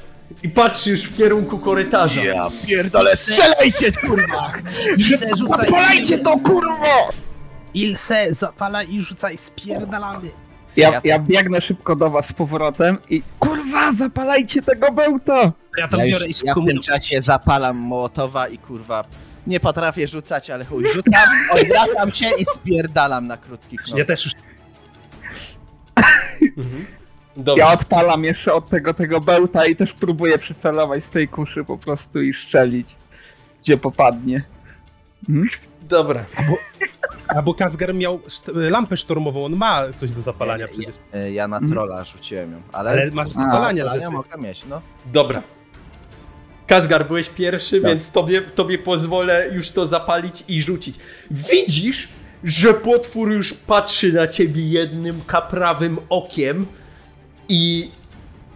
i 0.43 0.49
patrzy 0.49 0.91
już 0.91 1.03
w 1.03 1.17
kierunku 1.17 1.59
korytarza. 1.59 2.25
Ja 2.25 2.49
pierdolę, 2.67 3.17
strzelajcie, 3.17 3.93
kurwa! 3.93 4.53
Ilse, 4.97 5.29
rzucaj! 5.39 5.69
Polajcie 5.69 6.19
to 6.19 6.39
kurwo! 6.39 7.11
Ilse, 7.75 8.35
zapalaj 8.35 8.95
i 8.95 9.01
rzucaj, 9.01 9.39
spierdalamy! 9.39 10.31
Ja, 10.77 11.01
ja 11.05 11.19
biegnę 11.19 11.61
szybko 11.61 11.97
do 11.97 12.11
was 12.11 12.27
z 12.27 12.33
powrotem 12.33 12.99
i 13.11 13.23
kurwa, 13.39 13.93
zapalajcie 13.99 14.63
tego 14.63 14.93
bełta! 14.93 15.53
Ja 15.79 15.89
tam 15.89 16.01
Ja, 16.01 16.07
biorę 16.07 16.27
i 16.27 16.33
ja 16.45 16.55
w 16.55 16.67
tym 16.67 16.81
czasie 16.81 17.23
zapalam 17.23 17.77
Mołotowa 17.77 18.49
i 18.49 18.59
kurwa 18.59 19.05
nie 19.47 19.61
potrafię 19.61 20.09
rzucać, 20.09 20.51
ale 20.51 20.65
chuj, 20.65 20.85
rzucam, 20.93 21.29
odwracam 21.55 22.13
się 22.13 22.27
i 22.39 22.45
spierdalam 22.45 23.27
na 23.27 23.37
krótki 23.37 23.77
knop. 23.77 23.99
Ja 23.99 24.05
też 24.05 24.25
już 24.25 24.35
Mhm. 26.59 26.87
Dobra. 27.37 27.65
Ja 27.67 27.73
odpalam 27.73 28.25
jeszcze 28.25 28.55
od 28.55 28.69
tego 28.69 28.95
tego 28.95 29.21
bełta 29.21 29.67
i 29.67 29.77
też 29.77 29.93
próbuję 29.93 30.39
przycelować 30.39 31.05
z 31.05 31.11
tej 31.11 31.29
kuszy 31.29 31.65
po 31.65 31.79
prostu 31.79 32.23
i 32.23 32.35
szczelić, 32.35 32.97
gdzie 33.63 33.77
popadnie. 33.77 34.43
Dobra. 35.83 36.25
A 37.29 37.43
bo 37.43 37.55
Kazgar 37.55 37.95
miał 37.95 38.19
szt- 38.19 38.71
lampę 38.71 38.97
sztormową, 38.97 39.45
on 39.45 39.57
ma 39.57 39.83
coś 39.97 40.11
do 40.11 40.21
zapalania 40.23 40.67
Ja- 40.67 40.73
przecież. 40.73 40.95
E, 41.13 41.33
Ja 41.33 41.49
na 41.49 41.57
Mhm. 41.57 41.73
trolla 41.73 42.05
rzuciłem 42.05 42.53
ją, 42.53 42.59
ale, 42.73 42.91
Ale 42.91 43.11
masz 43.11 43.29
A, 43.29 43.31
zapalania, 43.31 43.99
że 44.01 44.11
mogę 44.11 44.39
mieć, 44.39 44.67
no. 44.67 44.81
Dobra. 45.07 45.43
Kazgar, 46.67 47.07
byłeś 47.07 47.29
pierwszy, 47.29 47.81
Tak. 47.81 47.91
więc 47.91 48.11
tobie, 48.11 48.43
tobie 48.43 48.79
pozwolę 48.79 49.49
już 49.53 49.71
to 49.71 49.87
zapalić 49.87 50.45
i 50.49 50.63
rzucić. 50.63 50.97
Widzisz, 51.31 52.09
że 52.45 52.75
potwór 52.75 53.33
już 53.33 53.53
patrzy 53.55 54.13
na 54.13 54.29
ciebie 54.29 54.63
jednym 54.69 55.21
kaprawym 55.27 55.99
okiem 56.09 56.67
i 57.49 57.91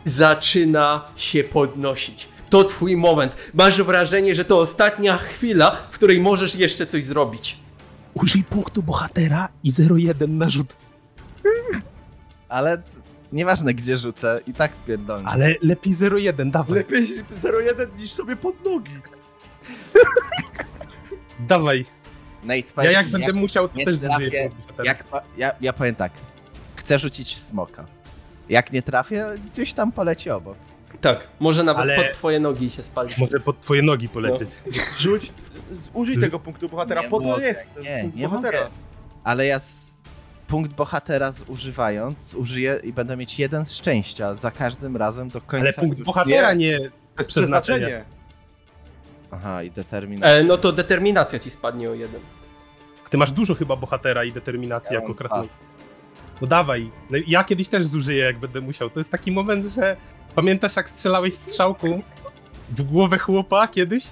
zaczyna 0.04 1.04
się 1.16 1.44
podnosić. 1.44 2.28
To 2.50 2.64
twój 2.64 2.96
moment. 2.96 3.36
Masz 3.54 3.82
wrażenie, 3.82 4.34
że 4.34 4.44
to 4.44 4.58
ostatnia 4.58 5.16
chwila, 5.18 5.70
w 5.90 5.94
której 5.94 6.20
możesz 6.20 6.54
jeszcze 6.54 6.86
coś 6.86 7.04
zrobić. 7.04 7.56
Użyj 8.14 8.44
punktu 8.44 8.82
bohatera 8.82 9.48
i 9.62 9.72
0,1 9.72 10.28
na 10.28 10.50
rzut. 10.50 10.76
Ale 12.48 12.82
nieważne 13.32 13.74
gdzie 13.74 13.98
rzucę, 13.98 14.40
i 14.46 14.52
tak 14.52 14.72
pierdolę. 14.86 15.22
Ale 15.26 15.54
lepiej 15.62 15.92
0,1, 15.94 16.50
dawaj. 16.50 16.78
Lepiej 16.78 17.06
0,1 17.06 17.98
niż 17.98 18.10
sobie 18.10 18.36
pod 18.36 18.64
nogi. 18.64 18.92
Dawaj. 21.48 21.86
Nate, 22.44 22.84
Ja 22.84 22.90
jak 22.90 23.08
będę 23.08 23.32
musiał, 23.32 23.68
to 23.68 23.84
też 23.84 23.98
trafię, 24.00 24.50
jak 24.84 25.04
ja, 25.36 25.52
ja 25.60 25.72
powiem 25.72 25.94
tak. 25.94 26.12
Chcę 26.76 26.98
rzucić 26.98 27.34
w 27.34 27.40
smoka. 27.40 27.86
Jak 28.50 28.72
nie 28.72 28.82
trafię, 28.82 29.26
gdzieś 29.52 29.72
tam 29.72 29.92
poleci 29.92 30.30
obok. 30.30 30.56
Tak, 31.00 31.26
może 31.40 31.62
nawet 31.64 31.82
Ale- 31.82 31.96
pod 32.04 32.12
twoje 32.12 32.40
nogi 32.40 32.70
się 32.70 32.82
spalić. 32.82 33.18
Może 33.18 33.40
pod 33.40 33.60
twoje 33.60 33.82
nogi 33.82 34.08
polecieć. 34.08 34.50
Rzuć, 34.98 35.32
użyj 35.94 36.18
tego 36.18 36.38
punktu 36.38 36.68
bohatera, 36.68 37.02
Nie 37.02 37.08
po 37.08 37.20
to 37.20 37.40
jest 37.40 37.68
nie, 37.82 37.98
punkt 38.02 38.16
nie 38.16 38.28
bohatera. 38.28 38.58
mogę. 38.58 38.70
Ale 39.24 39.46
ja 39.46 39.58
z... 39.58 39.86
punkt 40.48 40.72
bohatera 40.72 41.32
zużywając, 41.32 42.34
użyję 42.34 42.80
i 42.84 42.92
będę 42.92 43.16
mieć 43.16 43.38
jeden 43.38 43.66
z 43.66 43.72
szczęścia 43.74 44.34
za 44.34 44.50
każdym 44.50 44.96
razem 44.96 45.28
do 45.28 45.40
końca. 45.40 45.64
Ale 45.64 45.72
punkt 45.72 46.02
bohatera 46.02 46.52
nie 46.54 46.78
To 46.78 46.84
jest 47.18 47.28
przeznaczenie. 47.28 47.86
przeznaczenie. 47.86 48.04
Aha, 49.30 49.62
i 49.62 49.70
determinacja. 49.70 50.36
E, 50.36 50.44
no 50.44 50.58
to 50.58 50.72
determinacja 50.72 51.38
ci 51.38 51.50
spadnie 51.50 51.90
o 51.90 51.94
jeden. 51.94 52.20
Ty 53.10 53.16
masz 53.18 53.30
dużo 53.32 53.54
chyba 53.54 53.76
bohatera 53.76 54.24
i 54.24 54.32
determinacji 54.32 54.94
Ja 54.94 55.00
jako 55.00 55.14
krasnolud. 55.14 55.50
No 56.40 56.46
dawaj. 56.46 56.90
No, 57.10 57.18
Ja 57.26 57.44
kiedyś 57.44 57.68
też 57.68 57.86
zużyję, 57.86 58.24
jak 58.24 58.38
będę 58.38 58.60
musiał. 58.60 58.90
To 58.90 59.00
jest 59.00 59.10
taki 59.10 59.32
moment, 59.32 59.66
że 59.66 59.96
pamiętasz 60.34 60.76
jak 60.76 60.90
strzelałeś 60.90 61.34
strzałką 61.34 62.02
w 62.70 62.82
głowę 62.82 63.18
chłopa 63.18 63.68
kiedyś? 63.68 64.04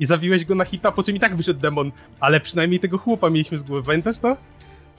I 0.00 0.06
zawiłeś 0.06 0.44
go 0.44 0.54
na 0.54 0.64
hita, 0.64 0.92
po 0.92 1.02
czym 1.02 1.16
i 1.16 1.20
tak 1.20 1.36
wyszedł 1.36 1.60
demon. 1.60 1.92
Ale 2.20 2.40
przynajmniej 2.40 2.80
tego 2.80 2.98
chłopa 2.98 3.30
mieliśmy 3.30 3.58
z 3.58 3.62
głowy. 3.62 3.82
Pamiętasz 3.86 4.18
to? 4.18 4.36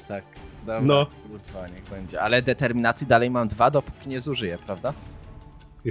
Tak, 0.08 0.24
dobra, 0.60 0.82
No. 0.82 1.06
kurwa, 1.06 1.68
niech 1.68 1.84
będzie. 1.84 2.22
Ale 2.22 2.42
determinacji 2.42 3.08
dalej 3.08 3.30
mam 3.30 3.48
dwa, 3.48 3.72
dopóki 3.72 4.10
nie 4.10 4.22
zużyję, 4.22 4.58
prawda? 4.66 4.94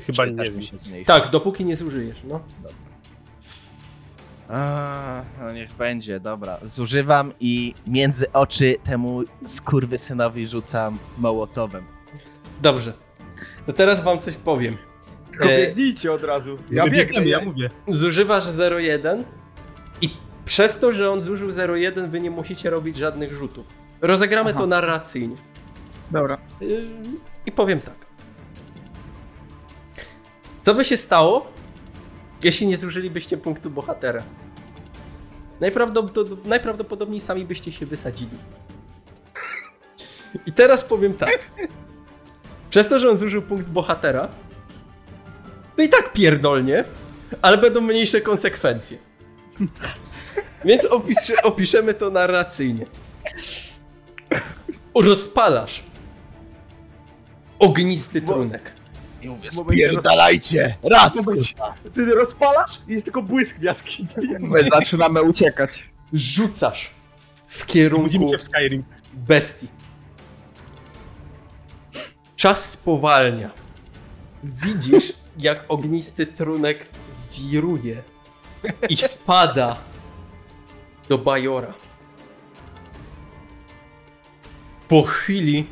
Chyba 0.06 0.24
Czy 0.24 0.32
nie 0.32 0.50
wiem. 0.50 1.04
Tak, 1.06 1.30
dopóki 1.30 1.64
nie 1.64 1.76
zużyjesz, 1.76 2.18
no. 2.24 2.40
A, 4.52 5.22
no 5.40 5.52
niech 5.52 5.72
będzie, 5.72 6.20
dobra. 6.20 6.58
Zużywam 6.62 7.32
i 7.40 7.74
między 7.86 8.32
oczy 8.32 8.76
temu 8.84 9.22
skurwysynowi 9.46 10.46
rzucam 10.46 10.98
mołotowem. 11.18 11.84
Dobrze. 12.62 12.92
To 13.66 13.72
teraz 13.72 14.02
wam 14.02 14.18
coś 14.20 14.34
powiem. 14.36 14.76
Tylko 15.30 15.44
E, 15.44 15.58
biegnijcie 15.58 16.12
od 16.12 16.24
razu. 16.24 16.58
Ja 16.70 16.88
biegnę, 16.88 17.24
ja 17.24 17.40
mówię. 17.44 17.70
zużywasz 17.88 18.44
0,1 18.44 19.22
i 20.00 20.10
przez 20.44 20.78
to, 20.78 20.92
że 20.92 21.10
on 21.10 21.20
zużył 21.20 21.50
0,1 21.50 22.10
wy 22.10 22.20
nie 22.20 22.30
musicie 22.30 22.70
robić 22.70 22.96
żadnych 22.96 23.32
rzutów. 23.32 23.66
Rozegramy 24.00 24.50
Aha. 24.50 24.58
to 24.58 24.66
narracyjnie. 24.66 25.36
Dobra. 26.10 26.38
Yy, 26.60 26.84
I 27.46 27.52
powiem 27.52 27.80
tak. 27.80 27.94
Co 30.62 30.74
by 30.74 30.84
się 30.84 30.96
stało, 30.96 31.52
jeśli 32.44 32.66
nie 32.66 32.76
zużylibyście 32.76 33.36
punktu 33.36 33.70
bohatera? 33.70 34.22
Najprawdopodobniej, 35.60 36.38
najprawdopodobniej 36.44 37.20
sami 37.20 37.44
byście 37.44 37.72
się 37.72 37.86
wysadzili. 37.86 38.36
I 40.46 40.52
teraz 40.52 40.84
powiem 40.84 41.14
tak. 41.14 41.50
Przez 42.70 42.88
to, 42.88 43.00
że 43.00 43.10
on 43.10 43.16
zużył 43.16 43.42
punkt 43.42 43.68
bohatera, 43.68 44.28
to 45.76 45.82
i 45.82 45.88
tak 45.88 46.12
pierdolnie, 46.12 46.84
ale 47.42 47.58
będą 47.58 47.80
mniejsze 47.80 48.20
konsekwencje. 48.20 48.98
Więc 50.64 50.84
opisz, 50.84 51.16
opiszemy 51.42 51.94
to 51.94 52.10
narracyjnie. 52.10 52.86
Rozpalasz 54.94 55.84
ognisty 57.58 58.22
trunek. 58.22 58.79
I 59.22 59.28
mówię, 59.28 59.50
spierdalajcie! 59.50 60.76
Raz! 60.90 61.12
Ty 61.94 62.04
rozpalasz 62.04 62.80
i 62.88 62.92
jest 62.92 63.04
tylko 63.04 63.22
błysk 63.22 63.58
w 63.58 63.62
jaskini. 63.62 64.08
My 64.40 64.68
zaczynamy 64.72 65.22
uciekać. 65.22 65.84
Rzucasz 66.12 66.90
w 67.48 67.66
kierunku 67.66 68.28
się 68.30 68.38
w 68.38 68.42
Skyrim. 68.42 68.84
bestii. 69.14 69.68
Czas 72.36 72.70
spowalnia. 72.70 73.50
Widzisz, 74.44 75.12
jak 75.38 75.64
ognisty 75.68 76.26
trunek 76.26 76.86
wiruje 77.32 78.02
i 78.88 78.96
wpada 78.96 79.76
do 81.08 81.18
Bajora. 81.18 81.74
Po 84.88 85.02
chwili 85.02 85.66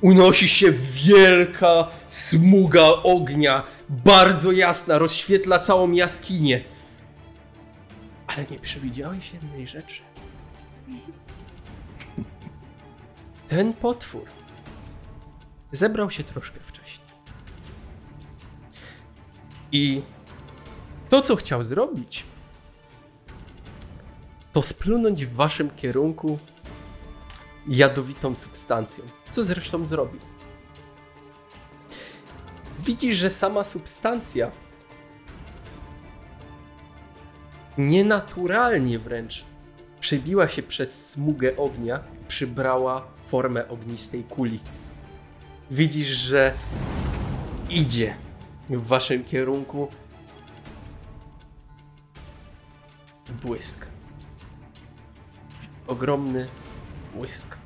unosi 0.00 0.48
się 0.48 0.72
wielka 0.92 1.88
smuga 2.12 2.84
ognia, 3.02 3.62
bardzo 3.88 4.52
jasna, 4.52 4.98
rozświetla 4.98 5.58
całą 5.58 5.92
jaskinię. 5.92 6.64
Ale 8.26 8.46
nie 8.50 8.58
przewidziałeś 8.58 9.32
jednej 9.32 9.66
rzeczy. 9.66 10.02
Ten 13.48 13.72
potwór 13.72 14.24
zebrał 15.72 16.10
się 16.10 16.24
troszkę 16.24 16.60
wcześniej. 16.60 17.08
I 19.72 20.02
to, 21.08 21.22
co 21.22 21.36
chciał 21.36 21.64
zrobić, 21.64 22.24
to 24.52 24.62
splunąć 24.62 25.26
w 25.26 25.34
waszym 25.34 25.70
kierunku 25.70 26.38
jadowitą 27.68 28.34
substancją, 28.34 29.04
co 29.30 29.42
zresztą 29.44 29.86
zrobił. 29.86 30.31
Widzisz, 32.84 33.16
że 33.16 33.30
sama 33.30 33.64
substancja 33.64 34.50
nienaturalnie 37.78 38.98
wręcz 38.98 39.44
przebiła 40.00 40.48
się 40.48 40.62
przez 40.62 41.10
smugę 41.10 41.56
ognia, 41.56 42.00
przybrała 42.28 43.06
formę 43.26 43.68
ognistej 43.68 44.24
kuli. 44.24 44.60
Widzisz, 45.70 46.08
że 46.08 46.54
idzie 47.70 48.14
w 48.70 48.86
waszym 48.86 49.24
kierunku 49.24 49.88
błysk. 53.42 53.86
Ogromny 55.86 56.46
błysk. 57.14 57.56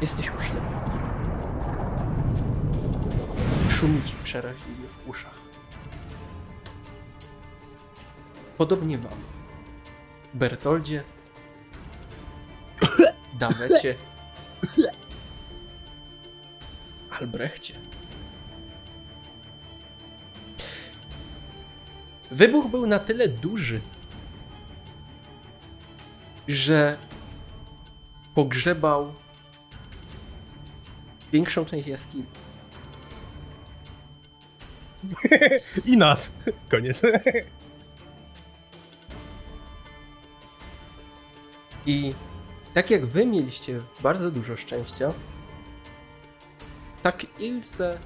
Jesteś 0.00 0.30
oślepiony. 0.30 1.07
Szumi 3.80 4.02
ci 4.02 4.14
przeraźliwie 4.24 4.88
w 4.88 5.08
uszach. 5.08 5.38
Podobnie 8.56 8.98
wam. 8.98 9.18
Bertoldzie, 10.34 11.04
Dawecie, 13.40 13.94
Albrechcie. 17.10 17.74
Wybuch 22.30 22.70
był 22.70 22.86
na 22.86 22.98
tyle 22.98 23.28
duży, 23.28 23.80
że 26.48 26.98
pogrzebał 28.34 29.14
większą 31.32 31.64
część 31.64 31.88
jaskini. 31.88 32.47
I 35.86 35.96
nas. 35.96 36.32
Koniec. 36.70 37.02
I 41.86 42.14
tak 42.74 42.90
jak 42.90 43.06
wy 43.06 43.26
mieliście 43.26 43.80
bardzo 44.00 44.30
dużo 44.30 44.56
szczęścia, 44.56 45.12
tak 47.02 47.26
Ilse 47.40 47.98